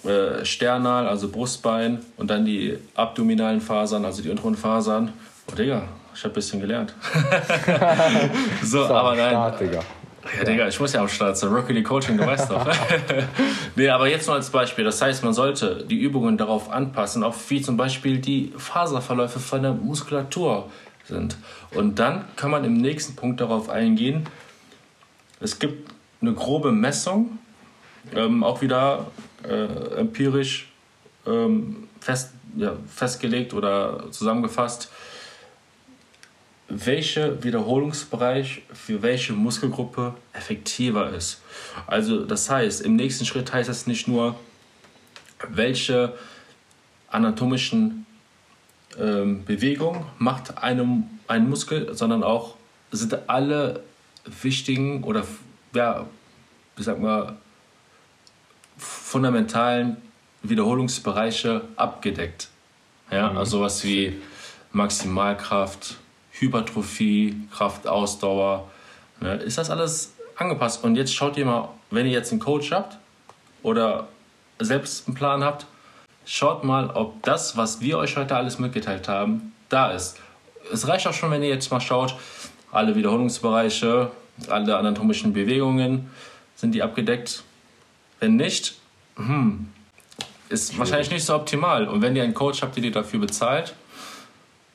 äh, 0.03 0.45
Sternal, 0.45 1.07
also 1.07 1.29
Brustbein 1.29 1.99
und 2.17 2.29
dann 2.29 2.45
die 2.45 2.77
abdominalen 2.95 3.61
Fasern, 3.61 4.05
also 4.05 4.21
die 4.21 4.29
unteren 4.29 4.55
Fasern. 4.55 5.13
Oh 5.51 5.55
Digga, 5.55 5.83
ich 6.13 6.23
habe 6.23 6.33
ein 6.33 6.35
bisschen 6.35 6.59
gelernt. 6.59 6.93
so, 8.63 8.85
so, 8.85 8.93
aber 8.93 9.15
nein. 9.15 9.31
Start. 9.31 9.85
Ja, 10.35 10.43
Digga, 10.43 10.67
ich 10.67 10.79
muss 10.79 10.93
ja 10.93 11.01
am 11.01 11.07
Start 11.07 11.37
sein. 11.37 11.51
Rookie 11.51 11.83
Coaching, 11.83 12.17
du 12.17 12.25
weißt 12.25 12.49
doch. 12.51 12.67
nee, 13.75 13.89
aber 13.89 14.07
jetzt 14.07 14.27
nur 14.27 14.35
als 14.35 14.49
Beispiel. 14.49 14.83
Das 14.83 15.01
heißt, 15.01 15.23
man 15.23 15.33
sollte 15.33 15.85
die 15.85 15.99
Übungen 15.99 16.37
darauf 16.37 16.69
anpassen, 16.71 17.23
auch 17.23 17.35
wie 17.49 17.61
zum 17.61 17.77
Beispiel 17.77 18.19
die 18.19 18.53
Faserverläufe 18.57 19.39
von 19.39 19.61
der 19.61 19.73
Muskulatur. 19.73 20.69
sind. 21.05 21.37
Und 21.73 21.99
dann 21.99 22.25
kann 22.35 22.51
man 22.51 22.63
im 22.65 22.73
nächsten 22.73 23.15
Punkt 23.15 23.39
darauf 23.39 23.69
eingehen, 23.69 24.27
es 25.39 25.59
gibt 25.59 25.91
eine 26.21 26.33
grobe 26.33 26.71
Messung, 26.71 27.37
ähm, 28.15 28.43
auch 28.43 28.61
wieder 28.61 29.11
äh, 29.47 29.99
empirisch 29.99 30.71
ähm, 31.25 31.87
fest, 31.99 32.31
ja, 32.55 32.73
festgelegt 32.87 33.53
oder 33.53 34.05
zusammengefasst, 34.11 34.89
welcher 36.69 37.43
Wiederholungsbereich 37.43 38.61
für 38.73 39.01
welche 39.01 39.33
Muskelgruppe 39.33 40.15
effektiver 40.33 41.11
ist. 41.11 41.41
Also 41.85 42.25
das 42.25 42.49
heißt, 42.49 42.81
im 42.81 42.95
nächsten 42.95 43.25
Schritt 43.25 43.53
heißt 43.53 43.69
es 43.69 43.87
nicht 43.87 44.07
nur, 44.07 44.35
welche 45.49 46.13
anatomischen 47.09 48.05
ähm, 48.99 49.45
Bewegungen 49.45 50.05
macht 50.17 50.57
einem, 50.57 51.03
ein 51.27 51.49
Muskel, 51.49 51.93
sondern 51.95 52.23
auch 52.23 52.55
sind 52.91 53.29
alle 53.29 53.83
wichtigen 54.25 55.03
oder 55.03 55.23
ja, 55.73 56.05
wie 56.75 56.83
sagt 56.83 56.99
man, 56.99 57.37
fundamentalen 58.77 59.97
Wiederholungsbereiche 60.43 61.61
abgedeckt. 61.75 62.49
Ja, 63.11 63.31
mhm. 63.31 63.37
also 63.37 63.61
was 63.61 63.83
wie 63.83 64.21
Maximalkraft, 64.71 65.97
Hypertrophie, 66.39 67.35
Kraftausdauer. 67.51 68.69
Ne, 69.19 69.35
ist 69.35 69.57
das 69.57 69.69
alles 69.69 70.13
angepasst? 70.35 70.83
Und 70.83 70.95
jetzt 70.95 71.13
schaut 71.13 71.37
ihr 71.37 71.45
mal, 71.45 71.69
wenn 71.91 72.05
ihr 72.05 72.11
jetzt 72.11 72.31
einen 72.31 72.39
Coach 72.39 72.71
habt 72.71 72.97
oder 73.63 74.07
selbst 74.59 75.07
einen 75.07 75.15
Plan 75.15 75.43
habt, 75.43 75.65
schaut 76.25 76.63
mal, 76.63 76.89
ob 76.89 77.21
das, 77.23 77.57
was 77.57 77.81
wir 77.81 77.97
euch 77.97 78.17
heute 78.17 78.35
alles 78.35 78.59
mitgeteilt 78.59 79.07
haben, 79.07 79.53
da 79.69 79.91
ist. 79.91 80.17
Es 80.71 80.87
reicht 80.87 81.07
auch 81.07 81.13
schon, 81.13 81.31
wenn 81.31 81.41
ihr 81.41 81.49
jetzt 81.49 81.71
mal 81.71 81.79
schaut, 81.79 82.15
alle 82.71 82.95
Wiederholungsbereiche, 82.95 84.11
alle 84.49 84.77
anatomischen 84.77 85.33
Bewegungen, 85.33 86.11
sind 86.55 86.73
die 86.73 86.83
abgedeckt? 86.83 87.43
Wenn 88.19 88.35
nicht, 88.35 88.75
hm, 89.15 89.69
ist 90.49 90.77
wahrscheinlich 90.77 91.11
nicht 91.11 91.25
so 91.25 91.35
optimal. 91.35 91.87
Und 91.87 92.01
wenn 92.01 92.15
ihr 92.15 92.23
einen 92.23 92.33
Coach 92.33 92.61
habt, 92.61 92.75
der 92.75 92.83
dir 92.83 92.91
dafür 92.91 93.19
bezahlt, 93.19 93.73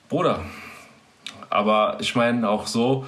Bruder. 0.08 0.40
Aber 1.52 1.98
ich 2.00 2.14
meine 2.14 2.48
auch 2.48 2.66
so, 2.66 3.06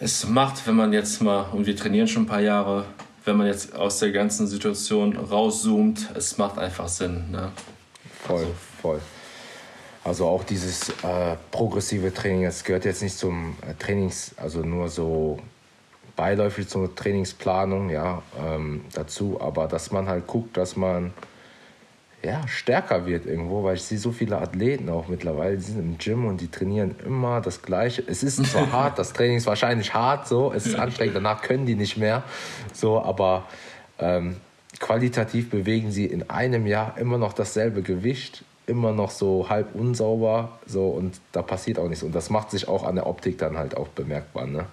es 0.00 0.26
macht, 0.26 0.66
wenn 0.66 0.74
man 0.74 0.92
jetzt 0.92 1.22
mal, 1.22 1.46
und 1.52 1.66
wir 1.66 1.76
trainieren 1.76 2.08
schon 2.08 2.24
ein 2.24 2.26
paar 2.26 2.40
Jahre, 2.40 2.84
wenn 3.24 3.36
man 3.36 3.46
jetzt 3.46 3.74
aus 3.74 4.00
der 4.00 4.10
ganzen 4.10 4.48
Situation 4.48 5.16
rauszoomt, 5.16 6.10
es 6.16 6.36
macht 6.38 6.58
einfach 6.58 6.88
Sinn. 6.88 7.30
Ne? 7.30 7.52
Voll, 8.26 8.38
also. 8.38 8.54
voll. 8.82 9.00
Also 10.02 10.26
auch 10.26 10.42
dieses 10.44 10.90
äh, 10.90 11.36
progressive 11.50 12.12
Training, 12.12 12.44
es 12.44 12.64
gehört 12.64 12.84
jetzt 12.84 13.02
nicht 13.02 13.16
zum 13.16 13.56
äh, 13.62 13.74
Trainings, 13.78 14.32
also 14.36 14.60
nur 14.60 14.88
so 14.88 15.38
beiläufig 16.16 16.68
zur 16.68 16.94
Trainingsplanung, 16.94 17.90
ja, 17.90 18.22
ähm, 18.38 18.84
dazu, 18.92 19.40
aber 19.40 19.68
dass 19.68 19.92
man 19.92 20.08
halt 20.08 20.26
guckt, 20.26 20.56
dass 20.56 20.76
man 20.76 21.14
ja, 22.24 22.46
stärker 22.48 23.06
wird 23.06 23.26
irgendwo, 23.26 23.64
weil 23.64 23.76
ich 23.76 23.82
sehe 23.82 23.98
so 23.98 24.12
viele 24.12 24.38
Athleten 24.38 24.88
auch 24.88 25.08
mittlerweile, 25.08 25.56
die 25.56 25.62
sind 25.62 25.78
im 25.78 25.98
Gym 25.98 26.26
und 26.26 26.40
die 26.40 26.48
trainieren 26.48 26.94
immer 27.04 27.40
das 27.40 27.62
Gleiche. 27.62 28.02
Es 28.06 28.22
ist 28.22 28.44
zwar 28.50 28.72
hart, 28.72 28.98
das 28.98 29.12
Training 29.12 29.36
ist 29.36 29.46
wahrscheinlich 29.46 29.94
hart, 29.94 30.26
so, 30.26 30.52
es 30.52 30.66
ist 30.66 30.76
anstrengend, 30.76 31.16
danach 31.16 31.42
können 31.42 31.66
die 31.66 31.74
nicht 31.74 31.96
mehr, 31.96 32.22
so, 32.72 33.00
aber 33.00 33.46
ähm, 33.98 34.36
qualitativ 34.80 35.50
bewegen 35.50 35.90
sie 35.90 36.06
in 36.06 36.28
einem 36.30 36.66
Jahr 36.66 36.96
immer 36.98 37.18
noch 37.18 37.32
dasselbe 37.32 37.82
Gewicht, 37.82 38.44
immer 38.66 38.92
noch 38.92 39.10
so 39.10 39.48
halb 39.48 39.74
unsauber, 39.74 40.58
so, 40.66 40.88
und 40.88 41.20
da 41.32 41.42
passiert 41.42 41.78
auch 41.78 41.88
nichts. 41.88 42.02
Und 42.02 42.14
das 42.14 42.30
macht 42.30 42.50
sich 42.50 42.66
auch 42.68 42.84
an 42.84 42.94
der 42.94 43.06
Optik 43.06 43.38
dann 43.38 43.58
halt 43.58 43.76
auch 43.76 43.88
bemerkbar, 43.88 44.46
ne? 44.46 44.66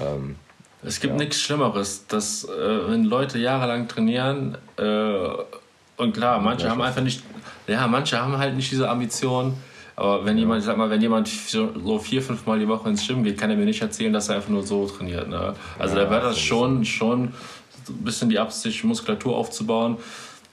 Ähm, 0.00 0.36
es 0.82 1.00
gibt 1.00 1.12
ja. 1.12 1.18
nichts 1.18 1.38
Schlimmeres, 1.40 2.06
dass 2.06 2.44
äh, 2.44 2.48
wenn 2.88 3.04
Leute 3.04 3.38
jahrelang 3.38 3.86
trainieren, 3.86 4.56
äh, 4.78 4.82
und 6.00 6.12
klar, 6.12 6.40
manche 6.40 6.68
haben 6.68 6.80
einfach 6.80 7.02
nicht, 7.02 7.22
ja, 7.66 7.86
manche 7.86 8.20
haben 8.20 8.36
halt 8.38 8.56
nicht 8.56 8.70
diese 8.70 8.88
Ambition. 8.88 9.54
Aber 9.96 10.24
wenn 10.24 10.36
ja. 10.36 10.40
jemand, 10.40 10.62
sag 10.62 10.78
mal, 10.78 10.88
wenn 10.88 11.02
jemand 11.02 11.28
so 11.28 11.98
vier, 11.98 12.22
fünf 12.22 12.46
Mal 12.46 12.58
die 12.58 12.66
Woche 12.66 12.88
ins 12.88 13.06
Gym 13.06 13.22
geht, 13.22 13.36
kann 13.38 13.50
er 13.50 13.56
mir 13.56 13.66
nicht 13.66 13.82
erzählen, 13.82 14.12
dass 14.12 14.30
er 14.30 14.36
einfach 14.36 14.48
nur 14.48 14.62
so 14.62 14.86
trainiert. 14.86 15.28
Ne? 15.28 15.54
Also 15.78 15.96
ja, 15.96 16.04
da 16.04 16.10
wäre 16.10 16.22
das 16.22 16.38
schon, 16.38 16.86
schon 16.86 17.24
ein 17.24 18.04
bisschen 18.04 18.30
die 18.30 18.38
Absicht, 18.38 18.82
Muskulatur 18.82 19.36
aufzubauen. 19.36 19.98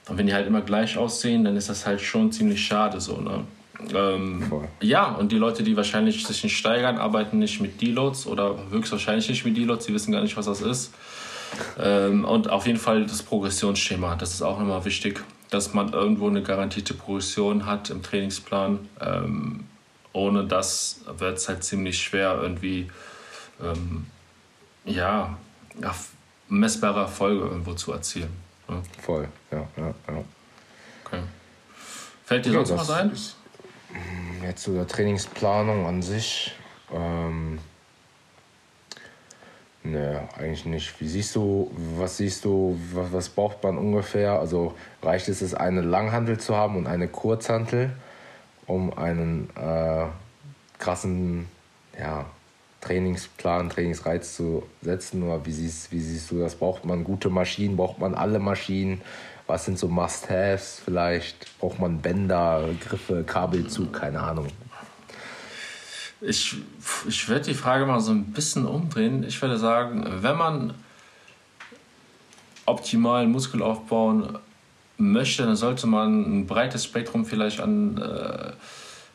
Und 0.08 0.18
wenn 0.18 0.26
die 0.26 0.34
halt 0.34 0.46
immer 0.46 0.60
gleich 0.60 0.98
aussehen, 0.98 1.44
dann 1.44 1.56
ist 1.56 1.70
das 1.70 1.86
halt 1.86 2.02
schon 2.02 2.30
ziemlich 2.30 2.62
schade 2.62 3.00
so. 3.00 3.22
Ne? 3.22 3.44
Ähm, 3.94 4.52
ja, 4.82 5.12
und 5.12 5.32
die 5.32 5.36
Leute, 5.36 5.62
die 5.62 5.76
wahrscheinlich 5.76 6.26
sich 6.26 6.44
nicht 6.44 6.56
steigern, 6.56 6.98
arbeiten 6.98 7.38
nicht 7.38 7.60
mit 7.60 7.80
Deloads 7.80 8.26
oder 8.26 8.54
höchstwahrscheinlich 8.70 9.30
nicht 9.30 9.46
mit 9.46 9.56
Deloads, 9.56 9.86
die 9.86 9.94
wissen 9.94 10.12
gar 10.12 10.20
nicht, 10.20 10.36
was 10.36 10.44
das 10.44 10.60
ist. 10.60 10.92
Ähm, 11.80 12.26
und 12.26 12.50
auf 12.50 12.66
jeden 12.66 12.78
Fall 12.78 13.06
das 13.06 13.22
Progressionsschema, 13.22 14.16
das 14.16 14.34
ist 14.34 14.42
auch 14.42 14.58
nochmal 14.58 14.84
wichtig 14.84 15.22
dass 15.50 15.74
man 15.74 15.92
irgendwo 15.92 16.28
eine 16.28 16.42
garantierte 16.42 16.94
Progression 16.94 17.66
hat 17.66 17.90
im 17.90 18.02
Trainingsplan. 18.02 18.88
Ähm, 19.00 19.64
ohne 20.12 20.44
das 20.44 21.00
wird 21.18 21.38
es 21.38 21.48
halt 21.48 21.64
ziemlich 21.64 22.02
schwer, 22.02 22.38
irgendwie 22.40 22.90
ähm, 23.62 24.06
ja, 24.84 25.36
messbare 26.48 27.00
Erfolge 27.00 27.44
irgendwo 27.44 27.74
zu 27.74 27.92
erzielen. 27.92 28.32
Ne? 28.68 28.82
Voll, 29.00 29.28
ja, 29.50 29.66
ja, 29.76 29.86
ja. 29.86 30.24
Okay. 31.04 31.22
Fällt 32.24 32.46
dir 32.46 32.58
okay, 32.58 32.66
sonst 32.66 32.80
was 32.80 32.90
ein? 32.90 33.12
Jetzt 34.42 34.62
zu 34.64 34.72
der 34.72 34.86
Trainingsplanung 34.86 35.86
an 35.86 36.02
sich. 36.02 36.52
Ähm, 36.92 37.58
Nee, 39.90 40.18
eigentlich 40.36 40.66
nicht. 40.66 41.00
Wie 41.00 41.08
siehst 41.08 41.34
du, 41.34 41.70
was 41.96 42.18
siehst 42.18 42.44
du, 42.44 42.78
was, 42.92 43.10
was 43.10 43.28
braucht 43.30 43.62
man 43.62 43.78
ungefähr? 43.78 44.38
Also 44.38 44.74
reicht 45.02 45.28
es, 45.30 45.54
eine 45.54 45.80
Langhantel 45.80 46.38
zu 46.38 46.54
haben 46.54 46.76
und 46.76 46.86
eine 46.86 47.08
Kurzhantel, 47.08 47.92
um 48.66 48.92
einen 48.92 49.48
äh, 49.56 50.04
krassen 50.78 51.48
ja, 51.98 52.26
Trainingsplan, 52.82 53.70
Trainingsreiz 53.70 54.36
zu 54.36 54.64
setzen? 54.82 55.22
Oder 55.22 55.46
wie 55.46 55.52
siehst, 55.52 55.90
wie 55.90 56.00
siehst 56.00 56.30
du 56.30 56.38
das? 56.38 56.54
Braucht 56.54 56.84
man 56.84 57.02
gute 57.02 57.30
Maschinen? 57.30 57.78
Braucht 57.78 57.98
man 57.98 58.14
alle 58.14 58.40
Maschinen? 58.40 59.00
Was 59.46 59.64
sind 59.64 59.78
so 59.78 59.88
Must-Haves 59.88 60.82
vielleicht? 60.84 61.58
Braucht 61.60 61.78
man 61.78 62.02
Bänder, 62.02 62.68
Griffe, 62.86 63.24
Kabelzug? 63.24 63.94
Keine 63.94 64.20
Ahnung. 64.20 64.48
Ich, 66.20 66.56
ich 67.06 67.28
würde 67.28 67.44
die 67.44 67.54
Frage 67.54 67.86
mal 67.86 68.00
so 68.00 68.10
ein 68.10 68.24
bisschen 68.24 68.66
umdrehen. 68.66 69.24
Ich 69.24 69.40
würde 69.40 69.56
sagen, 69.56 70.04
wenn 70.20 70.36
man 70.36 70.74
optimal 72.66 73.26
Muskel 73.26 73.62
aufbauen 73.62 74.38
möchte, 74.98 75.44
dann 75.44 75.56
sollte 75.56 75.86
man 75.86 76.40
ein 76.40 76.46
breites 76.46 76.84
Spektrum 76.84 77.24
vielleicht 77.24 77.60
an 77.60 77.98
äh, 77.98 78.52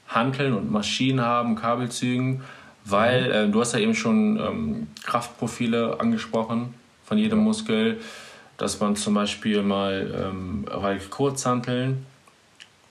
Hanteln 0.07 0.53
und 0.53 0.71
Maschinen 0.71 1.21
haben, 1.21 1.55
Kabelzügen, 1.55 2.41
weil 2.85 3.27
mhm. 3.27 3.49
äh, 3.49 3.51
du 3.51 3.61
hast 3.61 3.73
ja 3.73 3.79
eben 3.79 3.95
schon 3.95 4.39
ähm, 4.39 4.87
Kraftprofile 5.03 5.99
angesprochen 5.99 6.73
von 7.05 7.17
jedem 7.17 7.39
Muskel, 7.39 7.99
dass 8.57 8.79
man 8.79 8.95
zum 8.95 9.13
Beispiel 9.13 9.61
mal 9.61 10.31
ähm, 10.31 10.65
weil 10.71 10.99
Kurzhanteln 10.99 12.05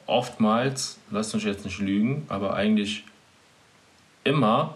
oftmals, 0.07 0.99
lasst 1.11 1.33
uns 1.33 1.45
jetzt 1.45 1.65
nicht 1.65 1.79
lügen, 1.79 2.27
aber 2.29 2.55
eigentlich 2.55 3.05
immer, 4.25 4.75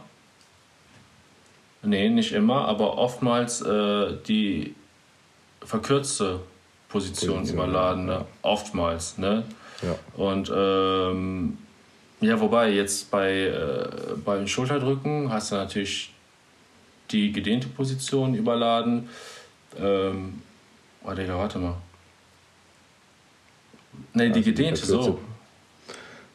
nee, 1.83 2.09
nicht 2.09 2.33
immer, 2.33 2.67
aber 2.67 2.99
oftmals 2.99 3.63
äh, 3.63 4.17
die 4.27 4.75
verkürzte 5.63 6.41
Position 6.89 7.45
ja, 7.45 7.53
überladen, 7.53 8.07
ne? 8.07 8.25
oftmals. 8.43 9.19
Ne? 9.19 9.45
Ja. 9.83 9.99
Und 10.15 10.53
ähm, 10.55 11.59
ja, 12.21 12.41
wobei 12.41 12.71
jetzt 12.71 13.11
bei 13.11 13.43
äh, 13.43 13.89
beim 14.25 14.47
Schulterdrücken 14.47 15.31
hast 15.31 15.53
du 15.53 15.57
natürlich 15.57 16.13
die 17.11 17.33
gedehnte 17.33 17.69
Position 17.69 18.35
überladen. 18.35 19.09
Ähm, 19.79 20.43
oh, 21.05 21.13
Digga, 21.13 21.37
warte 21.37 21.59
mal. 21.59 21.77
Ne, 24.15 24.31
die 24.31 24.43
gedehnte 24.43 24.85
so. 24.85 25.21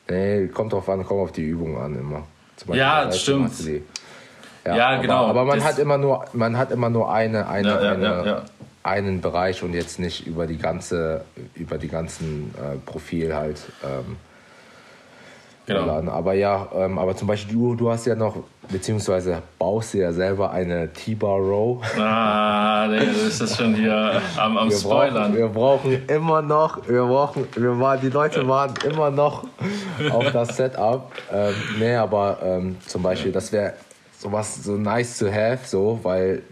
Nee, 0.10 0.48
kommt 0.48 0.74
drauf 0.74 0.88
an, 0.90 1.04
kommt 1.04 1.22
auf 1.22 1.32
die 1.32 1.44
Übung 1.44 1.78
an 1.78 1.96
immer. 1.98 2.28
Ja, 2.68 3.06
das 3.06 3.22
stimmt. 3.22 3.54
Ja, 4.66 4.76
ja 4.76 4.88
aber, 4.90 5.02
genau. 5.02 5.26
Aber 5.28 5.46
man 5.46 5.60
das 5.60 5.68
hat 5.68 5.80
immer 5.80 5.98
nur, 5.98 6.26
man 6.34 6.58
hat 6.58 6.72
immer 6.72 6.90
nur 6.90 7.12
eine, 7.12 7.48
eine, 7.48 7.68
ja, 7.68 7.82
ja, 7.82 8.22
eine 8.22 8.42
einen 8.84 9.22
Bereich 9.22 9.64
und 9.64 9.74
jetzt 9.74 10.00
nicht 10.00 10.26
über 10.26 10.48
die 10.48 10.58
ganze, 10.58 11.24
über 11.56 11.78
die 11.78 11.88
ganzen 11.88 12.54
äh, 12.56 12.78
Profil 12.78 13.36
halt. 13.36 13.62
Ähm, 13.84 14.18
Genau. 15.80 16.12
Aber 16.12 16.34
ja, 16.34 16.68
ähm, 16.76 16.98
aber 16.98 17.16
zum 17.16 17.28
Beispiel 17.28 17.54
du, 17.54 17.76
du 17.76 17.90
hast 17.90 18.06
ja 18.06 18.16
noch, 18.16 18.36
beziehungsweise 18.70 19.42
baust 19.58 19.94
du 19.94 20.00
ja 20.00 20.12
selber 20.12 20.52
eine 20.52 20.92
T-Bar 20.92 21.38
Row. 21.38 21.82
Ah, 21.98 22.88
das 22.88 23.42
ist 23.42 23.58
schon 23.58 23.76
hier 23.76 24.22
am, 24.38 24.58
am 24.58 24.70
wir 24.70 24.78
Spoilern. 24.78 25.32
Brauchen, 25.32 25.38
wir 25.38 25.48
brauchen 25.48 26.08
immer 26.08 26.42
noch, 26.42 26.88
wir 26.88 27.06
brauchen, 27.06 27.48
wir 27.56 27.80
waren, 27.80 28.02
die 28.02 28.10
Leute 28.10 28.48
waren 28.48 28.74
immer 28.90 29.12
noch 29.12 29.46
auf 30.12 30.32
das 30.32 30.58
Setup. 30.58 31.12
Ähm, 31.32 31.54
nee, 31.80 31.96
aber 31.96 32.40
ähm, 32.44 32.78
zum 32.86 33.04
Beispiel, 33.04 33.32
das 33.32 33.52
wäre 33.52 33.74
sowas 34.18 34.64
so 34.64 34.74
nice 34.74 35.18
to 35.18 35.32
have, 35.32 35.60
so, 35.66 36.00
weil 36.04 36.44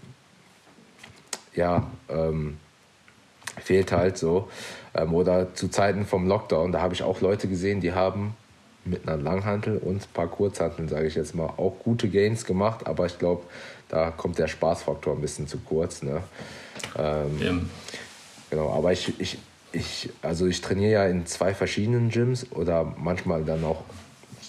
ja, 1.56 1.84
ähm, 2.10 2.58
fehlt 3.62 3.92
halt 3.92 4.18
so. 4.18 4.48
Ähm, 4.96 5.14
oder 5.14 5.54
zu 5.54 5.68
Zeiten 5.68 6.06
vom 6.06 6.28
Lockdown, 6.28 6.72
da 6.72 6.82
habe 6.82 6.94
ich 6.94 7.04
auch 7.04 7.22
Leute 7.22 7.48
gesehen, 7.48 7.82
die 7.82 7.94
haben 7.94 8.36
mit 8.90 9.08
einer 9.08 9.22
Langhantel 9.22 9.78
und 9.78 10.02
ein 10.02 10.14
paar 10.14 10.28
Kurzhanteln, 10.28 10.88
sage 10.90 11.08
ich 11.08 11.16
jetzt 11.16 11.36
mal, 11.36 11.46
auch 11.46 11.76
gute 11.84 12.10
Gains 12.10 12.46
gemacht, 12.46 12.88
aber 12.88 13.06
ich 13.06 13.18
glaube, 13.18 13.44
da 13.88 14.12
kommt 14.12 14.38
der 14.38 14.48
Spaßfaktor 14.48 15.16
ein 15.16 15.22
bisschen 15.22 15.48
zu 15.48 15.58
kurz. 15.60 16.04
Ne? 16.04 16.22
Ähm, 16.98 17.70
Genau, 18.50 18.74
aber 18.74 18.92
ich, 18.92 19.20
ich, 19.20 19.38
ich, 19.72 20.10
also 20.22 20.48
ich 20.48 20.62
trainiere 20.62 20.92
ja 20.92 21.06
in 21.06 21.26
zwei 21.26 21.54
verschiedenen 21.54 22.10
Gyms 22.10 22.52
oder 22.52 22.94
manchmal 22.98 23.44
dann 23.44 23.64
auch 23.64 23.84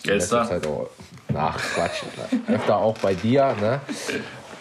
Gelster. 0.02 0.46
Zeit 0.48 0.66
auch 0.66 0.88
nach 1.28 1.58
Quatsch, 1.58 2.02
öfter 2.48 2.78
auch 2.78 2.96
bei 2.98 3.14
dir. 3.14 3.54
Ne? 3.60 3.80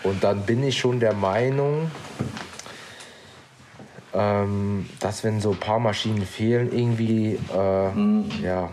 Und 0.03 0.23
dann 0.23 0.41
bin 0.41 0.63
ich 0.63 0.77
schon 0.77 0.99
der 0.99 1.13
Meinung, 1.13 1.89
ähm, 4.13 4.89
dass 4.99 5.23
wenn 5.23 5.39
so 5.39 5.51
ein 5.51 5.57
paar 5.57 5.79
Maschinen 5.79 6.25
fehlen, 6.25 6.71
irgendwie, 6.77 7.39
äh, 7.55 7.91
mhm. 7.91 8.29
ja, 8.43 8.69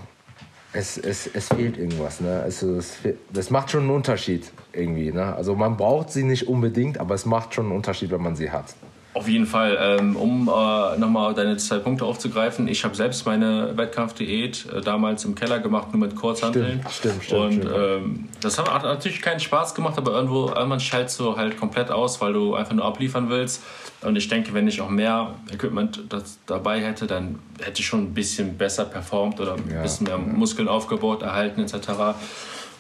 es, 0.76 0.98
es, 0.98 1.26
es 1.32 1.48
fehlt 1.48 1.78
irgendwas. 1.78 2.20
Ne? 2.20 2.42
Also 2.42 2.76
es, 2.76 2.98
das 3.32 3.50
macht 3.50 3.70
schon 3.70 3.82
einen 3.82 3.90
Unterschied 3.90 4.52
irgendwie. 4.72 5.10
Ne? 5.10 5.34
Also 5.34 5.54
man 5.54 5.76
braucht 5.76 6.10
sie 6.10 6.22
nicht 6.22 6.46
unbedingt, 6.48 6.98
aber 6.98 7.14
es 7.14 7.24
macht 7.24 7.54
schon 7.54 7.66
einen 7.66 7.76
Unterschied, 7.76 8.10
wenn 8.10 8.22
man 8.22 8.36
sie 8.36 8.50
hat. 8.50 8.74
Auf 9.16 9.28
jeden 9.28 9.46
Fall. 9.46 9.78
Ähm, 9.80 10.14
um 10.14 10.46
äh, 10.46 10.98
nochmal 10.98 11.32
deine 11.32 11.56
zwei 11.56 11.78
Punkte 11.78 12.04
aufzugreifen. 12.04 12.68
Ich 12.68 12.84
habe 12.84 12.94
selbst 12.94 13.24
meine 13.24 13.74
Wettkampfdiät 13.74 14.66
äh, 14.70 14.82
damals 14.82 15.24
im 15.24 15.34
Keller 15.34 15.58
gemacht, 15.58 15.94
nur 15.94 16.06
mit 16.06 16.14
Kurzhanteln. 16.14 16.84
Stimmt, 16.90 17.24
stimmt, 17.24 17.24
stimmt. 17.24 17.64
Und. 17.64 17.72
Ähm, 17.74 18.28
das 18.42 18.58
hat 18.58 18.82
natürlich 18.82 19.22
keinen 19.22 19.40
Spaß 19.40 19.74
gemacht, 19.74 19.96
aber 19.96 20.12
irgendwo, 20.12 20.48
irgendwann 20.48 20.80
schaltest 20.80 21.18
du 21.18 21.34
halt 21.34 21.56
komplett 21.56 21.90
aus, 21.90 22.20
weil 22.20 22.34
du 22.34 22.54
einfach 22.54 22.74
nur 22.74 22.84
abliefern 22.84 23.30
willst. 23.30 23.62
Und 24.02 24.16
ich 24.16 24.28
denke, 24.28 24.52
wenn 24.52 24.68
ich 24.68 24.82
auch 24.82 24.90
mehr 24.90 25.34
Equipment 25.50 26.02
dabei 26.44 26.82
hätte, 26.82 27.06
dann 27.06 27.38
hätte 27.62 27.80
ich 27.80 27.86
schon 27.86 28.02
ein 28.02 28.12
bisschen 28.12 28.58
besser 28.58 28.84
performt 28.84 29.40
oder 29.40 29.54
ein 29.54 29.64
ja, 29.72 29.80
bisschen 29.80 30.08
mehr 30.08 30.18
ja. 30.18 30.32
Muskeln 30.34 30.68
aufgebaut, 30.68 31.22
erhalten 31.22 31.62
etc. 31.62 32.18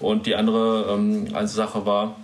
Und 0.00 0.26
die 0.26 0.36
andere 0.36 0.92
ähm, 0.92 1.28
also 1.32 1.56
Sache 1.56 1.86
war, 1.86 2.14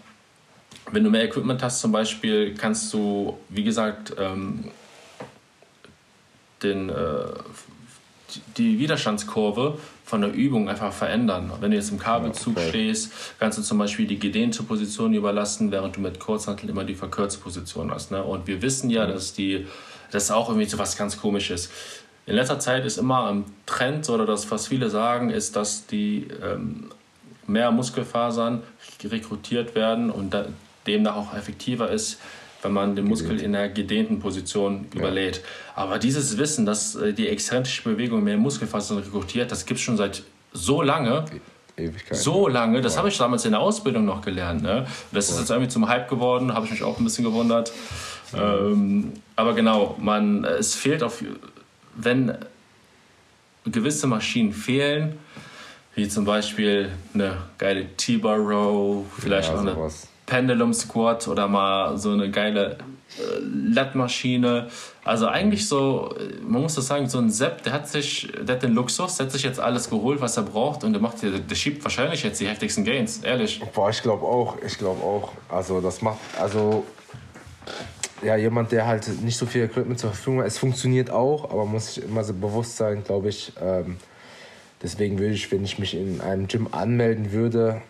wenn 0.93 1.05
du 1.05 1.11
mehr 1.11 1.24
Equipment 1.24 1.62
hast 1.62 1.80
zum 1.80 1.90
Beispiel, 1.90 2.55
kannst 2.55 2.93
du, 2.93 3.38
wie 3.49 3.64
gesagt, 3.64 4.14
ähm, 4.18 4.70
den, 6.62 6.90
äh, 6.90 6.95
die 8.57 8.78
Widerstandskurve 8.78 9.78
von 10.05 10.20
der 10.20 10.32
Übung 10.32 10.68
einfach 10.68 10.93
verändern. 10.93 11.51
Wenn 11.61 11.70
du 11.70 11.76
jetzt 11.76 11.90
im 11.90 11.99
Kabelzug 11.99 12.57
okay. 12.57 12.68
stehst, 12.68 13.12
kannst 13.38 13.59
du 13.59 13.62
zum 13.62 13.78
Beispiel 13.78 14.07
die 14.07 14.18
gedehnte 14.18 14.62
Position 14.62 15.14
überlassen, 15.14 15.70
während 15.70 15.97
du 15.97 16.01
mit 16.01 16.20
Kurzhantel 16.20 16.68
immer 16.68 16.84
die 16.84 16.95
verkürzte 16.95 17.40
Position 17.40 17.90
hast. 17.90 18.11
Ne? 18.11 18.22
Und 18.22 18.47
wir 18.47 18.62
wissen 18.62 18.90
ja, 18.90 19.07
mhm. 19.07 19.12
dass 19.12 19.32
die, 19.32 19.66
das 20.11 20.30
auch 20.30 20.49
irgendwie 20.49 20.68
so 20.68 20.78
was 20.78 20.97
ganz 20.97 21.18
Komisches. 21.18 21.70
In 22.26 22.36
letzter 22.36 22.59
Zeit 22.59 22.84
ist 22.84 22.99
immer 22.99 23.30
ein 23.30 23.45
Trend, 23.66 24.09
oder 24.09 24.26
das, 24.26 24.51
was 24.51 24.68
viele 24.68 24.90
sagen, 24.90 25.30
ist, 25.30 25.57
dass 25.57 25.86
die 25.86 26.28
ähm, 26.43 26.90
mehr 27.47 27.70
Muskelfasern 27.72 28.62
rekrutiert 29.03 29.74
werden 29.74 30.11
und 30.11 30.32
da, 30.32 30.47
demnach 30.87 31.16
auch 31.16 31.35
effektiver 31.35 31.91
ist, 31.91 32.18
wenn 32.62 32.72
man 32.72 32.97
den 32.97 33.07
Muskel 33.07 33.41
in 33.41 33.55
einer 33.55 33.68
gedehnten 33.68 34.20
Position 34.20 34.87
ja. 34.93 35.01
überlädt. 35.01 35.43
Aber 35.74 35.99
dieses 35.99 36.39
Wissen, 36.39 36.64
dass 36.64 36.95
äh, 36.95 37.12
die 37.12 37.28
exzentrische 37.28 37.83
Bewegung 37.83 38.22
mehr 38.22 38.37
Muskelfasern 38.37 38.99
rekrutiert, 38.99 39.51
das 39.51 39.66
gibt 39.66 39.78
es 39.78 39.85
schon 39.85 39.97
seit 39.97 40.22
so 40.53 40.83
lange. 40.83 41.24
E-, 41.76 41.85
Ewigkeit. 41.85 42.16
So 42.16 42.49
lange, 42.49 42.80
das 42.80 42.97
habe 42.97 43.09
ich 43.09 43.18
damals 43.18 43.45
in 43.45 43.53
der 43.53 43.61
Ausbildung 43.61 44.05
noch 44.05 44.22
gelernt. 44.22 44.62
Ne? 44.62 44.87
Das 45.11 45.30
ist 45.30 45.39
jetzt 45.39 45.51
irgendwie 45.51 45.70
zum 45.70 45.89
Hype 45.89 46.09
geworden, 46.09 46.55
habe 46.55 46.66
ich 46.66 46.72
mich 46.72 46.83
auch 46.83 46.99
ein 46.99 47.05
bisschen 47.05 47.24
gewundert. 47.24 47.72
Ähm, 48.35 49.12
aber 49.37 49.55
genau, 49.55 49.97
man, 50.01 50.45
es 50.45 50.74
fehlt 50.74 51.03
auf, 51.03 51.22
wenn 51.95 52.37
gewisse 53.64 54.07
Maschinen 54.07 54.53
fehlen, 54.53 55.18
wie 55.95 56.09
zum 56.09 56.24
Beispiel 56.24 56.91
eine 57.14 57.39
geile 57.59 57.87
T-Bar 57.97 58.39
Row, 58.39 59.05
vielleicht 59.18 59.49
ja, 59.51 59.55
auch 59.55 59.61
eine 59.61 59.74
sowas. 59.74 60.09
Pendulum 60.27 60.73
Squat 60.73 61.29
oder 61.29 61.49
mal 61.49 61.97
so 61.99 62.11
eine 62.11 62.31
geile 62.31 62.79
äh, 63.18 63.39
Lat-Maschine. 63.41 64.68
Also 65.05 65.27
eigentlich 65.27 65.68
so, 65.68 66.14
man 66.47 66.62
muss 66.62 66.77
das 66.77 66.87
sagen, 66.87 67.09
so 67.09 67.18
ein 67.18 67.31
Sepp, 67.31 67.62
der 67.64 67.73
hat 67.73 67.89
sich, 67.89 68.31
der 68.41 68.57
hat 68.57 68.62
den 68.62 68.73
Luxus, 68.73 69.16
der 69.16 69.27
hat 69.27 69.33
sich 69.33 69.43
jetzt 69.43 69.61
alles 69.61 69.91
geholt, 69.91 70.20
was 70.20 70.37
er 70.37 70.45
braucht 70.45 70.85
und 70.85 70.93
der 70.93 71.03
macht, 71.03 71.23
der, 71.23 71.39
der 71.39 71.55
schiebt 71.55 71.83
wahrscheinlich 71.85 72.23
jetzt 72.23 72.41
die 72.41 72.47
heftigsten 72.47 72.85
Gains, 72.85 73.18
ehrlich. 73.18 73.61
Boah, 73.75 73.91
ich 73.91 74.01
glaube 74.03 74.25
auch, 74.25 74.57
ich 74.64 74.79
glaube 74.79 75.03
auch. 75.03 75.33
Also 75.49 75.81
das 75.81 76.03
macht, 76.03 76.18
also 76.41 76.85
ja, 78.23 78.37
jemand, 78.37 78.73
der 78.73 78.87
halt 78.87 79.09
nicht 79.23 79.37
so 79.37 79.47
viel 79.47 79.64
Equipment 79.64 79.99
zur 79.99 80.11
Verfügung 80.11 80.41
hat, 80.41 80.47
es 80.47 80.59
funktioniert 80.59 81.11
auch, 81.11 81.51
aber 81.51 81.66
muss 81.66 81.95
sich 81.95 82.05
immer 82.05 82.23
so 82.23 82.33
bewusst 82.33 82.77
sein, 82.77 83.03
glaube 83.05 83.29
ich. 83.29 83.53
Ähm, 83.61 83.97
deswegen 84.83 85.18
würde 85.18 85.35
ich, 85.35 85.51
wenn 85.51 85.64
ich 85.64 85.79
mich 85.79 85.95
in 85.95 86.20
einem 86.20 86.47
Gym 86.47 86.68
anmelden 86.70 87.33
würde, 87.33 87.83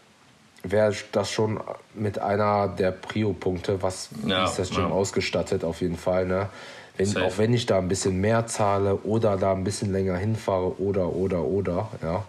wäre 0.62 0.94
das 1.12 1.30
schon 1.30 1.60
mit 1.94 2.18
einer 2.18 2.68
der 2.68 2.92
Prio-Punkte, 2.92 3.82
was 3.82 4.10
ja, 4.26 4.44
ist 4.44 4.58
das 4.58 4.70
Gym 4.70 4.88
ja. 4.88 4.90
ausgestattet 4.90 5.64
auf 5.64 5.80
jeden 5.80 5.96
Fall. 5.96 6.26
Ne? 6.26 6.48
Wenn, 6.96 7.16
auch 7.18 7.38
wenn 7.38 7.52
ich 7.54 7.66
da 7.66 7.78
ein 7.78 7.88
bisschen 7.88 8.20
mehr 8.20 8.46
zahle 8.46 8.96
oder 8.96 9.36
da 9.36 9.52
ein 9.52 9.64
bisschen 9.64 9.92
länger 9.92 10.16
hinfahre 10.16 10.80
oder 10.80 11.08
oder 11.08 11.42
oder, 11.42 11.88
ja, 12.02 12.24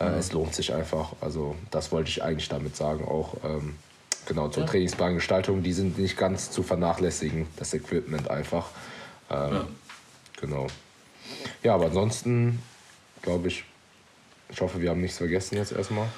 äh, 0.00 0.10
mhm. 0.10 0.18
es 0.18 0.32
lohnt 0.32 0.54
sich 0.54 0.72
einfach. 0.72 1.12
Also 1.20 1.54
das 1.70 1.92
wollte 1.92 2.10
ich 2.10 2.22
eigentlich 2.22 2.48
damit 2.48 2.76
sagen 2.76 3.06
auch. 3.06 3.34
Ähm, 3.44 3.76
genau 4.26 4.48
zur 4.48 4.64
ja. 4.64 4.68
Trainingsplangestaltung, 4.68 5.62
die 5.62 5.72
sind 5.72 5.98
nicht 5.98 6.16
ganz 6.16 6.50
zu 6.50 6.62
vernachlässigen, 6.62 7.46
das 7.56 7.72
Equipment 7.74 8.28
einfach. 8.28 8.68
Ähm, 9.30 9.52
ja. 9.52 9.64
Genau. 10.40 10.66
Ja, 11.62 11.74
aber 11.74 11.86
ansonsten 11.86 12.60
glaube 13.22 13.48
ich, 13.48 13.64
ich 14.48 14.60
hoffe, 14.60 14.80
wir 14.80 14.90
haben 14.90 15.00
nichts 15.00 15.18
vergessen 15.18 15.56
jetzt 15.56 15.72
erstmal. 15.72 16.08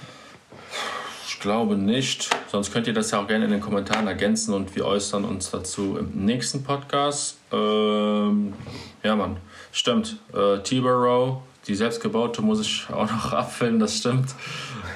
Ich 1.28 1.40
glaube 1.40 1.76
nicht. 1.76 2.30
Sonst 2.50 2.72
könnt 2.72 2.86
ihr 2.86 2.94
das 2.94 3.10
ja 3.10 3.20
auch 3.20 3.26
gerne 3.26 3.44
in 3.44 3.50
den 3.50 3.60
Kommentaren 3.60 4.06
ergänzen 4.06 4.54
und 4.54 4.74
wir 4.74 4.86
äußern 4.86 5.26
uns 5.26 5.50
dazu 5.50 5.98
im 5.98 6.24
nächsten 6.24 6.64
Podcast. 6.64 7.36
Ähm, 7.52 8.54
ja, 9.02 9.14
Mann, 9.14 9.36
stimmt. 9.70 10.16
Äh, 10.32 10.60
T-Barrow, 10.60 11.42
die 11.66 11.74
selbstgebaute 11.74 12.40
muss 12.40 12.62
ich 12.62 12.86
auch 12.90 13.10
noch 13.10 13.32
abfüllen, 13.34 13.78
das 13.78 13.98
stimmt. 13.98 14.30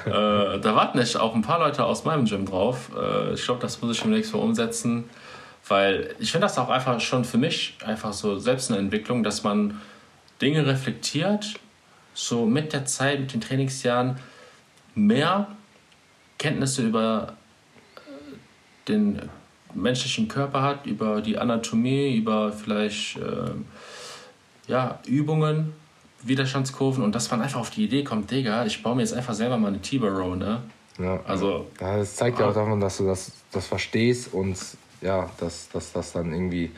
äh, 0.07 0.09
da 0.09 0.75
warten 0.75 0.97
nicht 0.97 1.15
auch 1.17 1.35
ein 1.35 1.43
paar 1.43 1.59
Leute 1.59 1.85
aus 1.85 2.03
meinem 2.03 2.25
Gym 2.25 2.47
drauf. 2.47 2.89
Äh, 2.97 3.35
ich 3.35 3.45
glaube, 3.45 3.61
das 3.61 3.79
muss 3.83 3.95
ich 3.95 4.01
demnächst 4.01 4.33
mal 4.33 4.39
umsetzen, 4.39 5.03
weil 5.67 6.15
ich 6.17 6.31
finde 6.31 6.47
das 6.47 6.57
auch 6.57 6.69
einfach 6.69 6.99
schon 6.99 7.25
für 7.25 7.37
mich 7.37 7.77
einfach 7.85 8.11
so 8.11 8.39
selbst 8.39 8.71
eine 8.71 8.79
Entwicklung, 8.79 9.21
dass 9.21 9.43
man 9.43 9.79
Dinge 10.41 10.65
reflektiert, 10.65 11.53
so 12.15 12.47
mit 12.47 12.73
der 12.73 12.85
Zeit, 12.85 13.19
mit 13.19 13.33
den 13.33 13.41
Trainingsjahren 13.41 14.17
mehr 14.95 15.47
Kenntnisse 16.37 16.83
über 16.83 17.33
äh, 17.95 18.87
den 18.87 19.21
menschlichen 19.73 20.27
Körper 20.27 20.61
hat, 20.61 20.85
über 20.85 21.21
die 21.21 21.37
Anatomie, 21.37 22.15
über 22.15 22.51
vielleicht 22.51 23.17
äh, 23.17 23.51
ja, 24.67 24.99
Übungen, 25.05 25.73
Widerstandskurven 26.21 27.03
und 27.03 27.15
dass 27.15 27.29
man 27.31 27.41
einfach 27.41 27.59
auf 27.59 27.69
die 27.69 27.83
Idee 27.83 28.03
kommt, 28.03 28.31
Digga, 28.31 28.65
ich 28.65 28.81
baue 28.81 28.95
mir 28.95 29.01
jetzt 29.01 29.13
einfach 29.13 29.33
selber 29.33 29.57
mal 29.57 29.67
eine 29.67 29.81
T-Bar-Row, 29.81 30.35
ne? 30.35 30.61
Ja, 30.99 31.19
also, 31.25 31.67
ja, 31.81 31.97
das 31.97 32.15
zeigt 32.15 32.39
ja 32.39 32.47
auch 32.47 32.53
davon, 32.53 32.79
dass 32.79 32.97
du 32.97 33.07
das, 33.07 33.31
das 33.51 33.65
verstehst 33.65 34.31
und 34.33 34.57
ja, 35.01 35.29
dass, 35.39 35.67
dass 35.69 35.91
das 35.91 36.11
dann 36.13 36.31
irgendwie 36.31 36.71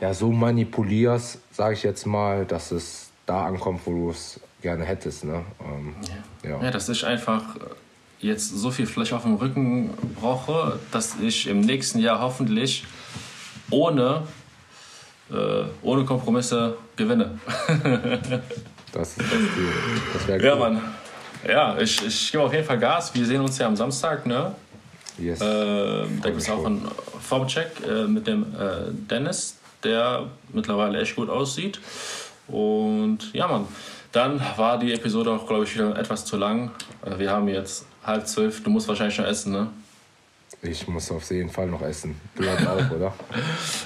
ja, 0.00 0.12
so 0.12 0.30
manipulierst, 0.32 1.38
sage 1.52 1.74
ich 1.74 1.82
jetzt 1.82 2.04
mal, 2.04 2.44
dass 2.44 2.72
es 2.72 3.10
da 3.26 3.46
ankommt, 3.46 3.80
wo 3.84 3.92
du 3.92 4.10
es 4.10 4.40
gerne 4.60 4.84
hättest. 4.84 5.24
Ne? 5.24 5.44
Ähm, 5.60 5.94
ja. 6.42 6.50
Ja. 6.50 6.64
ja, 6.64 6.70
das 6.70 6.88
ist 6.88 7.04
einfach 7.04 7.42
jetzt 8.20 8.48
so 8.48 8.70
viel 8.70 8.86
Fläche 8.86 9.16
auf 9.16 9.22
dem 9.22 9.36
Rücken 9.36 9.90
brauche, 10.20 10.78
dass 10.90 11.16
ich 11.20 11.46
im 11.46 11.60
nächsten 11.60 11.98
Jahr 12.00 12.20
hoffentlich 12.20 12.84
ohne, 13.70 14.22
äh, 15.30 15.64
ohne 15.82 16.04
Kompromisse 16.04 16.76
gewinne. 16.96 17.38
das 18.92 19.10
ist 19.10 19.18
das 19.18 19.28
Ziel. 19.28 19.72
Das 20.12 20.26
wäre 20.26 20.38
cool. 20.38 20.44
Ja, 20.44 20.56
Mann. 20.56 20.80
Ja, 21.46 21.78
ich, 21.78 22.04
ich 22.04 22.32
gebe 22.32 22.42
auf 22.42 22.52
jeden 22.52 22.64
Fall 22.64 22.78
Gas. 22.78 23.14
Wir 23.14 23.24
sehen 23.24 23.40
uns 23.40 23.58
ja 23.58 23.66
am 23.66 23.76
Samstag, 23.76 24.26
ne? 24.26 24.54
Yes. 25.18 25.40
Äh, 25.40 25.44
da 26.22 26.30
gibt 26.30 26.40
es 26.40 26.50
auch 26.50 26.64
einen 26.64 26.88
Formcheck 27.20 27.70
äh, 27.86 28.04
mit 28.04 28.26
dem 28.26 28.42
äh, 28.54 28.90
Dennis, 28.92 29.56
der 29.84 30.26
mittlerweile 30.52 31.00
echt 31.00 31.16
gut 31.16 31.28
aussieht. 31.28 31.80
Und 32.48 33.32
ja, 33.32 33.46
Mann. 33.46 33.66
Dann 34.10 34.40
war 34.56 34.78
die 34.78 34.94
Episode 34.94 35.30
auch, 35.30 35.46
glaube 35.46 35.64
ich, 35.64 35.74
wieder 35.74 35.96
etwas 35.96 36.24
zu 36.24 36.36
lang. 36.36 36.70
Äh, 37.04 37.18
Wir 37.18 37.30
haben 37.30 37.46
jetzt 37.48 37.86
halb 38.08 38.26
zwölf. 38.26 38.62
Du 38.62 38.70
musst 38.70 38.88
wahrscheinlich 38.88 39.14
schon 39.14 39.24
essen, 39.24 39.52
ne? 39.52 39.68
Ich 40.62 40.88
muss 40.88 41.10
auf 41.12 41.30
jeden 41.30 41.50
Fall 41.50 41.68
noch 41.68 41.82
essen. 41.82 42.20
Du 42.34 42.44
halt 42.48 42.66
auch, 42.66 42.90
oder? 42.96 43.14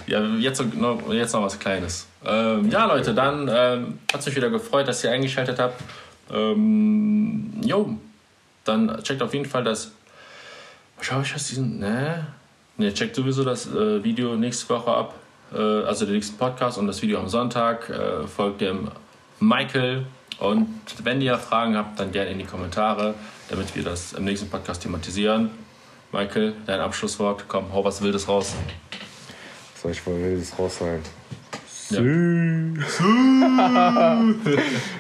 Ja, 0.07 0.25
jetzt 0.37 0.63
noch, 0.75 1.13
jetzt 1.13 1.33
noch 1.35 1.43
was 1.43 1.59
Kleines. 1.59 2.07
Ähm, 2.25 2.71
ja, 2.71 2.87
Leute, 2.87 3.13
dann 3.13 3.49
ähm, 3.53 3.99
hat 4.13 4.21
es 4.21 4.27
mich 4.27 4.37
wieder 4.37 4.49
gefreut, 4.49 4.89
dass 4.89 5.05
ihr 5.05 5.11
eingeschaltet 5.11 5.59
habt. 5.59 5.83
Ähm, 6.33 7.53
jo, 7.63 7.97
dann 8.65 9.03
checkt 9.03 9.23
auf 9.23 9.35
jeden 9.35 9.47
Fall 9.47 9.65
das. 9.65 9.93
Schau 11.01 11.21
ich 11.21 11.33
das 11.33 11.49
diesen. 11.49 11.79
Ne? 11.79 12.27
Ne, 12.79 12.95
checkt 12.95 13.17
sowieso 13.17 13.45
das 13.45 13.67
äh, 13.67 14.03
Video 14.03 14.35
nächste 14.37 14.69
Woche 14.71 14.91
ab. 14.91 15.15
Äh, 15.53 15.59
also 15.59 16.07
den 16.07 16.15
nächsten 16.15 16.39
Podcast 16.39 16.79
und 16.79 16.87
das 16.87 17.03
Video 17.03 17.19
am 17.19 17.29
Sonntag. 17.29 17.91
Äh, 17.91 18.27
folgt 18.27 18.61
dem 18.63 18.89
Michael. 19.41 20.07
Und 20.39 20.69
wenn 21.05 21.21
ihr 21.21 21.37
Fragen 21.39 21.77
habt, 21.77 22.01
dann 22.01 22.13
gerne 22.13 22.31
in 22.31 22.39
die 22.39 22.45
Kommentare, 22.45 23.15
damit 23.53 23.77
wir 23.77 23.85
das 23.85 24.15
im 24.15 24.25
nächsten 24.25 24.49
Podcast 24.49 24.83
thematisieren. 24.83 25.51
Michael, 26.11 26.55
dein 26.67 26.81
Abschlusswort. 26.81 27.45
Komm, 27.49 27.71
hau 27.73 27.85
was 27.85 28.01
Wildes 28.01 28.27
raus. 28.27 28.55
Soll 29.81 29.93
ich 29.93 30.05
mal 30.07 30.17
wildes 30.17 30.59
raus 30.59 30.79
sein? 30.79 31.01
Ja. 31.91 32.01